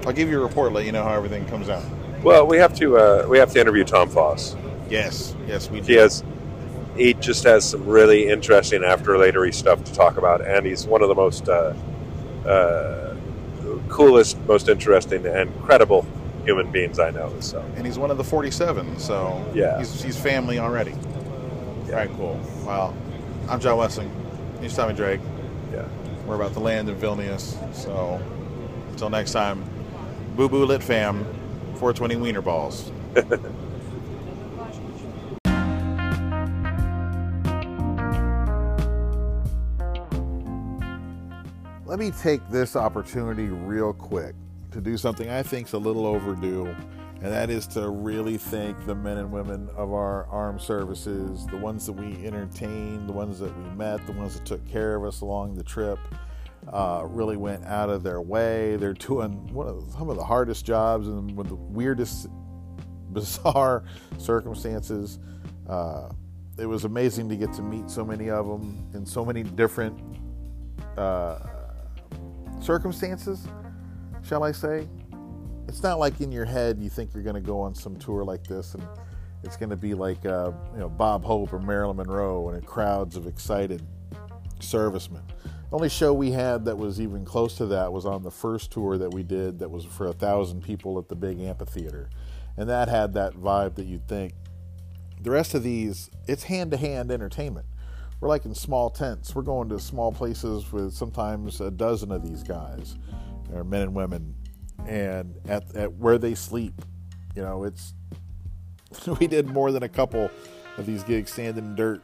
[0.06, 1.84] I'll give you a report, let you know how everything comes out.
[2.22, 4.56] Well, we have to uh, we have to interview Tom Foss.
[4.88, 6.24] Yes, yes, we He has
[6.96, 11.02] he just has some really interesting after latery stuff to talk about, and he's one
[11.02, 11.74] of the most uh,
[12.48, 13.14] uh,
[13.90, 16.06] coolest, most interesting, and credible
[16.46, 17.38] human beings I know.
[17.40, 19.76] So and he's one of the 47, so Yeah.
[19.78, 20.92] he's, he's family already.
[20.92, 22.40] All right, cool.
[22.64, 22.96] Well,
[23.46, 24.10] I'm John Wessling.
[24.62, 25.20] He's Tommy Drake.
[25.70, 25.84] yeah.
[26.32, 28.18] We're about to land in Vilnius, so
[28.88, 29.62] until next time,
[30.34, 31.26] boo boo lit fam,
[31.74, 32.90] 420 wiener balls.
[41.84, 44.34] Let me take this opportunity real quick
[44.70, 46.74] to do something I think is a little overdue,
[47.22, 51.56] and that is to really thank the men and women of our armed services, the
[51.56, 55.04] ones that we entertained, the ones that we met, the ones that took care of
[55.04, 56.00] us along the trip.
[56.72, 58.74] Uh, really went out of their way.
[58.76, 62.26] They're doing one of some of the hardest jobs and with the weirdest,
[63.12, 63.84] bizarre
[64.18, 65.20] circumstances.
[65.68, 66.08] Uh,
[66.58, 69.96] it was amazing to get to meet so many of them in so many different
[70.96, 71.38] uh,
[72.60, 73.46] circumstances,
[74.22, 74.88] shall I say.
[75.68, 78.24] It's not like in your head you think you're going to go on some tour
[78.24, 78.82] like this and
[79.42, 83.16] it's going to be like uh, you know Bob Hope or Marilyn Monroe and crowds
[83.16, 83.82] of excited
[84.60, 85.22] servicemen.
[85.72, 88.70] The only show we had that was even close to that was on the first
[88.70, 92.10] tour that we did that was for a thousand people at the big amphitheater.
[92.56, 94.34] And that had that vibe that you'd think.
[95.22, 97.66] The rest of these, it's hand to hand entertainment.
[98.20, 99.34] We're like in small tents.
[99.34, 102.96] We're going to small places with sometimes a dozen of these guys,
[103.52, 104.34] or men and women,
[104.86, 106.74] and at, at where they sleep.
[107.34, 107.94] You know, it's
[109.20, 110.30] we did more than a couple
[110.76, 112.02] of these gigs standing in dirt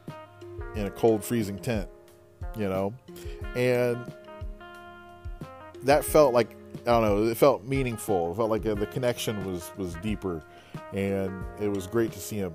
[0.74, 1.88] in a cold, freezing tent.
[2.56, 2.94] You know,
[3.54, 3.98] and
[5.82, 7.24] that felt like I don't know.
[7.24, 8.32] It felt meaningful.
[8.32, 10.42] It felt like uh, the connection was was deeper,
[10.92, 12.54] and it was great to see him.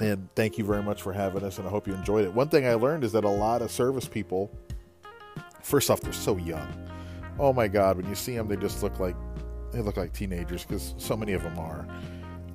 [0.00, 2.32] And thank you very much for having us, and I hope you enjoyed it.
[2.32, 4.50] One thing I learned is that a lot of service people,
[5.62, 6.68] first off, they're so young.
[7.38, 9.16] Oh my God, when you see them, they just look like
[9.72, 11.86] they look like teenagers because so many of them are.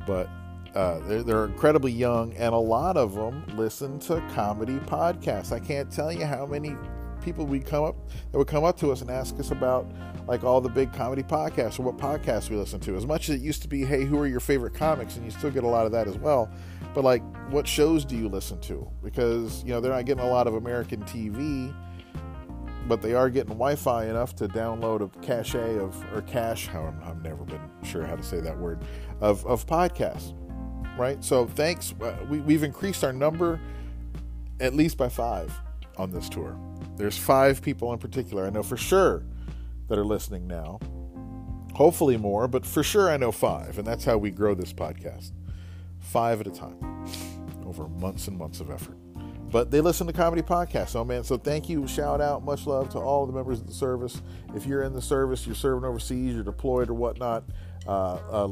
[0.05, 0.29] But
[0.75, 5.51] uh, they're, they're incredibly young, and a lot of them listen to comedy podcasts.
[5.51, 6.75] I can't tell you how many
[7.21, 7.95] people we come up
[8.31, 9.89] that would come up to us and ask us about
[10.27, 12.95] like all the big comedy podcasts or what podcasts we listen to.
[12.95, 15.31] As much as it used to be, hey, who are your favorite comics, and you
[15.31, 16.49] still get a lot of that as well.
[16.93, 17.21] But like,
[17.51, 18.87] what shows do you listen to?
[19.03, 21.73] Because you know they're not getting a lot of American TV,
[22.87, 26.67] but they are getting Wi-Fi enough to download a cache of or cache.
[26.67, 28.83] How I've never been sure how to say that word
[29.21, 30.33] of of podcasts,
[30.97, 31.23] right?
[31.23, 31.93] So thanks.
[32.01, 33.59] Uh, we, we've increased our number
[34.59, 35.53] at least by five
[35.97, 36.57] on this tour.
[36.97, 39.23] There's five people in particular I know for sure
[39.87, 40.79] that are listening now.
[41.73, 45.31] Hopefully more, but for sure I know five, and that's how we grow this podcast.
[45.99, 47.05] Five at a time
[47.65, 48.97] over months and months of effort.
[49.51, 50.95] But they listen to comedy podcasts.
[50.95, 51.87] Oh man, so thank you.
[51.87, 54.21] Shout out, much love to all the members of the service.
[54.53, 57.43] If you're in the service, you're serving overseas, you're deployed or whatnot,
[57.87, 58.49] uh, uh,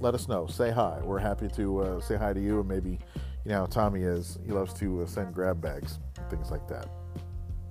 [0.00, 0.46] let us know.
[0.46, 1.00] Say hi.
[1.02, 2.98] We're happy to uh, say hi to you, and maybe
[3.44, 4.38] you know Tommy is.
[4.46, 5.98] He loves to uh, send grab bags,
[6.30, 6.88] things like that.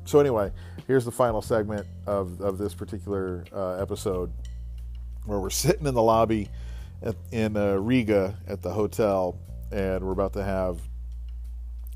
[0.05, 0.51] So anyway,
[0.85, 4.31] here's the final segment of, of this particular uh, episode,
[5.25, 6.49] where we're sitting in the lobby
[7.01, 9.39] at, in uh, Riga at the hotel,
[9.71, 10.79] and we're about to have,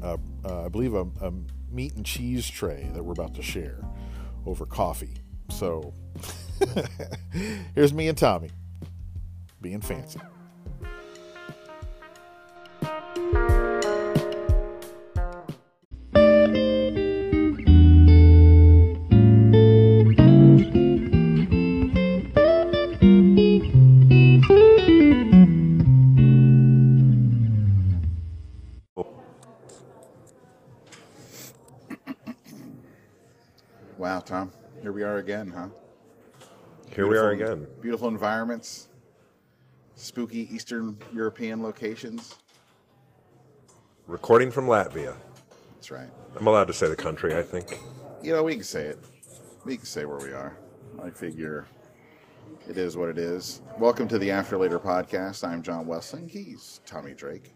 [0.01, 1.33] uh, uh, I believe, a, a
[1.71, 3.83] meat and cheese tray that we're about to share
[4.45, 5.15] over coffee.
[5.49, 5.93] So
[7.75, 8.49] here's me and Tommy
[9.61, 10.19] being fancy.
[35.29, 35.67] Again, huh?
[36.95, 37.67] Here we are again.
[37.81, 38.87] Beautiful environments,
[39.93, 42.39] spooky Eastern European locations.
[44.07, 45.15] Recording from Latvia.
[45.75, 46.09] That's right.
[46.35, 47.79] I'm allowed to say the country, I think.
[48.23, 48.97] You know, we can say it.
[49.65, 50.57] We can say where we are.
[50.99, 51.67] I figure
[52.67, 53.61] it is what it is.
[53.77, 55.47] Welcome to the After Later podcast.
[55.47, 56.27] I'm John Wessling.
[56.27, 57.53] He's Tommy Drake.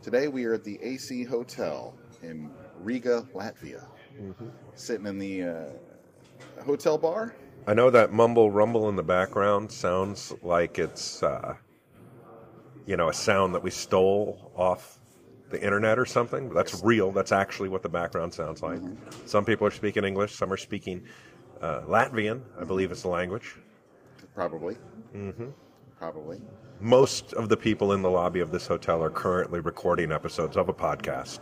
[0.00, 3.84] Today we are at the AC Hotel in Riga, Latvia.
[4.74, 5.68] Sitting in the uh,
[6.62, 7.34] hotel bar.
[7.66, 11.54] I know that mumble rumble in the background sounds like it's, uh,
[12.86, 14.98] you know, a sound that we stole off
[15.50, 16.48] the internet or something.
[16.48, 17.12] But that's real.
[17.12, 18.80] That's actually what the background sounds like.
[19.26, 20.34] Some people are speaking English.
[20.34, 21.04] Some are speaking
[21.60, 22.40] uh, Latvian.
[22.58, 23.56] I believe it's the language.
[24.34, 24.76] Probably.
[25.14, 25.48] Mm-hmm.
[25.98, 26.40] Probably.
[26.80, 30.70] Most of the people in the lobby of this hotel are currently recording episodes of
[30.70, 31.40] a podcast,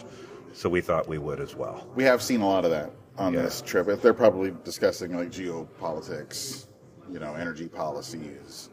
[0.53, 1.87] so we thought we would as well.
[1.95, 3.43] We have seen a lot of that on Yeah.
[3.43, 3.87] this trip.
[4.01, 6.67] They're probably discussing like geopolitics,
[7.11, 8.71] you know, energy policies,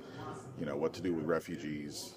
[0.60, 2.16] you know, what to do with refugees.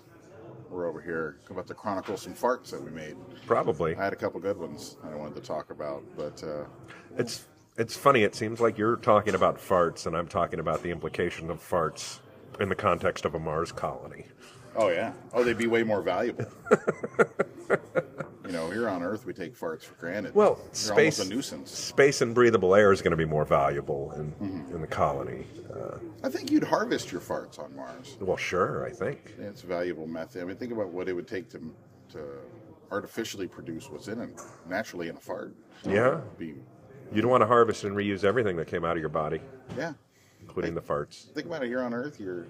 [0.70, 3.16] We're over here about to chronicle some farts that we made.
[3.46, 3.96] Probably.
[3.96, 6.64] I had a couple good ones I wanted to talk about, but uh,
[7.16, 7.46] It's
[7.78, 8.22] it's funny.
[8.24, 12.18] It seems like you're talking about farts, and I'm talking about the implication of farts
[12.60, 14.26] in the context of a Mars colony.
[14.76, 16.44] oh yeah, oh they'd be way more valuable.
[18.48, 20.34] you know, here on Earth we take farts for granted.
[20.34, 21.70] Well, they're space a nuisance.
[21.70, 24.32] Space and breathable air is going to be more valuable in
[24.72, 25.46] in the colony.
[25.70, 28.16] Uh, I think you'd harvest your farts on Mars.
[28.20, 29.34] well, sure, I think.
[29.38, 30.40] It's a valuable method.
[30.40, 31.74] I mean, think about what it would take to
[32.12, 32.20] to
[32.90, 34.30] artificially produce what's in it
[34.66, 35.54] naturally in a fart.
[35.84, 36.22] Yeah.
[36.38, 36.54] Be,
[37.12, 39.40] You'd want to harvest and reuse everything that came out of your body,
[39.76, 39.92] yeah.
[40.40, 41.32] including the farts.
[41.32, 42.18] Think about it here on Earth.
[42.18, 42.46] Your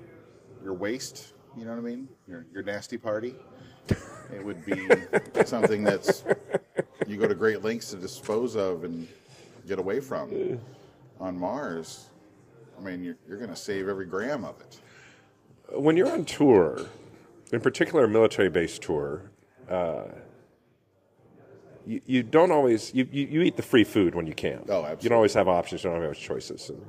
[0.62, 1.34] your waste.
[1.56, 2.08] You know what I mean?
[2.28, 3.34] Your your nasty party.
[4.34, 4.88] It would be
[5.44, 6.24] something that's
[7.06, 9.08] you go to great lengths to dispose of and
[9.66, 10.60] get away from.
[11.20, 12.06] On Mars,
[12.78, 14.80] I mean, you're, you're going to save every gram of it.
[15.78, 16.86] When you're on tour,
[17.52, 19.30] in particular a military-based tour,
[19.68, 20.04] uh,
[21.86, 24.62] you, you don't always you, you, you eat the free food when you can.
[24.68, 25.04] Oh, absolutely.
[25.04, 25.82] You don't always have options.
[25.82, 26.70] You don't have choices.
[26.70, 26.86] And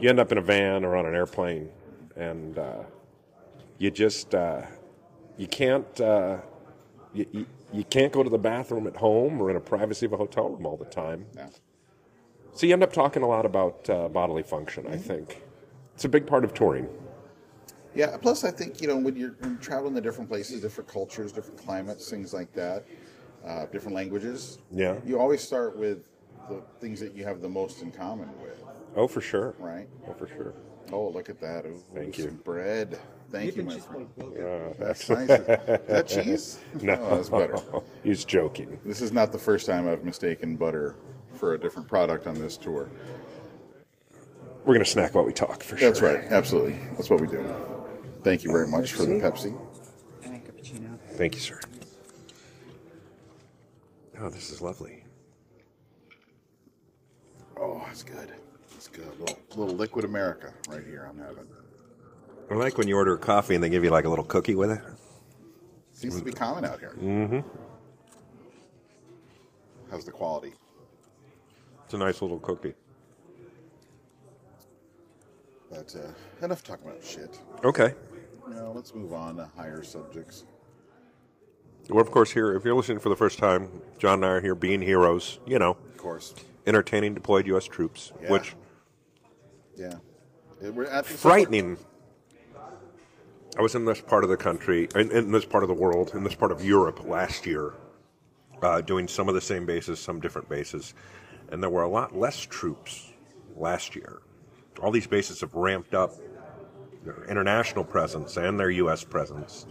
[0.00, 1.70] you end up in a van or on an airplane,
[2.16, 2.82] and uh,
[3.78, 4.62] you just uh,
[5.36, 6.38] you can't uh,
[7.14, 10.12] you, you, you can't go to the bathroom at home or in a privacy of
[10.12, 11.26] a hotel room all the time.
[11.36, 11.48] Yeah.
[12.54, 14.86] So you end up talking a lot about uh, bodily function.
[14.86, 15.42] I think
[15.94, 16.88] it's a big part of touring.
[17.94, 18.16] Yeah.
[18.16, 21.32] Plus, I think you know when you're, when you're traveling to different places, different cultures,
[21.32, 22.84] different climates, things like that,
[23.46, 24.58] uh, different languages.
[24.70, 24.96] Yeah.
[25.04, 26.08] You always start with
[26.48, 28.62] the things that you have the most in common with,
[28.96, 29.54] Oh, for sure.
[29.58, 29.88] right?
[30.08, 30.54] Oh, for sure.
[30.92, 31.64] Oh, look at that!
[31.64, 32.30] Ooh, Thank you.
[32.44, 32.98] bread.
[33.32, 34.08] Thank you, my friend.
[34.20, 35.30] Uh, That's nice.
[35.30, 36.58] Is that cheese?
[36.82, 37.56] No, Oh, that's better.
[38.04, 38.78] He's joking.
[38.84, 40.94] This is not the first time I've mistaken butter
[41.34, 42.90] for a different product on this tour.
[44.66, 45.88] We're gonna snack while we talk for sure.
[45.90, 46.22] That's right.
[46.30, 46.78] Absolutely.
[46.96, 47.42] That's what we do.
[48.22, 49.58] Thank you very much for the Pepsi.
[50.22, 50.98] And a cappuccino.
[51.12, 51.58] Thank you, sir.
[54.20, 55.04] Oh, this is lovely.
[57.58, 58.32] Oh, that's good.
[58.72, 59.08] That's good.
[59.18, 61.08] little, little liquid America right here.
[61.10, 61.46] I'm having.
[62.52, 64.70] I like when you order coffee and they give you like a little cookie with
[64.70, 64.80] it.
[65.92, 66.94] Seems to be common out here.
[67.00, 67.40] Mm-hmm.
[69.90, 70.52] How's the quality?
[71.86, 72.74] It's a nice little cookie.
[75.70, 77.38] But uh, enough talking about shit.
[77.64, 77.94] Okay.
[78.48, 80.44] Now let's move on to higher subjects.
[81.88, 82.54] We're of course here.
[82.54, 85.38] If you're listening for the first time, John and I are here being heroes.
[85.46, 86.34] You know, Of course.
[86.66, 87.64] entertaining deployed U.S.
[87.64, 88.30] troops, Yeah.
[88.30, 88.54] which
[89.74, 89.94] Yeah.
[90.60, 91.78] We're at the frightening.
[93.58, 96.12] I was in this part of the country, in, in this part of the world,
[96.14, 97.74] in this part of Europe last year,
[98.62, 100.94] uh, doing some of the same bases, some different bases,
[101.50, 103.12] and there were a lot less troops
[103.56, 104.22] last year.
[104.80, 106.14] All these bases have ramped up
[107.04, 109.04] their international presence and their U.S.
[109.04, 109.66] presence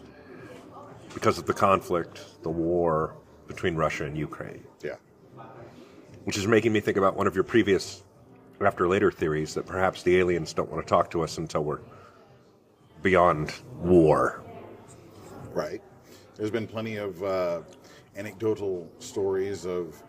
[1.13, 3.15] because of the conflict, the war
[3.47, 4.95] between Russia and Ukraine Yeah.
[6.23, 8.03] which is making me think about one of your previous
[8.61, 11.79] after later theories that perhaps the aliens don't want to talk to us until we're
[13.01, 14.43] beyond war.
[15.53, 15.81] Right.
[16.35, 17.61] There's been plenty of uh,
[18.15, 20.01] anecdotal stories of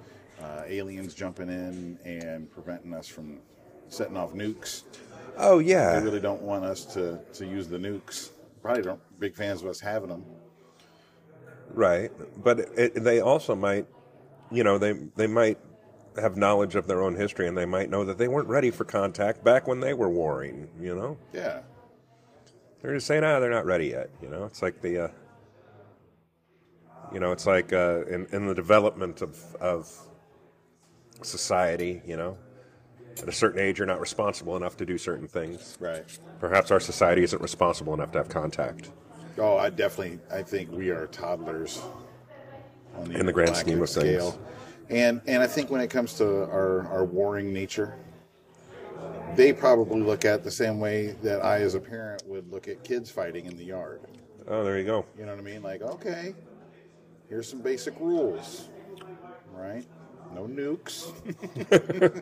[0.43, 3.39] uh, aliens jumping in and preventing us from
[3.89, 4.83] setting off nukes.
[5.37, 5.99] Oh yeah.
[5.99, 8.31] They really don't want us to, to use the nukes.
[8.63, 9.01] Probably don't.
[9.19, 10.25] Big fans of us having them.
[11.75, 12.11] right.
[12.43, 13.87] But it, they also might,
[14.51, 15.59] you know, they they might
[16.21, 18.85] have knowledge of their own history and they might know that they weren't ready for
[18.85, 20.69] contact back when they were warring.
[20.81, 21.63] You know, Yeah.
[22.83, 24.11] They're just saying, ah, they're not ready yet.
[24.21, 25.09] You know, it's like the, uh,
[27.13, 29.91] you know, it's like uh, in in the development of of
[31.23, 32.03] society.
[32.05, 32.39] You know,
[33.21, 35.77] at a certain age, you're not responsible enough to do certain things.
[35.81, 36.05] Right.
[36.41, 38.91] Perhaps our society isn't responsible enough to have contact.
[39.39, 40.19] Oh, I definitely.
[40.31, 41.81] I think we are toddlers
[42.97, 44.33] on In the grand scheme of scale.
[44.33, 44.43] things.
[44.91, 47.95] And and I think when it comes to our our warring nature,
[49.37, 52.69] they probably look at it the same way that I, as a parent, would look
[52.69, 54.01] at kids fighting in the yard.
[54.49, 55.07] Oh, there you go.
[55.19, 55.63] You know what I mean?
[55.63, 56.35] Like, okay,
[57.29, 58.69] here's some basic rules,
[59.53, 59.85] right?
[60.35, 61.13] No nukes.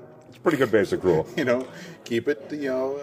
[0.31, 1.27] It's a pretty good basic rule.
[1.37, 1.67] you know,
[2.05, 3.01] keep it, you know,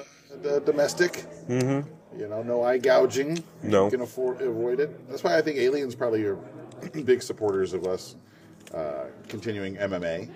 [0.64, 1.26] domestic.
[1.50, 2.18] Mm-hmm.
[2.18, 3.44] You know, no eye gouging.
[3.62, 3.86] No.
[3.86, 5.10] You can afford avoid it.
[5.10, 6.36] That's why I think aliens probably are
[7.04, 8.16] big supporters of us
[8.74, 10.30] uh, continuing MMA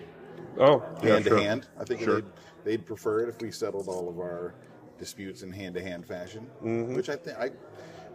[0.59, 1.37] Oh, yeah, hand sure.
[1.37, 1.67] to hand.
[1.79, 2.23] I think Sure.
[2.63, 4.53] They'd prefer it if we settled all of our
[4.99, 6.47] disputes in hand to hand fashion.
[6.63, 6.95] Mm-hmm.
[6.95, 7.51] Which I think I.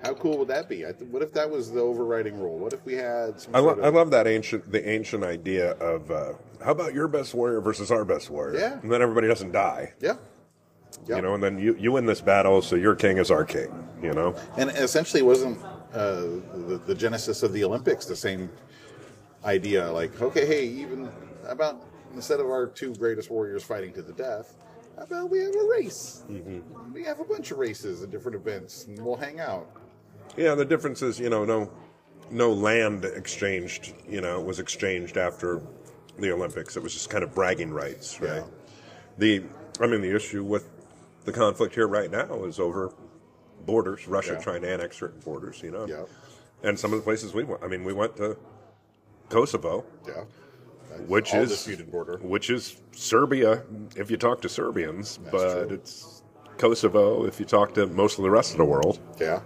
[0.03, 0.85] How cool would that be?
[0.87, 2.59] I th- what if that was the overriding rule?
[2.59, 5.71] What if we had some I, lo- of, I love that ancient, the ancient idea
[5.73, 8.61] of uh, how about your best warrior versus our best warrior?
[8.61, 8.79] Yeah.
[8.81, 9.95] and then everybody doesn't die.
[10.01, 10.17] Yeah.
[11.09, 11.17] Yeah.
[11.17, 13.69] You know, and then you, you win this battle, so your king is our king.
[14.03, 15.59] You know, And essentially, wasn't
[15.95, 18.51] uh, the, the genesis of the Olympics the same
[19.45, 19.91] idea?
[19.91, 21.11] Like, okay, hey, even
[21.47, 21.83] about
[22.17, 24.57] instead of our two greatest warriors fighting to the death,
[24.97, 26.25] how about we have a race?
[26.29, 26.93] Mm-hmm.
[26.93, 29.71] We have a bunch of races and different events, and we'll hang out.
[30.37, 30.55] yeah.
[30.55, 31.71] The difference is, you know, no,
[32.31, 33.93] no land exchanged.
[34.09, 35.63] You know, was exchanged after
[36.19, 36.77] the Olympics.
[36.77, 38.37] It was just kind of bragging rights, right?
[38.37, 38.45] Yeah.
[39.19, 39.43] The,
[39.81, 40.69] I mean, the issue with
[41.27, 42.93] the conflict here right now is over
[43.67, 44.09] borders.
[44.09, 44.41] Russia Yeah.
[44.41, 45.63] trying to annex certain borders.
[45.63, 46.05] You know, Yeah,
[46.63, 47.63] and some of the places we went.
[47.63, 48.39] I mean, we went to
[49.29, 49.85] Kosovo.
[50.09, 50.25] yeah.
[51.07, 52.19] Which all is disputed border.
[52.23, 53.63] which is Serbia
[53.97, 55.75] if you talk to Serbians, That's but true.
[55.77, 56.23] it's
[56.59, 58.99] Kosovo if you talk to most of the rest of the world.
[59.21, 59.41] Yeah.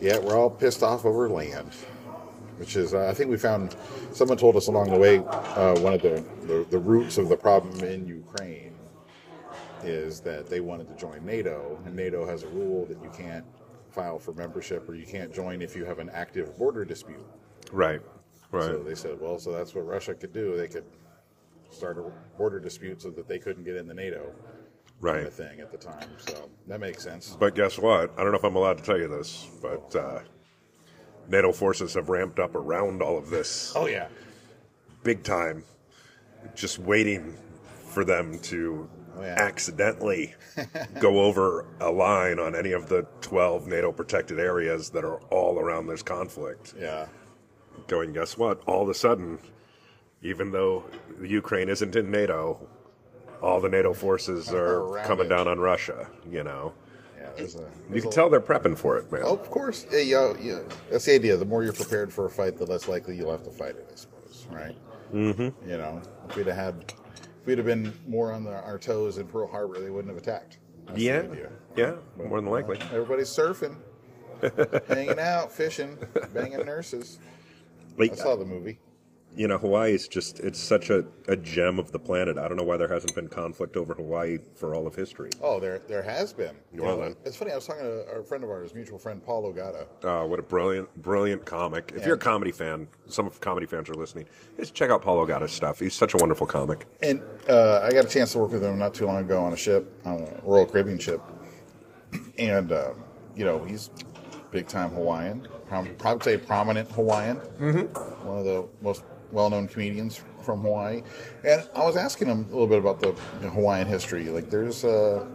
[0.00, 1.72] Yeah, we're all pissed off over land,
[2.58, 3.74] which is, uh, I think we found,
[4.12, 7.36] someone told us along the way, uh, one of the, the, the roots of the
[7.36, 8.74] problem in Ukraine
[9.82, 13.44] is that they wanted to join NATO, and NATO has a rule that you can't
[13.90, 17.24] file for membership or you can't join if you have an active border dispute.
[17.72, 18.02] Right.
[18.50, 18.64] Right.
[18.64, 20.56] So they said, well, so that's what Russia could do.
[20.56, 20.84] They could
[21.70, 22.04] start a
[22.38, 24.32] border dispute so that they couldn't get in the NATO
[25.02, 26.08] kind of thing at the time.
[26.18, 27.36] So that makes sense.
[27.38, 28.12] But guess what?
[28.18, 30.20] I don't know if I'm allowed to tell you this, but uh,
[31.28, 34.08] NATO forces have ramped up around all of this Oh, yeah.
[35.02, 35.64] big time,
[36.54, 37.36] just waiting
[37.88, 39.34] for them to Oh, yeah.
[39.38, 40.34] accidentally
[41.00, 45.58] go over a line on any of the 12 NATO protected areas that are all
[45.58, 46.74] around this conflict.
[46.78, 47.06] Yeah.
[47.86, 48.62] Going, guess what?
[48.66, 49.38] All of a sudden,
[50.22, 50.84] even though
[51.18, 52.66] the Ukraine isn't in NATO,
[53.42, 55.28] all the NATO forces are coming it.
[55.28, 56.72] down on Russia, you know.
[57.18, 59.22] Yeah, there's a, You can a- tell they're prepping for it, man.
[59.24, 59.86] Oh, of course.
[59.90, 60.58] Yeah, yeah, yeah.
[60.90, 61.36] That's the idea.
[61.36, 63.88] The more you're prepared for a fight, the less likely you'll have to fight it.
[63.92, 64.76] I suppose, right?
[65.12, 65.70] Mm-hmm.
[65.70, 66.94] You know, if we'd have had,
[67.40, 70.22] if we'd have been more on the, our toes in Pearl Harbor, they wouldn't have
[70.22, 70.58] attacked.
[70.86, 71.22] That's yeah,
[71.76, 72.78] yeah, more than likely.
[72.92, 73.76] Everybody's surfing,
[74.88, 75.98] hanging out, fishing,
[76.32, 77.18] banging nurses.
[77.98, 78.78] I saw the movie.
[79.34, 82.38] You know, Hawaii is just, it's such a, a gem of the planet.
[82.38, 85.28] I don't know why there hasn't been conflict over Hawaii for all of history.
[85.42, 86.56] Oh, there there has been.
[86.72, 87.16] You Well, know, then.
[87.26, 87.52] it's funny.
[87.52, 89.84] I was talking to a friend of ours, mutual friend Paul Ogata.
[90.04, 91.92] Oh, what a brilliant, brilliant comic.
[91.94, 94.24] If you're a comedy fan, some of comedy fans are listening,
[94.56, 95.80] just check out Paul Ogata's stuff.
[95.80, 96.86] He's such a wonderful comic.
[97.02, 99.52] And uh, I got a chance to work with him not too long ago on
[99.52, 101.20] a ship, on a Royal Caribbean ship.
[102.38, 102.92] And, uh,
[103.34, 103.90] you know, he's
[104.50, 108.26] big time Hawaiian, prom- probably say prominent Hawaiian, mm-hmm.
[108.26, 111.02] one of the most well known comedians from Hawaii.
[111.44, 114.24] And I was asking him a little bit about the, the Hawaiian history.
[114.24, 115.26] Like, there's a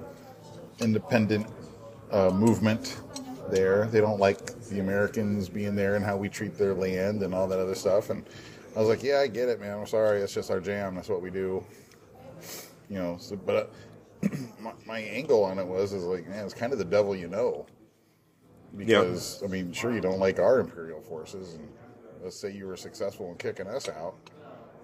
[0.79, 1.47] independent
[2.11, 3.01] uh, movement
[3.49, 3.87] there.
[3.87, 7.47] They don't like the Americans being there and how we treat their land and all
[7.47, 8.09] that other stuff.
[8.09, 8.25] And
[8.75, 9.79] I was like, yeah, I get it, man.
[9.79, 10.19] I'm sorry.
[10.19, 10.95] That's just our jam.
[10.95, 11.63] That's what we do.
[12.89, 13.71] You know, so, but
[14.23, 14.27] uh,
[14.59, 17.27] my, my angle on it was, is like, man, it's kind of the devil you
[17.27, 17.65] know.
[18.75, 21.55] Because, I mean, sure, you don't like our imperial forces.
[21.55, 21.67] And
[22.23, 24.15] let's say you were successful in kicking us out.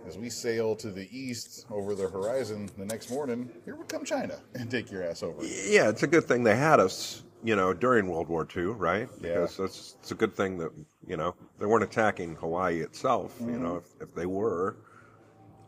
[0.06, 4.06] As we sail to the east over the horizon the next morning, here would come
[4.06, 5.44] China and take your ass over.
[5.44, 9.10] Yeah, it's a good thing they had us, you know, during World War II, right?
[9.22, 9.42] Yeah.
[9.42, 10.72] Because it's, it's a good thing that,
[11.06, 13.36] you know, they weren't attacking Hawaii itself.
[13.40, 13.64] You Mm-hmm.
[13.64, 14.78] know, if, if they were,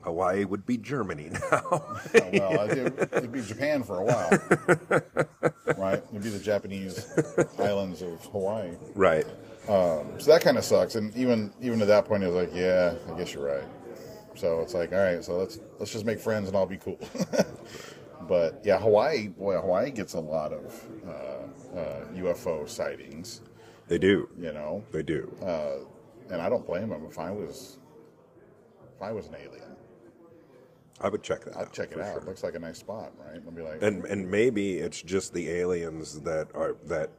[0.01, 1.61] Hawaii would be Germany now.
[1.71, 1.99] Oh,
[2.33, 4.29] well, it'd, it'd be Japan for a while,
[5.77, 6.01] right?
[6.11, 7.13] It'd be the Japanese
[7.59, 8.71] islands of Hawaii.
[8.95, 9.25] right.
[9.67, 10.95] So that kind of sucks.
[10.95, 13.63] And even even to that point, it was like, yeah, I guess you're right.
[14.35, 16.97] So it's like, all right, so let's let's just make friends and all be cool.
[18.27, 23.41] but yeah, Hawaii, boy, Hawaii gets a lot of uh, uh, UFO sightings.
[23.87, 24.29] They do.
[24.39, 25.31] You know, They do.
[25.43, 25.83] uh,
[26.31, 27.05] and I don't blame them.
[27.09, 27.77] If I was
[28.95, 29.68] if I was an alien,
[31.01, 31.73] I would check that I'd out.
[31.73, 32.13] check it out.
[32.13, 32.21] sure.
[32.21, 33.35] It looks like a nice spot, right?
[33.45, 37.09] I'd be like, And and maybe it's just the aliens that are that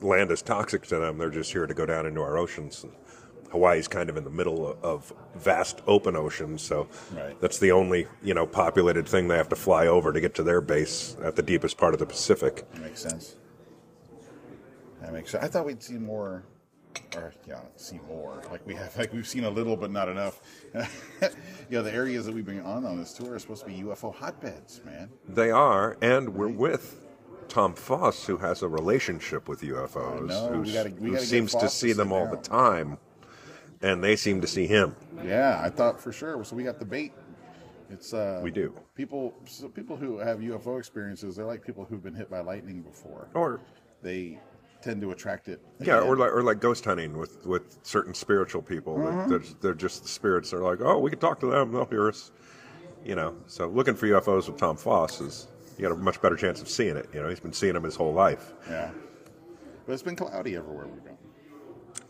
[0.00, 1.18] land is toxic to them.
[1.18, 2.84] They're just here to go down into our oceans.
[2.84, 2.92] And
[3.50, 7.40] Hawaii's kind of in the middle of, of vast open oceans, so Right.
[7.40, 10.42] that's the only you know populated thing they have to fly over to get to
[10.42, 12.66] their base at the deepest part of the Pacific.
[12.78, 13.36] Makes sense.
[15.00, 15.42] That makes sense.
[15.44, 16.44] I thought we'd see more,
[17.16, 18.42] or yeah, see more.
[18.50, 20.40] Like we have, like we've seen a little, but not enough.
[20.74, 21.28] you
[21.70, 24.14] know, the areas that we've been on on this tour are supposed to be UFO
[24.14, 25.10] hotbeds, man.
[25.28, 27.00] They are, and we're with
[27.48, 30.48] Tom Foss, who has a relationship with UFOs, know.
[30.62, 32.30] who, gotta- who seems to see them all down.
[32.30, 32.98] the time.
[33.82, 34.94] and they seem to see him.
[35.24, 36.42] Yeah, I thought for sure.
[36.44, 37.12] So we got the bait.
[37.90, 38.74] It's uh, We do.
[38.94, 39.32] people.
[39.46, 43.28] So people who have UFO experiences, they're like people who've been hit by lightning before.
[43.32, 43.60] Or
[44.02, 44.38] They
[44.82, 45.60] tend to attract it.
[45.80, 48.98] yeah, or like or like ghost hunting with with certain spiritual people.
[48.98, 50.50] that They're, they're just the spirits.
[50.50, 51.72] They're like, oh, we can talk to them.
[51.72, 52.30] They'll hear us.
[53.04, 53.36] You know.
[53.46, 56.68] So looking for UFOs with Tom Foss is you got a much better chance of
[56.68, 57.08] seeing it.
[57.12, 58.52] You know, he's been seeing them his whole life.
[58.68, 58.90] yeah.
[59.86, 61.16] But it's been cloudy everywhere we've gone.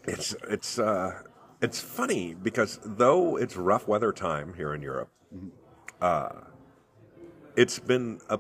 [0.05, 1.23] It's it's uh
[1.61, 5.11] it's funny because though it's rough weather time here in Europe,
[6.01, 6.31] uh,
[7.57, 8.39] it's been a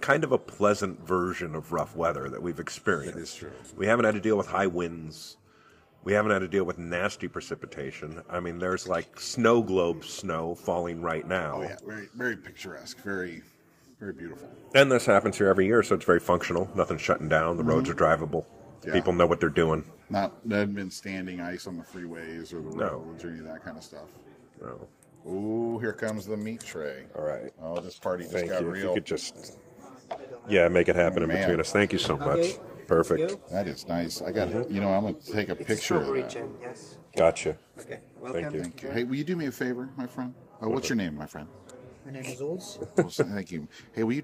[0.00, 3.18] kind of a pleasant version of rough weather that we've experienced.
[3.18, 3.52] It is true.
[3.76, 5.36] We haven't had to deal with high winds.
[6.04, 8.22] We haven't had to deal with nasty precipitation.
[8.28, 11.56] I mean, there's like snow globe snow falling right now.
[11.56, 13.42] Oh yeah, very very picturesque, very
[14.00, 14.50] very beautiful.
[14.74, 16.68] And this happens here every year, so it's very functional.
[16.74, 17.56] Nothing's shutting down.
[17.56, 18.04] The roads mm-hmm.
[18.04, 18.44] are drivable.
[18.86, 18.92] Yeah.
[18.92, 19.84] People know what they're doing.
[20.10, 22.98] Not there hadn't been standing ice on the freeways or the No.
[22.98, 24.08] roads or any of that kind of stuff.
[24.60, 24.86] No.
[25.26, 27.04] Ooh, here comes the meat tray.
[27.16, 27.50] All right.
[27.62, 28.72] Oh, this party just Thank got you.
[28.72, 29.56] If you could just,
[30.48, 31.38] yeah, make it happen in Man.
[31.40, 31.72] between us.
[31.72, 32.54] Thank you so much.
[32.86, 33.50] Perfect.
[33.50, 34.20] That is nice.
[34.20, 36.30] I got You know, I'm gonna take a picture of Strawberry that.
[36.30, 36.98] jam, yes.
[37.16, 37.56] Gotcha.
[37.80, 38.42] Okay, welcome.
[38.42, 38.62] Thank you.
[38.62, 38.90] Thank you.
[38.90, 40.34] Hey, will you do me a favor, my friend?
[40.60, 41.48] Oh, what's your name, my friend?
[42.04, 42.86] My name is Ols.
[43.34, 43.66] Thank you.
[43.92, 44.22] Hey, will you,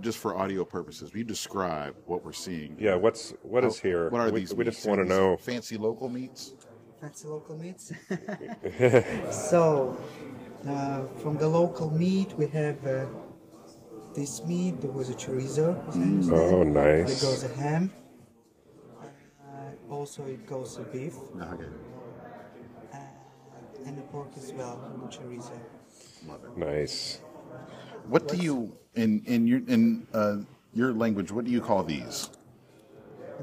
[0.00, 2.76] just for audio purposes, will you describe what we're seeing?
[2.78, 2.94] Yeah.
[2.94, 4.10] What's what is Oh, here?
[4.10, 4.54] What are we, these?
[4.54, 4.76] We meats?
[4.76, 5.36] just want to know.
[5.38, 6.54] Fancy local meats.
[7.00, 7.92] Fancy local meats.
[9.30, 9.96] so,
[10.68, 13.06] uh, from the local meat, we have uh,
[14.16, 14.80] this meat.
[14.80, 15.76] There was a chorizo.
[15.92, 16.32] Mm-hmm.
[16.32, 17.20] Oh, nice.
[17.20, 17.92] There goes a ham.
[18.98, 21.14] Uh, also, it goes a beef.
[21.36, 21.70] Okay.
[22.92, 22.96] Uh,
[23.86, 25.52] and the pork as well, the chorizo.
[26.56, 27.20] Nice.
[28.08, 30.38] What do you in in your in uh,
[30.72, 31.30] your language?
[31.30, 32.30] What do you call these?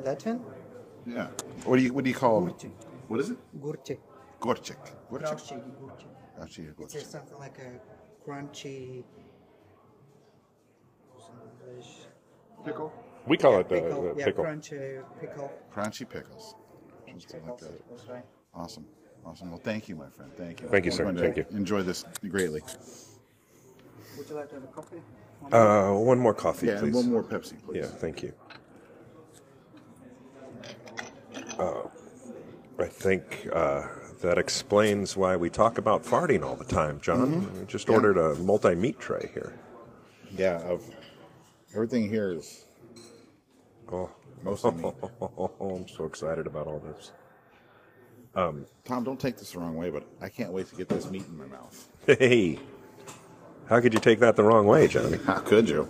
[0.04, 0.42] Latin.
[1.06, 1.28] Yeah.
[1.66, 2.42] What do you what do you call?
[2.42, 2.72] Gurchik.
[3.08, 3.38] What is it?
[3.62, 4.00] Gurchik.
[4.42, 4.84] Gurchik.
[5.12, 5.62] Gurchik.
[6.40, 6.76] Gurchik.
[6.76, 7.06] Gurchik.
[7.06, 7.72] Something like a
[8.26, 9.04] crunchy
[11.82, 12.94] some Pickle.
[13.28, 14.10] We call Yeah, it the pickle.
[14.10, 14.44] uh, yeah, pickle.
[14.46, 15.52] crunchy pickle.
[15.74, 16.56] Crunchy pickles.
[17.08, 17.90] Something like Pickles, that.
[17.90, 18.26] That's right.
[18.54, 18.86] Awesome.
[19.26, 19.50] Awesome.
[19.52, 20.32] Well, thank you, my friend.
[20.36, 20.68] Thank you.
[20.68, 21.14] Thank you, I'm sir.
[21.14, 21.46] Thank you.
[21.52, 22.62] Enjoy this greatly.
[24.18, 25.02] Would you like to have a coffee?
[25.52, 26.96] Uh, one more coffee, Yeah, and please.
[26.96, 27.80] one more Pepsi, please.
[27.80, 28.34] Yeah, thank you.
[31.60, 31.84] Uh,
[32.80, 33.88] I think uh,
[34.22, 37.54] that explains why we talk about farting all the time, John.
[37.60, 37.96] We just Yeah.
[37.96, 39.54] ordered a multi meat tray here.
[40.36, 40.60] Yeah.
[40.62, 40.84] Of
[41.74, 42.66] everything here is
[43.92, 44.10] Oh,
[44.44, 44.94] mostly meat.
[45.62, 47.12] I'm so excited about all this.
[48.86, 51.26] Tom, don't take this the wrong way, but I can't wait to get this meat
[51.28, 51.88] in my mouth.
[52.08, 52.60] Hey,
[53.68, 55.18] how could you take that the wrong way, Johnny?
[55.26, 55.88] How could you?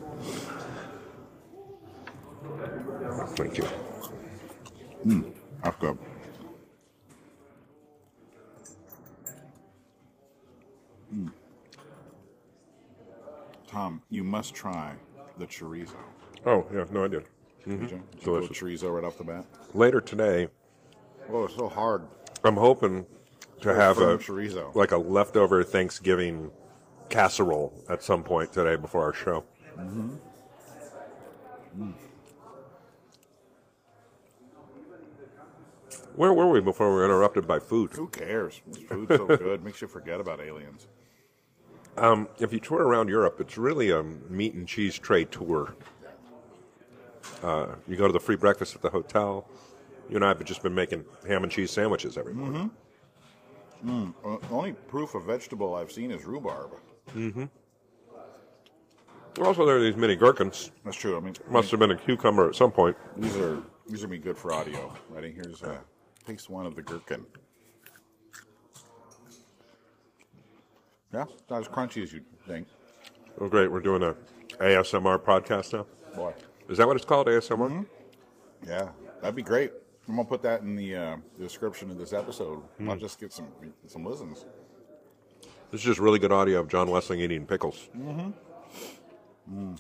[3.36, 3.68] Thank you.
[5.64, 5.98] That's good.
[11.14, 11.32] Mm.
[13.68, 14.96] Tom, you must try
[15.38, 15.96] the chorizo.
[16.46, 17.24] Oh, yeah, no, I did.
[17.68, 17.82] Mm-hmm.
[17.82, 17.98] Did you?
[18.12, 18.58] Did you Delicious.
[18.58, 19.46] chorizo right off the bat.
[19.74, 20.48] Later today,
[21.32, 22.06] Oh, it's so hard.
[22.44, 23.06] I'm hoping
[23.62, 24.76] to have a chorizo.
[24.76, 26.52] like a leftover Thanksgiving
[27.10, 29.46] casserole at some point today before our show.
[29.78, 30.16] Mm-hmm.
[36.16, 37.92] Where were we before we were interrupted by food?
[37.94, 38.62] Who cares?
[38.68, 39.64] This food's so good.
[39.64, 40.88] Makes you forget about aliens.
[41.98, 45.76] Um, if you tour around Europe, it's really a meat and cheese tray tour.
[47.44, 49.48] Uh, you go to the free breakfast at the hotel.
[50.10, 52.72] You and I have just been making ham and cheese sandwiches every morning.
[53.86, 56.72] Uh, the only proof of vegetable I've seen is rhubarb.
[59.42, 60.72] Also, there are these mini gherkins.
[60.86, 61.18] That's true.
[61.18, 62.96] I mean, Must have been a cucumber at some point.
[63.18, 64.94] these are these are be good for audio.
[65.10, 65.32] Ready?
[65.32, 65.78] Here's uh,
[66.26, 67.26] taste one of the gherkin.
[71.14, 72.68] Yeah, not as crunchy as you'd think.
[73.40, 73.72] Oh, great.
[73.72, 74.16] We're doing a
[74.58, 75.86] ASMR podcast now.
[76.16, 76.34] Boy,
[76.70, 77.70] Is that what it's called, ASMR?
[77.70, 77.84] Mm-hmm.
[78.68, 78.90] yeah,
[79.22, 79.72] that'd be great.
[80.08, 82.60] I'm gonna put that in the uh, description of this episode.
[82.78, 82.90] Hmm.
[82.90, 83.48] I'll just get some
[83.88, 84.46] some listens.
[85.72, 87.90] This is just really good audio of John Wessling eating pickles.
[87.98, 88.32] Mm-hmm.
[89.56, 89.80] Mm.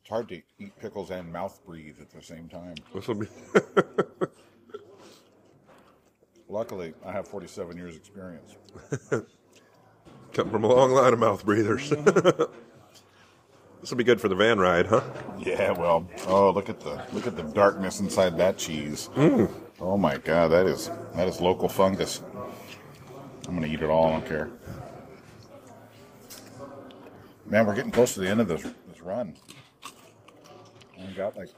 [0.00, 2.76] It's hard to eat pickles and mouth breathe at the same time.
[2.94, 3.26] This will be.
[6.48, 8.54] Luckily, I have 47 years experience.
[10.32, 11.90] Come from a long line of mouth breathers.
[13.80, 15.02] this will be good for the van ride, huh?
[15.38, 19.10] Yeah, well, oh look at the look at the darkness inside that cheese.
[19.14, 19.50] Mm.
[19.80, 22.22] Oh my god, that is that is local fungus.
[23.48, 24.08] I'm gonna eat it all.
[24.08, 24.50] I don't care.
[27.46, 29.34] Man, we're getting close to the end of this this run.
[30.98, 31.48] We got like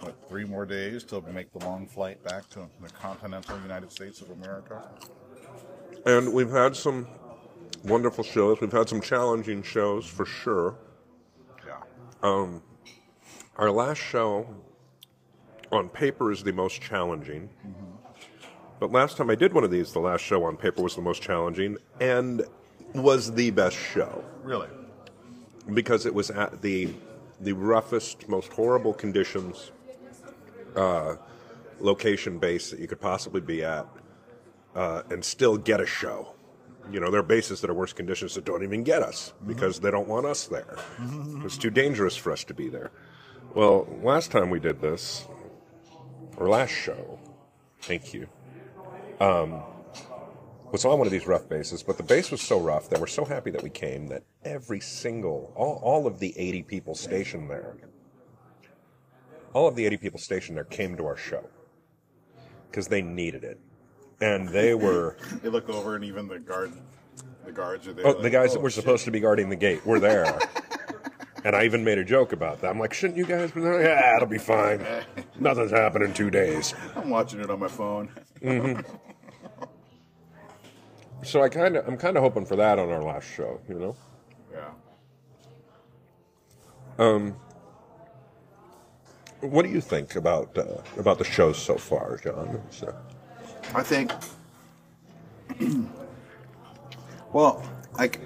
[0.00, 3.90] what three more days till we make the long flight back to the continental United
[3.92, 4.82] States of America.
[6.06, 7.06] And we've had some
[7.84, 8.60] wonderful shows.
[8.60, 10.76] We've had some challenging shows for sure.
[11.66, 11.74] Yeah.
[12.22, 12.62] Um,
[13.56, 14.46] our last show
[15.72, 17.48] on paper is the most challenging.
[17.66, 17.84] Mm-hmm.
[18.80, 21.02] But last time I did one of these, the last show on paper was the
[21.02, 22.42] most challenging and
[22.94, 24.68] was the best show Really.
[25.74, 26.94] because it was at the
[27.40, 29.70] the roughest, most horrible conditions,
[30.76, 31.16] uh,
[31.80, 33.86] location base that you could possibly be at,
[34.74, 36.34] uh, and still get a show.
[36.90, 39.78] You know, there are bases that are worse conditions that don't even get us because
[39.80, 40.78] they don't want us there.
[41.44, 42.90] It's too dangerous for us to be there.
[43.54, 45.26] Well, last time we did this,
[46.36, 47.18] or last show,
[47.80, 48.26] thank you,
[49.20, 49.62] um,
[50.70, 53.06] was on one of these rough bases, but the base was so rough that we're
[53.06, 57.50] so happy that we came that every single, all, all of the 80 people stationed
[57.50, 57.76] there,
[59.54, 61.48] all of the 80 people stationed there came to our show
[62.70, 63.58] because they needed it.
[64.20, 66.72] And they were, They look over and even the guard,
[67.44, 68.06] the guards are there.
[68.06, 70.00] oh, the like, guys that "Oh, were shit." supposed to be guarding the gate were
[70.00, 70.38] there.
[71.44, 72.70] and I even made a joke about that.
[72.70, 73.80] I'm like, shouldn't you guys be there?
[73.82, 74.84] Yeah, it'll be fine.
[75.38, 76.74] Nothing's happened in two days.
[76.96, 78.10] I'm watching it on my phone.
[78.42, 78.80] Mm-hmm.
[81.24, 83.74] So I kind of, I'm kind of hoping for that on our last show, you
[83.78, 83.96] know?
[84.52, 84.70] Yeah.
[86.98, 87.36] Um,
[89.40, 92.60] What do you think about uh, about the shows so far, John?
[92.70, 92.94] So,
[93.74, 94.12] I think.
[97.32, 97.62] well,
[97.96, 98.20] like,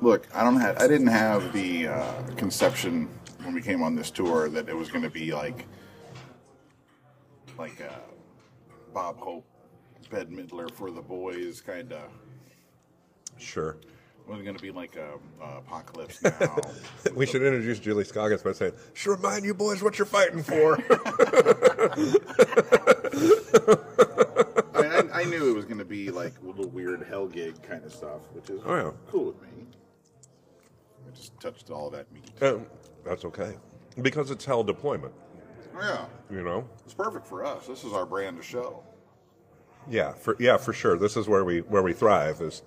[0.00, 3.08] look, I don't have, I didn't have the uh, conception
[3.42, 5.66] when we came on this tour that it was going to be like,
[7.58, 7.98] like uh,
[8.94, 9.46] Bob Hope,
[10.10, 12.10] Bette Midler for the boys, kind of.
[13.38, 13.76] sure.
[14.26, 16.56] Wasn't going to be like a, a apocalypse now.
[17.16, 20.74] We should introduce Julie Scoggins by saying, "Should remind you boys what you're fighting for."
[24.74, 27.26] I mean, I, I knew it was going to be like a little weird hell
[27.26, 28.90] gig kind of stuff, which is Oh, yeah.
[29.08, 29.48] cool with me.
[31.06, 32.30] I just touched all that meat.
[32.42, 32.66] um,
[33.04, 33.54] that's okay
[34.02, 35.12] because it's hell deployment.
[35.76, 36.68] Yeah, You know.
[36.84, 37.66] it's perfect for us.
[37.66, 38.82] This is our brand of show.
[39.88, 40.96] Yeah, for yeah, for sure.
[40.98, 42.62] This is where we where we thrive is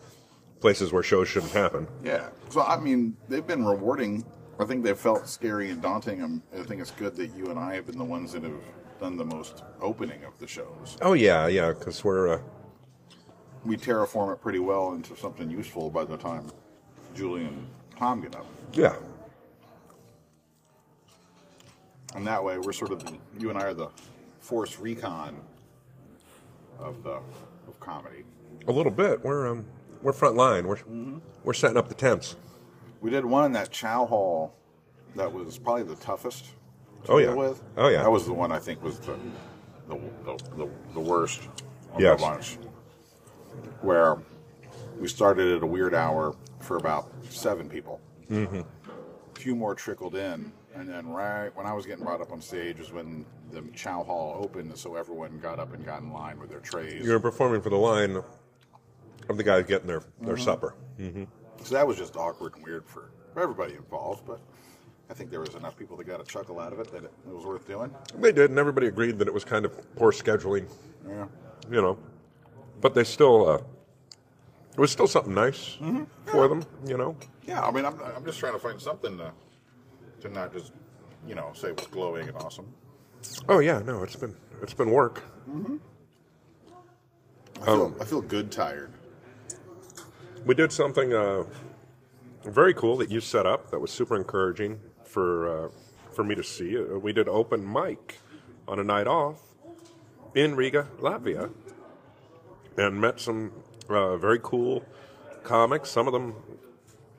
[0.64, 1.86] places where shows shouldn't happen.
[2.06, 2.30] Yeah.
[2.50, 4.26] So I mean, they've been rewarding.
[4.58, 6.24] I think they've felt scary and daunting.
[6.24, 8.62] Um, I think it's good that you and I have been the ones that have
[8.98, 10.98] done the most opening of the shows.
[11.02, 12.40] Oh yeah, yeah, because we're uh,
[13.66, 16.50] We terraform it pretty well into something useful by the time
[17.14, 17.68] Julie and
[18.00, 18.96] Tom get up, yeah,
[22.16, 23.90] and that way we're sort of the, you and I are the
[24.40, 25.36] force recon
[26.80, 27.20] of the
[27.68, 28.24] of comedy.
[28.68, 29.22] a little bit.
[29.26, 29.66] We're um
[30.04, 30.68] we're front line.
[30.68, 30.78] We're
[31.44, 32.36] we're setting up the tents.
[33.02, 34.54] We did one in that Chow Hall
[35.16, 36.46] that was probably the toughest.
[37.06, 37.28] to Oh, yeah.
[37.28, 37.62] deal with.
[37.78, 38.04] Oh, yeah.
[38.04, 39.18] That was the one I think was the
[39.88, 41.42] the, the, the, the worst
[42.00, 42.20] Yes.
[42.20, 42.58] the bunch.
[43.82, 44.18] Where
[45.00, 48.00] we started at a weird hour for about seven people.
[48.32, 48.62] Mm-hmm.
[48.62, 52.42] A few more trickled in, and then right when I was getting brought up on
[52.42, 56.40] stage was when the Chow Hall opened, so everyone got up and got in line
[56.40, 57.06] with their trays.
[57.06, 58.24] You were performing for the line
[59.30, 60.44] of the guys getting their their mm-hmm.
[60.44, 60.76] supper.
[61.64, 64.40] So that was just awkward and weird for, for everybody involved, but
[65.10, 67.12] I think there was enough people that got a chuckle out of it that it,
[67.28, 67.94] it was worth doing.
[68.18, 70.68] They did, and everybody agreed that it was kind of poor scheduling.
[71.08, 71.26] Yeah.
[71.70, 71.98] you know.
[72.82, 76.04] But they still, uh, it was still something nice mm-hmm.
[76.26, 77.16] for them, you know.
[77.46, 79.32] Yeah, I mean, I'm, I'm just trying to find something to,
[80.22, 80.74] to not just,
[81.28, 82.74] you know, say was glowing and awesome.
[83.48, 85.24] Oh yeah, no, it's been it's been work.
[85.50, 85.78] Mm-hmm.
[87.62, 88.92] I um, feel, I feel good tired.
[90.46, 91.44] We did something uh,
[92.44, 95.70] very cool that you set up that was super encouraging for uh,
[96.12, 96.78] for me to see.
[96.78, 98.20] Uh, we did open mic
[98.68, 99.40] on a night off
[100.36, 101.50] in Riga, Latvia,
[102.78, 103.54] and met some
[103.90, 104.84] uh, very cool
[105.44, 105.90] comics.
[105.90, 106.36] Some of them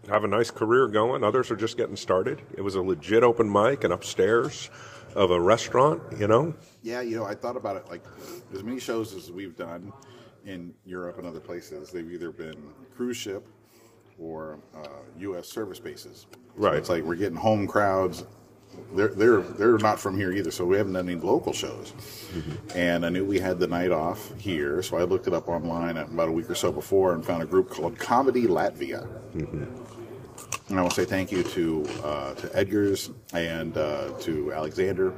[0.08, 1.24] have a nice career going.
[1.24, 2.42] Others are just getting started.
[2.54, 4.68] It was a legit open mic and upstairs
[5.14, 6.02] of a restaurant.
[6.18, 8.04] You know, Yeah, you know, I thought about it like
[8.52, 9.94] as many shows as we've done
[10.46, 12.56] in Europe and other places, they've either been
[12.96, 13.46] cruise ship
[14.18, 14.88] or uh,
[15.18, 15.48] U.S.
[15.48, 16.26] service bases.
[16.32, 16.76] So Right.
[16.76, 18.24] it's like we're getting home crowds.
[18.94, 21.92] They're they're they're not from here either, so we haven't done any local shows.
[22.74, 25.96] And I knew we had the night off here, so I looked it up online
[25.96, 29.06] about a week or so before and found a group called Comedy Latvia.
[30.68, 35.12] And I want to say thank you to uh, to Edgar's and uh, to Alexander.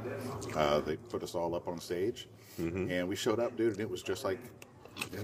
[0.55, 2.27] Uh, they put us all up on stage,
[2.59, 4.39] and we showed up, dude, and it was just like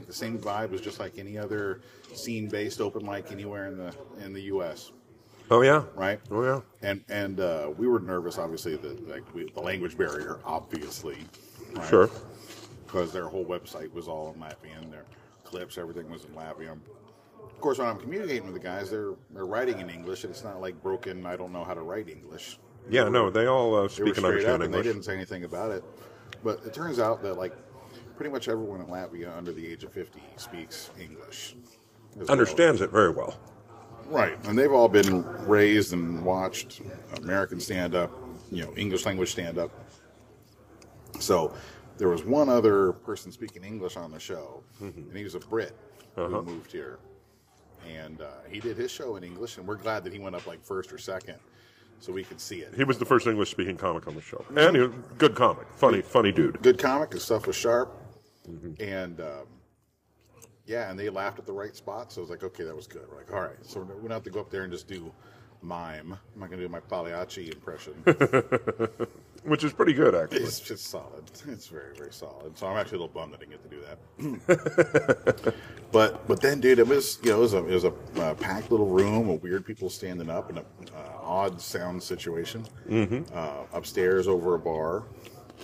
[0.06, 1.82] the same vibe was just like any other
[2.14, 3.94] scene-based open mic anywhere in the
[4.24, 4.92] in the U.S.
[5.52, 5.84] Oh yeah.
[5.96, 6.20] right?
[6.32, 6.62] Oh yeah.
[6.82, 11.18] And and uh, we were nervous, obviously, that like we, the language barrier, obviously,
[11.74, 11.90] right?
[11.90, 12.10] Sure.
[12.86, 14.90] because their whole website was all in Latvian.
[14.92, 15.06] Their
[15.44, 16.80] clips, everything was in Latvian.
[17.42, 20.44] Of course, when I'm communicating with the guys, they're they're writing in English, and it's
[20.44, 21.26] not like broken.
[21.26, 22.58] I don't know how to write English.
[22.90, 23.08] Yeah.
[23.10, 25.44] No, they all uh, They speak and straight up, understand and they didn't say anything
[25.44, 25.84] about it.
[26.44, 27.54] But it turns out that like
[28.16, 31.56] pretty much everyone in Latvia under the age of 50 speaks English.
[32.14, 32.32] as well.
[32.32, 33.38] Understands it very well.
[34.08, 36.82] Right, and they've all been raised and watched
[37.22, 38.12] American stand up,
[38.52, 39.72] you know, English language stand up.
[41.20, 41.54] So
[41.98, 45.76] there was one other person speaking English on the show, and he was a Brit
[46.16, 47.00] who moved here,
[47.90, 50.46] and uh, he did his show in English, and we're glad that he went up
[50.46, 51.38] like first or second,
[52.00, 52.74] so we could see it.
[52.76, 55.34] He was the first English speaking comic on the show, and he was a good
[55.34, 56.62] comic, funny, funny dude.
[56.62, 57.96] Good comic, his stuff was sharp,
[58.80, 59.48] and um,
[60.66, 62.88] yeah, and they laughed at the right spot, so I was like, okay, that was
[62.88, 63.06] good.
[63.10, 65.12] We're like, all right, so we don't have to go up there and just do
[65.62, 66.18] mime.
[66.34, 67.94] I'm not gonna do my Pagliacci impression.
[69.44, 70.44] which is pretty good actually.
[70.44, 71.24] It's just solid.
[71.48, 72.58] It's very, very solid.
[72.58, 74.62] So I'm actually a little bummed that I didn't get to do
[75.42, 75.54] that.
[75.92, 78.34] but but then, dude, it was you know it was a it was a uh,
[78.36, 82.66] packed little room with weird people standing up in a uh, odd sound situation.
[82.90, 83.24] Mm-hmm.
[83.34, 85.04] Uh, upstairs over a bar.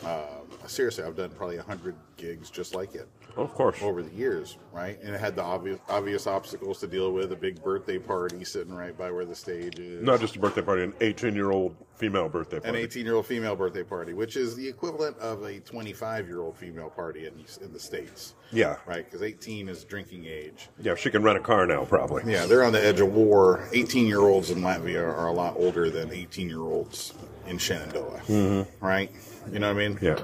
[0.03, 0.38] Uh,
[0.69, 3.77] seriously, I've done probably a hundred gigs just like it Of course.
[3.81, 4.99] over the years, right?
[5.01, 7.31] And it had the obvious obvious obstacles to deal with.
[7.31, 10.03] A big birthday party sitting right by where the stage is.
[10.03, 12.69] Not just a birthday party, an 18 year old female birthday party.
[12.77, 16.41] an 18 year old female birthday party, which is the equivalent of a 25 year
[16.41, 18.35] old female party in, in the States.
[18.51, 18.77] Yeah.
[18.85, 19.05] Right?
[19.05, 20.69] Because 18 is drinking age.
[20.81, 22.23] Yeah, she can rent a car now, probably.
[22.31, 23.67] Yeah, they're on the edge of war.
[23.73, 27.13] 18 year olds in Latvia are a lot older than 18 year olds
[27.47, 28.21] in Shenandoah.
[28.27, 28.85] Mm-hmm.
[28.85, 29.11] Right?
[29.51, 29.99] You know what I mean?
[30.01, 30.15] Yeah.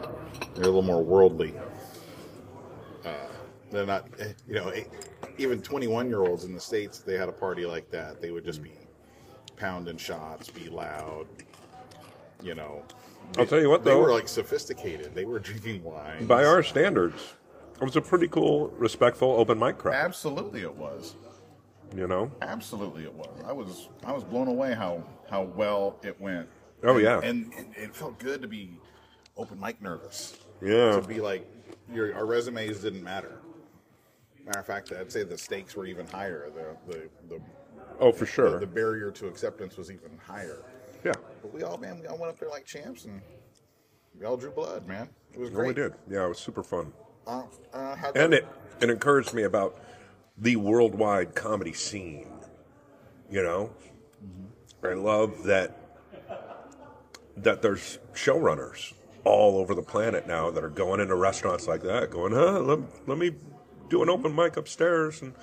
[0.54, 1.54] They're a little more worldly.
[3.06, 3.10] Uh,
[3.72, 4.84] they're not, eh, you know, eh,
[5.38, 8.22] even 21 year olds in the States, they had a party like that.
[8.22, 8.74] They would just be
[9.58, 11.28] pounding shots, be loud,
[12.42, 12.84] you know.
[13.38, 15.16] I'll tell you what, They were like sophisticated.
[15.16, 16.28] They were drinking wine.
[16.28, 17.34] By our standards,
[17.82, 19.96] it was a pretty cool, respectful open mic crowd.
[19.96, 21.16] Absolutely, it was.
[21.96, 22.32] You know?
[22.42, 23.30] Absolutely, it was.
[23.46, 26.48] I was I was blown away how how well it went.
[26.84, 27.20] Oh, And- yeah.
[27.24, 28.78] and, and it felt good to be
[29.38, 30.38] open mic nervous.
[30.62, 31.00] Yeah.
[31.00, 31.46] to be like
[31.94, 33.40] your our resumes didn't matter.
[34.46, 36.50] Matter of fact, I'd say the stakes were even higher.
[36.56, 37.42] The the the,
[38.00, 38.60] Oh, for sure.
[38.60, 40.64] the barrier to acceptance was even higher.
[41.04, 41.14] Yeah.
[41.42, 43.22] But we all man, we all went up there like champs and
[44.20, 45.10] we all drew blood, man.
[45.34, 45.68] It was great.
[45.70, 45.94] we did.
[46.10, 46.94] Yeah, it was super fun.
[47.28, 47.44] Uh,
[47.74, 48.48] uh, And it,
[48.82, 49.80] it encouraged me about
[50.38, 52.28] the worldwide comedy scene.
[53.30, 53.72] You know?
[54.84, 55.78] I love that
[57.38, 58.94] that there's showrunners
[59.26, 62.80] all over the planet now that are going into restaurants like that, going, huh, let,
[63.08, 63.32] let me
[63.90, 65.34] do an open mic upstairs and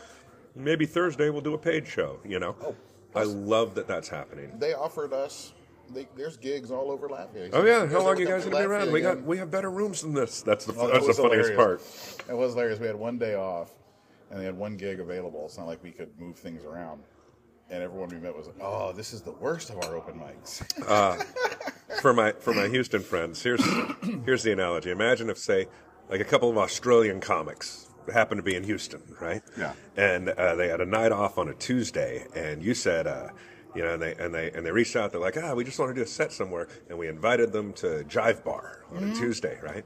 [0.55, 2.57] maybe Thursday we'll do a paid show, you know?
[2.65, 2.75] Oh,
[3.15, 4.53] I love that that's happening.
[4.59, 5.53] they offered us.
[5.91, 7.51] They, there's gigs all over Latvia.
[7.53, 8.91] Oh yeah, how long you guys to gonna be around?
[8.93, 10.41] We got we have better rooms than this.
[10.41, 12.17] That's the Oh, that that's the funniest hilarious.
[12.17, 12.31] part.
[12.31, 12.79] It was hilarious.
[12.81, 13.73] We had one day off,
[14.31, 15.43] and they had one gig available.
[15.45, 17.03] It's not like we could move things around.
[17.69, 20.63] And everyone we met was like, "Oh, this is the worst of our open mics."
[20.89, 21.19] Ah.
[22.01, 23.64] for my for my Houston friends, here's
[24.24, 24.90] here's the analogy.
[24.90, 25.66] Imagine if, say,
[26.09, 29.43] like a couple of Australian comics happened to be in Houston, right?
[29.56, 29.74] Yeah.
[29.97, 33.28] And uh, they had a night off on a Tuesday, and you said, uh,
[33.74, 35.12] you know, and they and they and they reached out.
[35.12, 37.73] They're like, ah, we just want to do a set somewhere, and we invited them
[37.74, 39.85] to Jive Bar on a Tuesday, right?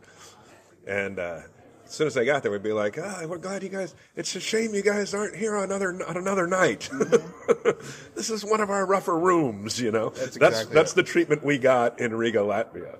[0.87, 1.41] And uh,
[1.87, 3.95] as soon as they got there, we'd be like, ah, we're glad you guys.
[4.17, 6.89] It's a shame you guys aren't here on another on another night.
[8.15, 10.11] this is one of our rougher rooms, you know.
[10.11, 12.99] That's that's exactly that's the treatment we got in Riga, Latvia.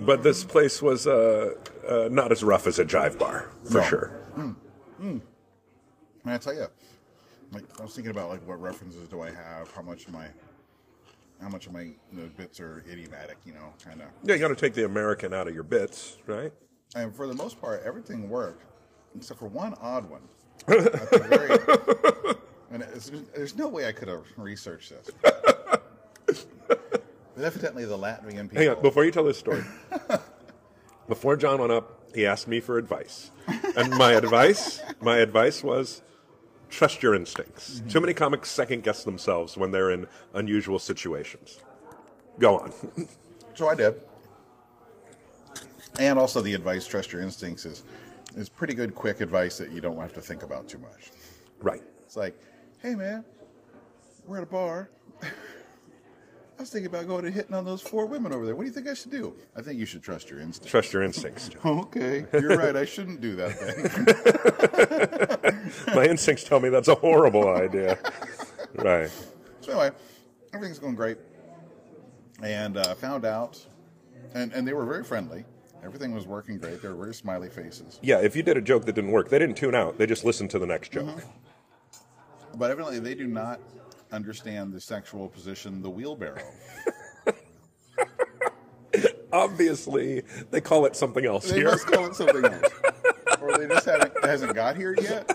[0.00, 1.54] But this place was uh,
[1.86, 3.82] uh, not as rough as a jive bar, for No.
[3.84, 4.12] sure.
[4.98, 5.20] And
[6.26, 6.66] I tell you,
[7.52, 9.70] like I was thinking about like what references do I have?
[9.74, 10.26] How much of my
[11.40, 13.38] how much of my you know, bits are idiomatic?
[13.44, 14.08] You know, kind of.
[14.22, 16.52] Yeah, you got to take the American out of your bits, right?
[16.94, 18.64] And for the most part, everything worked,
[19.16, 20.22] except for one odd one.
[20.66, 21.58] Very-
[22.70, 22.82] and
[23.34, 25.10] there's no way I could have researched this.
[27.40, 28.58] But evidently, the Latvian people.
[28.58, 29.64] Hang on, before you tell this story.
[31.08, 33.30] before John went up, he asked me for advice,
[33.76, 36.02] and my advice, my advice was,
[36.68, 37.76] trust your instincts.
[37.76, 37.88] Mm-hmm.
[37.88, 41.60] Too many comics second guess themselves when they're in unusual situations.
[42.38, 42.72] Go on.
[43.54, 44.00] So I did.
[45.98, 47.82] And also, the advice, trust your instincts, is
[48.36, 51.10] is pretty good, quick advice that you don't have to think about too much.
[51.60, 51.82] right.
[52.04, 52.38] It's like,
[52.82, 53.24] hey man,
[54.26, 54.90] we're at a bar.
[55.22, 58.54] I was thinking about going and hitting on those four women over there.
[58.54, 59.34] What do you think I should do?
[59.56, 60.70] I think you should trust your instincts.
[60.70, 61.50] Trust your instincts.
[61.64, 62.76] Okay, you're right.
[62.76, 63.52] I shouldn't do that
[65.86, 67.98] thing My instincts tell me that's a horrible idea.
[68.74, 69.10] Right.
[69.60, 69.90] So anyway,
[70.52, 71.18] everything's going great,
[72.42, 73.58] and uh, found out,
[74.34, 75.44] and and they were very friendly.
[75.84, 76.82] Everything was working great.
[76.82, 77.98] There were smiley faces.
[78.02, 79.96] Yeah, if you did a joke that didn't work, they didn't tune out.
[79.98, 81.06] They just listened to the next joke.
[81.06, 82.58] Mm-hmm.
[82.58, 83.60] But evidently, they do not
[84.12, 86.42] understand the sexual position, the wheelbarrow.
[89.32, 91.66] Obviously, they call it something else They here.
[91.70, 92.72] must call it something else,
[93.40, 95.30] or they just haven't hasn't got here yet.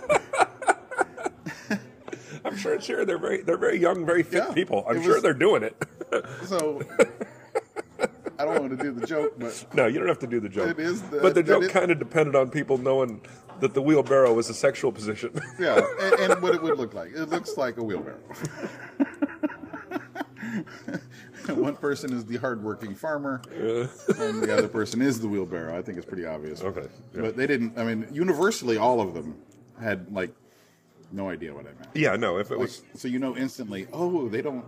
[2.44, 3.06] I'm sure it's here.
[3.06, 4.86] They're very, they're very young, very fit Yeah, people.
[4.88, 5.82] I'm sure was- they're doing it.
[6.46, 6.82] So
[8.38, 10.50] I don't want to do the joke, but no, you don't have to do the
[10.50, 10.70] joke.
[10.70, 13.22] It is the- but the joke kind of depended on people knowing
[13.62, 15.32] that the wheelbarrow was a sexual position.
[15.60, 17.12] yeah, and, and what it would look like.
[17.16, 18.20] It looks like a wheelbarrow.
[21.48, 25.78] One person is the hardworking farmer, and the other person is the wheelbarrow.
[25.78, 26.62] I think it's pretty obvious.
[26.62, 27.22] Okay, yeah.
[27.22, 27.78] but they didn't.
[27.78, 29.36] I mean, universally, all of them
[29.80, 30.34] had like
[31.12, 31.90] no idea what I meant.
[31.94, 32.38] yeah, no.
[32.40, 33.88] If it Like, was, so you know instantly.
[33.94, 34.66] Oh, they don't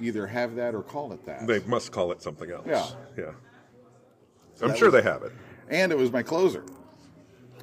[0.00, 1.46] either have that or call it that.
[1.46, 2.66] they must call it something else.
[2.66, 2.86] Yeah.
[3.16, 3.30] yeah.
[4.62, 5.32] I'm sure was- they have it.
[5.70, 6.64] and it was my closer.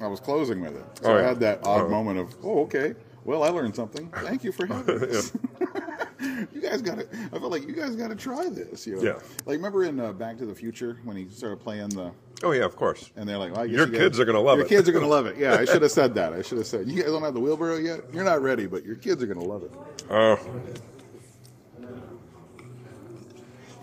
[0.00, 1.28] I was closing with it, so Oh, I yeah.
[1.28, 1.88] had that odd Oh.
[1.88, 2.94] moment of, oh, okay.
[3.24, 4.08] Well, I learned something.
[4.16, 5.32] Thank you for having this.
[6.52, 7.06] you guys got to.
[7.32, 8.84] I felt like you guys got to try this.
[8.86, 9.02] You know?
[9.02, 9.12] Yeah.
[9.46, 12.10] Like remember in uh, Back to the Future when he started playing the,
[12.42, 13.12] Oh yeah, of course.
[13.14, 14.70] and they're like, well, I guess Your you kids are gonna love your it.
[14.72, 15.36] Your kids are gonna love it.
[15.36, 16.32] Yeah, I should have said that.
[16.32, 18.00] I should have said, you guys don't have the wheelbarrow yet.
[18.12, 19.70] You're not ready, but your kids are gonna love it.
[20.10, 20.36] Oh,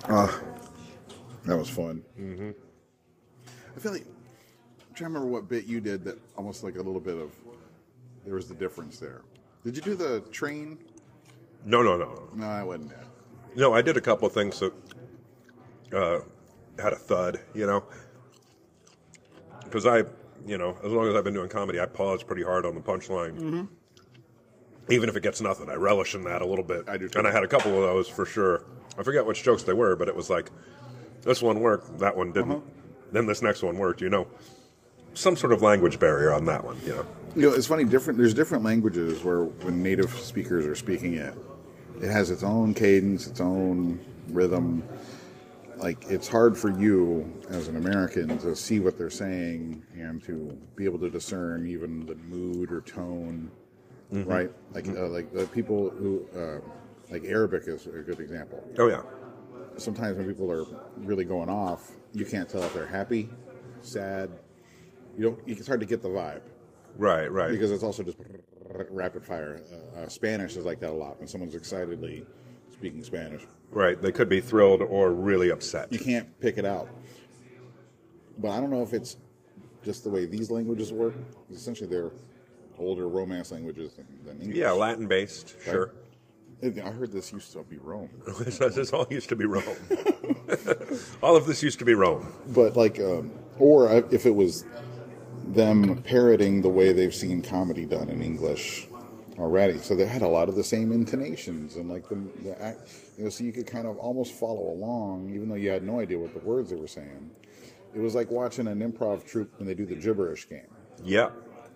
[0.10, 2.04] That was fun.
[2.20, 2.52] Mm-hmm.
[3.76, 6.82] I feel like I'm trying to remember what bit you did that almost like a
[6.82, 7.32] little bit of
[8.26, 9.22] there was the difference there.
[9.64, 10.78] Did you do the train?
[11.66, 12.92] no, no, no, No, I wasn't
[13.56, 13.74] no.
[13.74, 14.74] I did a couple of things that
[15.94, 16.20] uh,
[16.82, 17.84] had a thud, you know,
[19.64, 20.04] because I,
[20.46, 22.82] you know, as long as I've been doing comedy, I pause pretty hard on the
[22.82, 23.40] punchline.
[23.40, 23.66] Mm-hmm.
[24.92, 26.88] Even if it gets nothing, I relish in that a little bit.
[26.88, 27.20] I do too.
[27.20, 28.66] and I had a couple of those for sure.
[28.98, 30.52] I forget which jokes they were, but it was like
[31.22, 32.52] this one worked, that one didn't.
[32.52, 32.62] Uh-huh.
[33.12, 34.02] Then this next one worked.
[34.02, 34.28] You know,
[35.14, 36.78] some sort of language barrier on that one.
[36.86, 37.06] You know.
[37.36, 37.84] You know, it's funny.
[37.84, 38.18] Different.
[38.18, 41.34] There's different languages where when native speakers are speaking it,
[42.02, 44.00] it has its own cadence, its own
[44.30, 44.84] rhythm.
[45.78, 50.58] Like it's hard for you as an American to see what they're saying and to
[50.76, 53.50] be able to discern even the mood or tone,
[54.12, 54.52] right?
[54.74, 56.60] Like uh, like the people who uh,
[57.10, 58.64] like Arabic is a good example.
[58.78, 59.02] Oh yeah.
[59.78, 60.66] Sometimes when people are
[60.98, 63.30] really going off, you can't tell if they're happy,
[63.82, 64.30] sad.
[65.18, 65.40] You don't.
[65.48, 66.42] It's hard to get the vibe
[66.98, 67.32] Right.
[67.32, 67.52] Right.
[67.52, 68.18] because it's also just
[68.90, 69.62] rapid fire.
[69.72, 72.26] Uh, uh, Spanish is like that a lot when someone's excitedly
[72.72, 73.44] speaking Spanish.
[73.72, 74.02] Right.
[74.02, 75.92] They could be thrilled or really upset.
[75.92, 76.90] You can't pick it out.
[78.38, 79.18] But I don't know if it's
[79.84, 81.14] just the way these languages work.
[81.52, 82.12] Essentially, they're
[82.78, 84.58] older Romance languages than, than English.
[84.58, 85.92] Yeah, Latin based, sure.
[86.62, 88.10] I heard this used to be Rome.
[88.40, 89.64] this, all used to be Rome.
[91.24, 92.34] all of this used to be Rome.
[92.48, 94.66] But like, um, or if it was
[95.48, 98.88] them parroting the way they've seen comedy done in English
[99.38, 102.90] already, so they had a lot of the same intonations and like the, the act,
[103.18, 106.02] you know, so you could kind of almost follow along, even though you had no
[106.02, 107.32] idea what the words they were saying.
[107.96, 110.68] It was like watching an improv troupe when they do the gibberish game.
[111.04, 111.30] Yeah.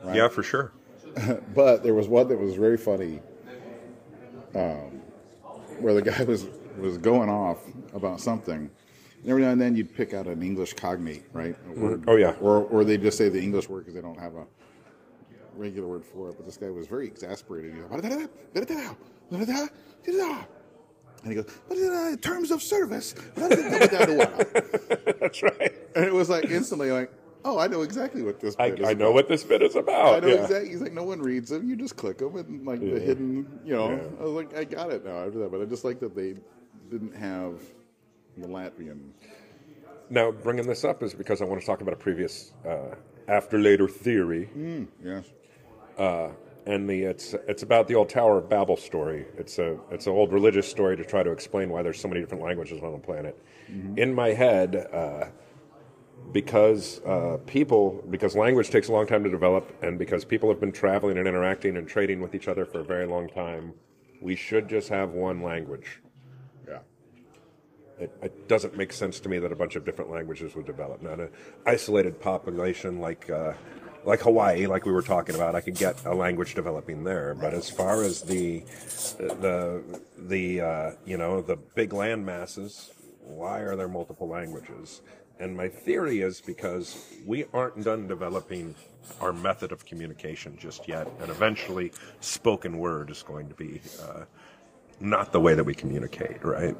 [0.03, 0.17] Right.
[0.17, 0.73] Yeah, for sure.
[1.53, 3.21] But there was one that was very funny,
[4.55, 5.01] um,
[5.79, 6.47] where the guy was
[6.77, 7.59] was going off
[7.93, 8.69] about something.
[9.21, 11.55] And every now and then you'd pick out an English cognate, right?
[11.69, 12.03] A word.
[12.07, 12.35] Oh, yeah.
[12.41, 14.45] Or or they just say the English word because they don't have a
[15.55, 16.35] regular word for it.
[16.37, 17.73] But this guy was very exasperated.
[17.73, 17.89] He goes,
[21.23, 23.55] and he goes, "But in terms of service, That's
[25.41, 25.73] right.
[25.95, 27.11] and it was like instantly like,
[27.45, 28.55] oh, I know exactly what this.
[28.59, 30.15] I, bit is I know what this bit is about.
[30.15, 30.43] I know yeah.
[30.43, 30.69] exactly.
[30.69, 31.69] He's like, no one reads them.
[31.69, 33.91] You just click them, and like the hidden, you know.
[33.91, 34.01] Yeah.
[34.19, 35.51] I was like, I got it now after that.
[35.51, 36.35] But I just like that they
[36.89, 37.61] didn't have
[38.37, 39.09] the Latvian.
[40.09, 42.95] Now, bringing this up is because I want to talk about a previous uh,
[43.27, 44.49] after later theory,
[45.03, 45.25] Yes.
[46.65, 49.25] and the it's it's about the old Tower of Babel story.
[49.37, 52.21] It's a it's an old religious story to try to explain why there's so many
[52.21, 53.37] different languages on the planet.
[53.97, 55.25] In my head, uh,
[56.31, 60.59] because uh, people because language takes a long time to develop, and because people have
[60.59, 63.73] been traveling and interacting and trading with each other for a very long time,
[64.21, 66.01] we should just have one language.
[66.67, 66.79] Yeah.
[67.99, 71.01] It, it doesn't make sense to me that a bunch of different languages would develop.
[71.01, 71.29] Not an
[71.65, 73.53] isolated population like uh,
[74.05, 75.55] like Hawaii, like we were talking about.
[75.55, 78.63] I could get a language developing there, but as far as the
[79.17, 79.83] the
[80.17, 82.91] the uh, you know the big land masses,
[83.21, 85.01] why are there multiple languages?
[85.39, 88.75] And my theory is because we aren't done developing
[89.19, 91.91] our method of communication just yet, and eventually
[92.21, 93.81] spoken word is going to be.
[94.01, 94.25] Uh,
[94.99, 96.75] not the way that we communicate, right?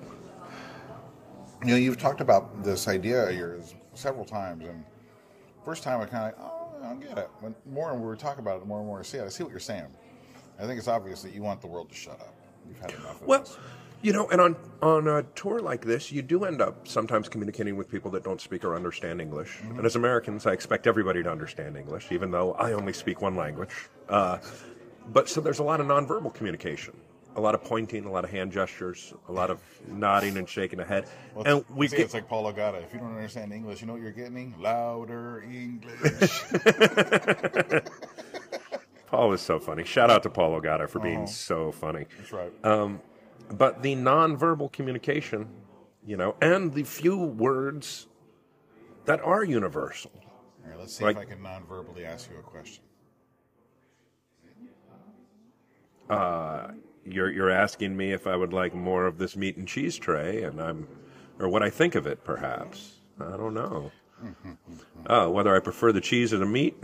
[1.63, 4.83] You know, you've talked about this idea of yours several times, and
[5.65, 7.29] first time I kind of, oh, I don't get it.
[7.39, 9.23] When more and we were talking about it, the more and more I see it.
[9.25, 9.87] I see what you're saying.
[10.59, 12.35] I think it's obvious that you want the world to shut up.
[12.67, 13.57] You've had enough of Well, this.
[14.03, 17.77] You know, and on on a tour like this, you do end up sometimes communicating
[17.77, 19.61] with people that don't speak or understand English.
[19.63, 23.35] And as Americans, I expect everybody to understand English, even though I only speak one
[23.35, 23.69] language.
[24.09, 24.37] Uh,
[25.11, 26.93] but so there's a lot of nonverbal communication,
[27.37, 30.79] a lot of pointing, a lot of hand gestures, a lot of nodding and shaking
[30.79, 32.83] the head, Well, and we see, get it's like Paul Ogata.
[32.83, 34.53] If you don't understand English, you know what you're getting?
[34.59, 36.43] Louder English.
[39.07, 39.83] Paul is so funny.
[39.83, 42.05] Shout out to Paul Ogata for being so funny.
[42.17, 42.51] That's right.
[42.65, 42.99] Um,
[43.57, 45.47] but the nonverbal communication,
[46.05, 48.07] you know, and the few words
[49.05, 50.11] that are universal.
[50.63, 52.83] All right, let's see like- if I can non-verbally ask you a question.
[56.09, 56.71] Uh,
[57.05, 60.43] you're you're asking me if I would like more of this meat and cheese tray,
[60.43, 60.87] and I'm,
[61.39, 62.95] or what I think of it, perhaps.
[63.19, 63.91] I don't know.
[65.05, 66.81] Uh, whether I prefer the cheese or the meat.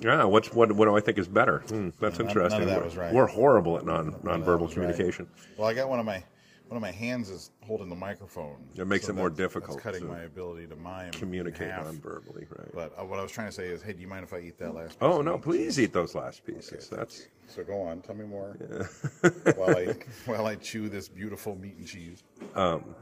[0.00, 0.72] Yeah, what's what?
[0.72, 1.60] What do I think is better?
[1.60, 2.66] Hmm, that's none- none of interesting.
[2.66, 3.14] that we're, was right.
[3.14, 4.86] we're horrible at non nonverbal was right.
[4.86, 5.26] communication.
[5.56, 6.22] Well, I got one of my
[6.68, 8.56] one of my hands is holding the microphone.
[8.74, 11.12] It makes it more difficult That's cutting my ability to mime.
[11.12, 12.68] Communicate non-verbally, right?
[12.74, 14.38] But uh, what I was trying to say is, hey, do you mind if I
[14.40, 14.98] eat that last?
[14.98, 15.36] piece Oh no!
[15.36, 16.88] Please eat those last pieces.
[16.88, 18.56] That's So go on, tell me more.
[19.56, 19.94] while I
[20.26, 22.22] while I chew this beautiful meat and cheese.
[22.54, 22.94] Um,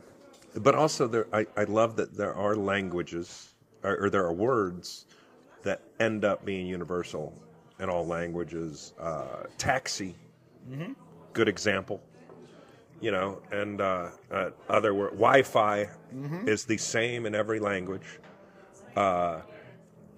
[0.57, 5.07] but also there I, I love that there are languages or, or there are words
[5.63, 7.33] that end up being universal
[7.81, 8.95] in all languages.
[8.99, 10.15] Uh, taxi
[11.33, 12.01] good example
[13.01, 15.89] you know and uh, uh, other word wi-fi
[16.47, 18.21] is the same in every language.
[18.97, 19.41] Uh,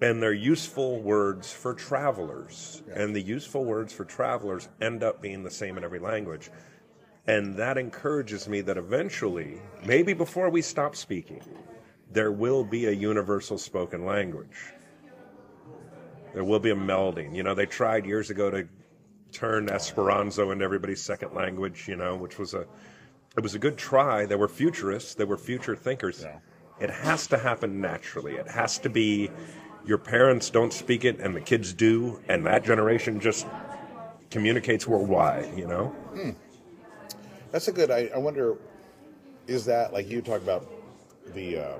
[0.01, 2.83] and they're useful words for travelers.
[2.93, 6.49] And the useful words for travelers end up being the same in every language.
[7.27, 11.41] And that encourages me that eventually, maybe before we stop speaking,
[12.11, 14.74] there will be a universal spoken language.
[16.35, 17.33] There will be a melding.
[17.33, 18.67] You know, they tried years ago to
[19.31, 22.67] turn Esperanto into everybody's second language, you know, which was a
[23.37, 24.25] it was a good try.
[24.25, 26.23] There were futurists, there were future thinkers.
[26.23, 26.39] Yeah.
[26.81, 28.35] It has to happen naturally.
[28.35, 29.31] It has to be
[29.85, 33.47] your parents don't speak it and the kids do, and that generation just
[34.29, 35.95] communicates worldwide, you know?
[37.51, 37.91] That's a good.
[37.91, 38.57] I, I wonder,
[39.47, 40.69] is that like you talk about
[41.33, 41.77] the uh,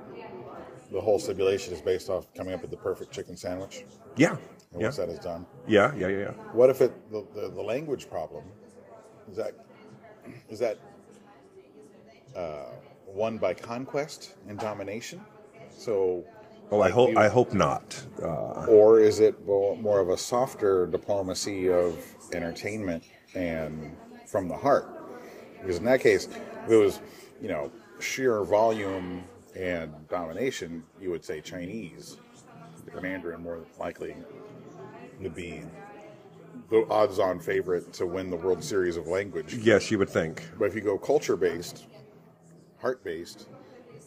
[0.94, 3.84] the whole simulation is based off coming up with the perfect chicken sandwich,
[4.17, 4.31] Yeah.
[4.31, 4.87] and Yeah.
[4.87, 6.31] once that is done, Yeah, yeah, yeah, yeah.
[6.53, 8.43] what if it the, the, the language problem
[9.29, 9.53] is that
[10.49, 10.77] is that
[12.35, 12.65] uh,
[13.07, 15.21] won by conquest and domination?
[15.69, 16.23] So,
[16.71, 18.03] Oh, I hope you- I hope not.
[18.21, 21.97] Uh, or is it more of a softer diplomacy of
[22.33, 23.03] entertainment
[23.35, 24.87] and from the heart?
[25.61, 26.27] Because in that case,
[26.65, 27.01] if it was,
[27.41, 29.23] you know, sheer volume
[29.55, 32.17] and domination, you would say Chinese.
[33.01, 34.15] Mandarin more likely
[35.22, 35.61] would be
[36.69, 39.53] the odds-on favorite to win the World Series of language.
[39.55, 40.43] yes, you would think.
[40.57, 41.85] But if you go culture-based,
[42.80, 43.47] heart-based,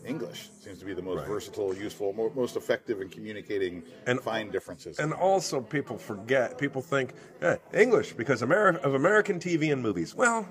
[0.06, 4.98] English seems to be the most versatile, useful, most effective in communicating And- fine differences.
[4.98, 6.56] And also, people forget.
[6.56, 7.12] People think
[7.42, 10.14] eh, English because Ameri- of American TV and movies.
[10.14, 10.46] Well,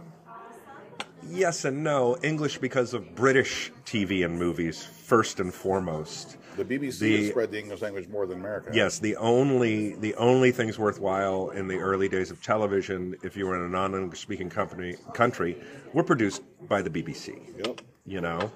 [1.29, 2.17] yes and no.
[2.23, 6.37] English because of British TV and movies first and foremost.
[6.57, 8.71] The BBC The- has spread the English language more than America.
[8.73, 13.45] Yes, the only the only things worthwhile in the early days of television, if you
[13.45, 15.55] were in a non-English speaking company country,
[15.93, 17.39] were produced by the BBC.
[17.63, 17.81] Yep.
[18.05, 18.51] you know,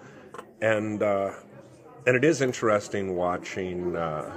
[0.61, 1.31] and uh,
[2.07, 4.33] and it is interesting watching uh,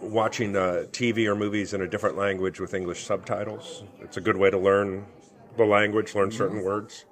[0.00, 3.84] watching uh, TV or movies in a different language with English subtitles.
[4.00, 5.06] It's a good way to learn
[5.56, 7.04] the language, learn certain words.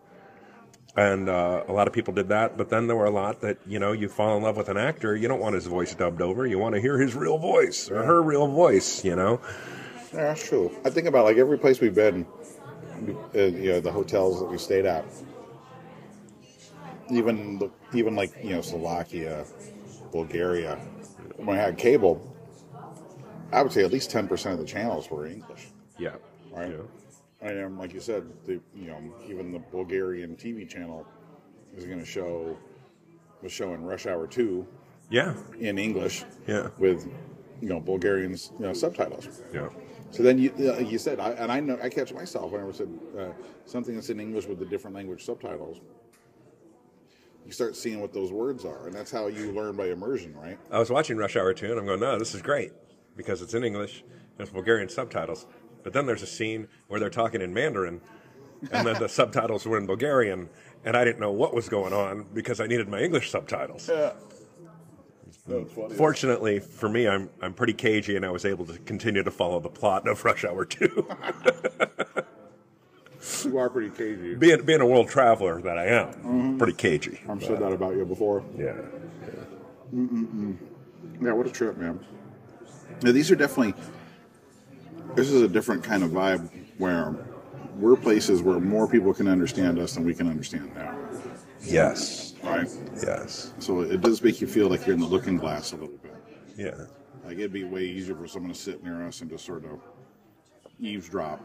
[0.97, 3.59] And uh, a lot of people did that, but then there were a lot that
[3.67, 6.23] you know you fall in love with an actor, you don't want his voice dubbed
[6.23, 9.41] over, you want to hear his real voice or her real voice, you know.
[10.13, 10.71] Yeah, that's true.
[10.85, 12.25] I think about like every place we've been,
[13.35, 15.05] uh, you know, the hotels that we stayed at,
[17.11, 19.45] even even like you know Slovakia,
[20.13, 20.77] Bulgaria.
[21.39, 22.23] When I had cable,
[23.53, 25.67] I would say at least ten percent of the channels were English.
[25.99, 26.15] Yeah,
[26.53, 26.71] Right.
[26.71, 27.04] Yeah.
[27.45, 31.07] And um, like you said, the you know even the Bulgarian TV channel
[31.77, 32.57] is going to show
[33.43, 34.67] was showing Rush Hour Two
[35.11, 37.07] yeah, in English yeah, with
[37.61, 39.29] you know Bulgarian you know, subtitles.
[39.53, 39.69] yeah.
[40.11, 42.73] So then you uh, you said, I, and I know I catch myself whenever I
[42.73, 42.89] said
[43.19, 43.29] uh,
[43.67, 45.83] something that's in English with the different language subtitles.
[47.45, 50.59] You start seeing what those words are, and that's how you learn by immersion, right?
[50.71, 52.73] I was watching Rush Hour 2 and I'm going, no, this is great
[53.17, 55.47] because it's in English and it's Bulgarian subtitles.
[55.85, 58.01] But then there's a scene where they're talking in Mandarin
[58.73, 60.49] and then the subtitles were in Bulgarian,
[60.85, 63.89] and I didn't know what was going on because I needed my English subtitles.
[63.89, 64.13] Yeah.
[65.47, 65.65] Hmm.
[65.65, 65.95] Funny.
[65.95, 69.61] Fortunately for me, I'm I'm pretty cagey, and I was able to continue to follow
[69.61, 71.07] the plot of Rush Hour Two.
[73.43, 74.35] You are pretty cagey.
[74.35, 76.59] being being a world traveler that I am, mm-hmm.
[76.59, 77.21] pretty cagey.
[77.27, 78.45] I've said that about you before.
[78.55, 78.75] Yeah.
[81.23, 82.05] Yeah, what a trip, man.
[83.03, 83.75] Now, these are definitely.
[85.15, 87.15] This is a different kind of vibe where
[87.77, 90.97] we're places where more people can understand us than we can understand them.
[91.63, 92.35] Yes.
[92.43, 92.69] Right.
[93.03, 93.55] Yes.
[93.59, 96.15] So it does make you feel like you're in the looking glass a little bit.
[96.57, 96.87] Yeah.
[97.25, 99.81] Like it'd be way easier for someone to sit near us and just sort of
[100.81, 101.41] eavesdrop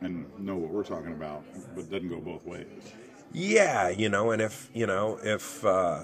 [0.00, 1.44] and know what we're talking about,
[1.74, 2.66] but it doesn't go both ways.
[3.32, 6.02] Yeah, you know, and if you know if uh,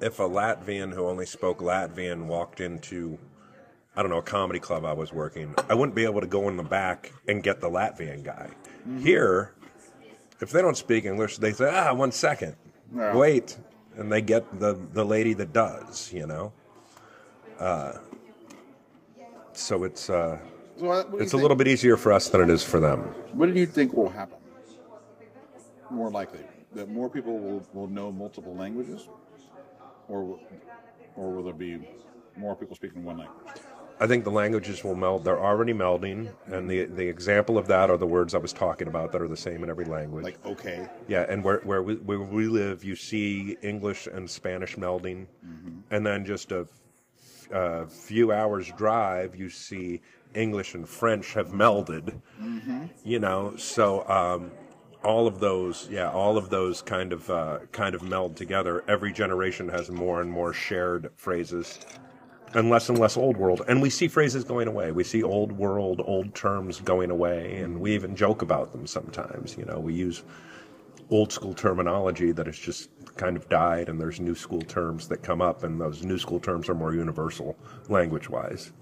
[0.00, 3.18] if a Latvian who only spoke Latvian walked into
[3.96, 6.48] I don't know a comedy club I was working, I wouldn't be able to go
[6.48, 8.50] in the back and get the Latvian guy.
[9.00, 9.54] Here,
[10.40, 12.56] if they don't speak English, they say, "Ah, one second,
[12.94, 13.16] Yeah.
[13.16, 13.56] wait,"
[13.96, 16.12] and they get the the lady that does.
[16.12, 16.52] You know.
[17.58, 17.94] Uh,
[19.54, 20.38] so it's uh,
[20.78, 23.00] So it's a little bit easier for us than it is for them.
[23.32, 24.36] What do you think will happen?
[25.90, 26.40] More likely
[26.74, 29.08] that more people will, will know multiple languages,
[30.08, 30.38] or
[31.16, 31.88] or will there be
[32.36, 33.46] more people speaking one language?
[33.98, 35.24] I think the languages will meld.
[35.24, 38.88] They're already melding, and the the example of that are the words I was talking
[38.88, 40.24] about that are the same in every language.
[40.24, 44.76] Like okay, yeah, and where where we, where we live, you see English and Spanish
[44.76, 45.26] melding,
[45.90, 46.66] and then just a,
[47.88, 50.00] few hours drive, you see
[50.34, 52.20] English and French have melded.
[53.04, 54.50] You know, so um,
[55.04, 58.84] all of those, yeah, all of those kind of uh, kind of meld together.
[58.88, 61.78] Every generation has more and more shared phrases
[62.56, 63.60] and less and less old world.
[63.68, 64.90] And we see phrases going away.
[64.90, 69.56] We see old world, old terms going away, and we even joke about them sometimes.
[69.58, 70.22] You know, we use
[71.10, 75.22] old school terminology that has just kind of died, and there's new school terms that
[75.22, 77.56] come up, and those new school terms are more universal
[77.90, 78.72] language wise.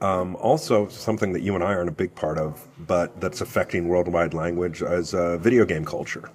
[0.00, 3.86] Um, also, something that you and I aren't a big part of, but that's affecting
[3.86, 6.30] worldwide language, is uh, video game culture.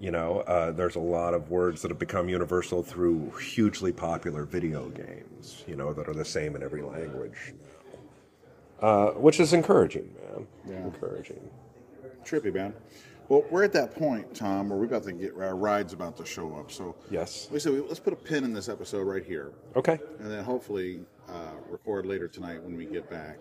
[0.00, 4.44] You know, uh, there's a lot of words that have become universal through hugely popular
[4.44, 7.54] video games, you know, that are the same in every language.
[8.80, 10.46] Uh, which is encouraging, man.
[10.68, 10.84] Yeah.
[10.84, 11.40] Encouraging.
[12.24, 12.74] trippy man.
[13.28, 16.24] Well, we're at that point, Tom, where we're about to get our rides about to
[16.24, 16.70] show up.
[16.70, 17.48] So Yes.
[17.50, 19.98] we said let's put a pin in this episode right here, Okay.
[20.20, 23.38] and then hopefully uh, record later tonight when we get back,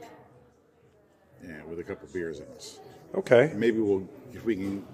[1.43, 2.79] and with a couple beers in us.
[3.13, 3.51] Okay.
[3.55, 4.85] Maybe we'll if we can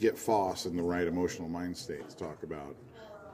[0.00, 2.76] get Foss in the right emotional mind state to talk about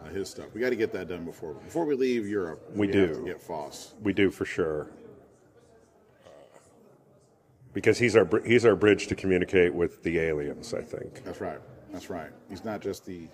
[0.04, 0.46] uh, his stuff.
[0.54, 2.62] We got to get that done before before we leave Europe.
[2.74, 3.24] We have do.
[3.24, 3.94] get Foss.
[4.02, 4.90] We do for sure.
[6.24, 6.30] Uh,
[7.72, 11.24] because he's our he's our bridge to communicate with the aliens, I think.
[11.24, 11.60] That's right.
[11.92, 12.30] That's right.
[12.48, 13.28] He's not just the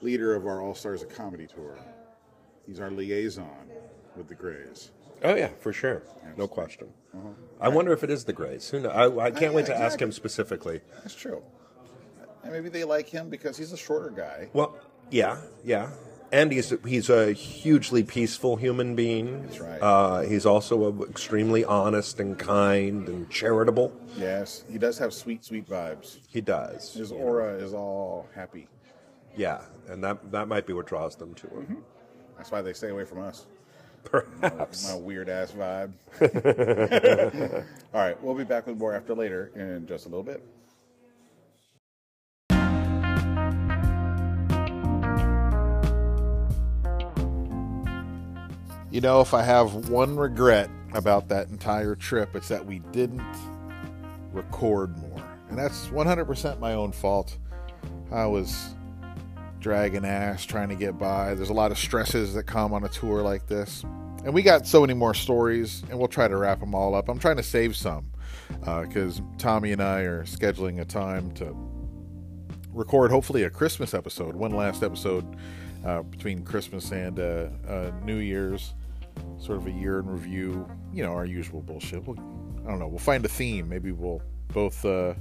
[0.00, 1.76] leader of our All Stars of Comedy tour.
[2.66, 3.68] He's our liaison
[4.16, 4.90] with the Greys.
[5.24, 6.02] Oh yeah, for sure,
[6.36, 6.88] no question.
[7.14, 7.28] Uh-huh.
[7.60, 8.70] I wonder if it is the Greys.
[8.70, 8.88] Who know?
[8.88, 10.80] I, I uh, can't wait to ask him specifically.
[11.02, 11.42] That's true.
[12.42, 14.48] And maybe they like him because he's a shorter guy.
[14.52, 14.76] Well,
[15.10, 15.90] yeah, yeah.
[16.32, 19.42] And he's he's a hugely peaceful human being.
[19.42, 19.78] That's right.
[19.78, 23.92] Uh, he's also extremely honest and kind and charitable.
[24.16, 26.18] Yes, he does have sweet, sweet vibes.
[26.28, 26.94] He does.
[26.94, 28.66] His aura is all happy.
[29.36, 31.84] Yeah, and that that might be what draws them to him.
[32.38, 33.46] That's why they stay away from us.
[34.04, 34.90] Perhaps.
[34.90, 35.92] My weird ass vibe.
[37.94, 40.42] all right, we'll be back with more after later in just a little bit.
[48.92, 53.24] You know, if I have one regret about that entire trip, it's that we didn't
[54.34, 55.24] record more.
[55.48, 57.38] And that's 100% my own fault.
[58.10, 58.74] I was
[59.60, 61.32] dragging ass trying to get by.
[61.32, 63.82] There's a lot of stresses that come on a tour like this.
[64.26, 67.08] And we got so many more stories, and we'll try to wrap them all up.
[67.08, 68.10] I'm trying to save some
[68.60, 71.56] because Tommy and I are scheduling a time to
[72.74, 75.34] record hopefully a Christmas episode, one last episode
[75.86, 78.74] uh, between Christmas and uh, uh, New Year's,
[79.38, 80.68] sort of a year in review.
[80.92, 82.06] You know, our usual bullshit.
[82.06, 82.18] We'll,
[82.66, 82.88] I don't know.
[82.88, 83.68] We'll find a theme.
[83.68, 85.14] Maybe we'll both uh,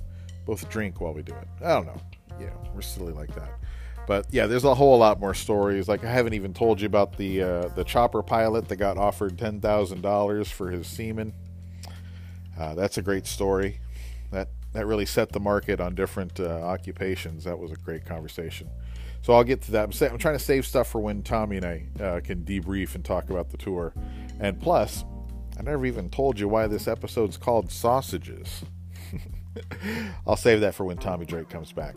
[0.45, 1.47] both drink while we do it.
[1.63, 2.01] I don't know.
[2.39, 3.59] Yeah, we're silly like that.
[4.07, 5.87] But yeah, there's a whole lot more stories.
[5.87, 9.37] Like I haven't even told you about the uh, the chopper pilot that got offered
[9.37, 11.33] ten thousand dollars for his semen.
[12.59, 13.79] Uh, that's a great story.
[14.31, 17.43] That that really set the market on different uh, occupations.
[17.43, 18.69] That was a great conversation.
[19.21, 19.83] So I'll get to that.
[19.83, 22.95] I'm, sa- I'm trying to save stuff for when Tommy and I uh, can debrief
[22.95, 23.93] and talk about the tour.
[24.39, 25.05] And plus,
[25.59, 28.63] I never even told you why this episode's called Sausages.
[30.27, 31.95] I'll save that for when Tommy Drake comes back.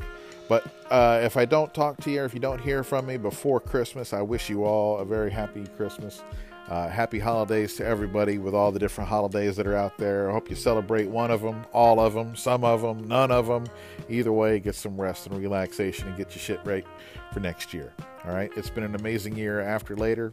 [0.49, 3.17] But uh, if I don't talk to you, or if you don't hear from me
[3.17, 6.23] before Christmas, I wish you all a very happy Christmas.
[6.69, 10.31] Uh, happy holidays to everybody with all the different holidays that are out there.
[10.31, 13.47] I hope you celebrate one of them, all of them, some of them, none of
[13.47, 13.67] them.
[14.09, 16.87] Either way, get some rest and relaxation and get your shit right
[17.33, 17.93] for next year.
[18.25, 18.51] All right.
[18.57, 20.33] It's been an amazing year after later,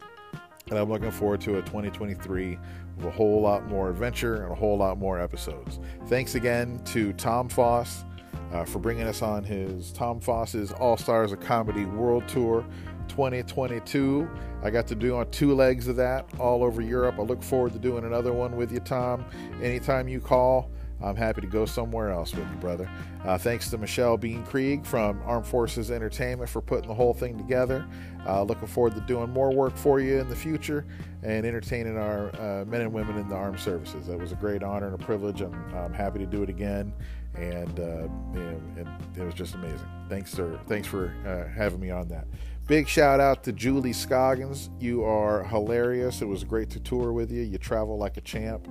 [0.70, 2.58] and I'm looking forward to a 2023
[2.96, 5.80] with a whole lot more adventure and a whole lot more episodes.
[6.06, 8.04] Thanks again to Tom Foss
[8.52, 12.64] uh, for bringing us on his Tom Foss's All Stars of Comedy World Tour
[13.08, 14.28] 2022.
[14.62, 17.16] I got to do on two legs of that all over Europe.
[17.18, 19.24] I look forward to doing another one with you, Tom.
[19.60, 20.70] Anytime you call,
[21.02, 22.88] I'm happy to go somewhere else with you, brother.
[23.24, 27.36] Uh, thanks to Michelle Bean Krieg from Armed Forces Entertainment for putting the whole thing
[27.36, 27.86] together.
[28.26, 30.86] Uh, looking forward to doing more work for you in the future
[31.22, 34.06] and entertaining our uh, men and women in the armed services.
[34.06, 35.40] That was a great honor and a privilege.
[35.40, 36.92] I'm, I'm happy to do it again,
[37.34, 39.88] and, uh, and, and it was just amazing.
[40.08, 40.58] Thanks, sir.
[40.68, 42.26] Thanks for uh, having me on that.
[42.66, 44.70] Big shout out to Julie Scoggins.
[44.78, 46.22] You are hilarious.
[46.22, 47.42] It was great to tour with you.
[47.42, 48.68] You travel like a champ.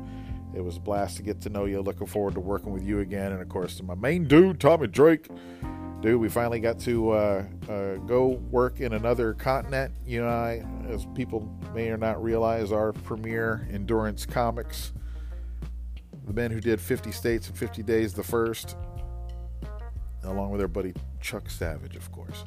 [0.55, 1.81] It was a blast to get to know you.
[1.81, 3.33] Looking forward to working with you again.
[3.33, 5.27] And of course, to my main dude, Tommy Drake.
[6.01, 9.93] Dude, we finally got to uh, uh, go work in another continent.
[10.05, 14.93] You and I, as people may or not realize, our premier endurance comics.
[16.25, 18.77] The men who did 50 states in 50 days, the first,
[20.23, 22.45] along with their buddy Chuck Savage, of course.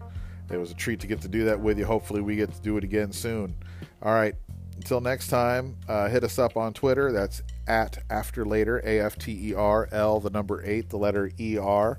[0.51, 1.85] It was a treat to get to do that with you.
[1.85, 3.55] Hopefully, we get to do it again soon.
[4.03, 4.35] All right.
[4.77, 7.12] Until next time, uh, hit us up on Twitter.
[7.12, 11.31] That's at After Later, A F T E R L, the number eight, the letter
[11.39, 11.99] E R.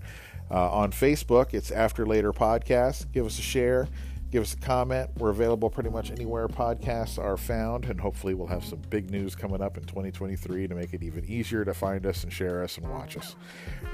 [0.51, 3.11] Uh, on Facebook, it's After Later Podcast.
[3.11, 3.87] Give us a share,
[4.29, 5.09] give us a comment.
[5.17, 9.35] We're available pretty much anywhere podcasts are found, and hopefully, we'll have some big news
[9.35, 12.77] coming up in 2023 to make it even easier to find us and share us
[12.77, 13.35] and watch us.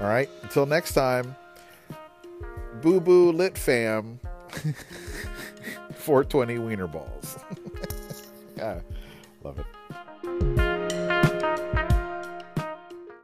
[0.00, 0.28] All right.
[0.42, 1.36] Until next time,
[2.82, 4.18] Boo Boo Lit Fam.
[5.94, 7.38] 420 wiener balls.
[8.56, 8.80] yeah,
[9.42, 10.71] love it.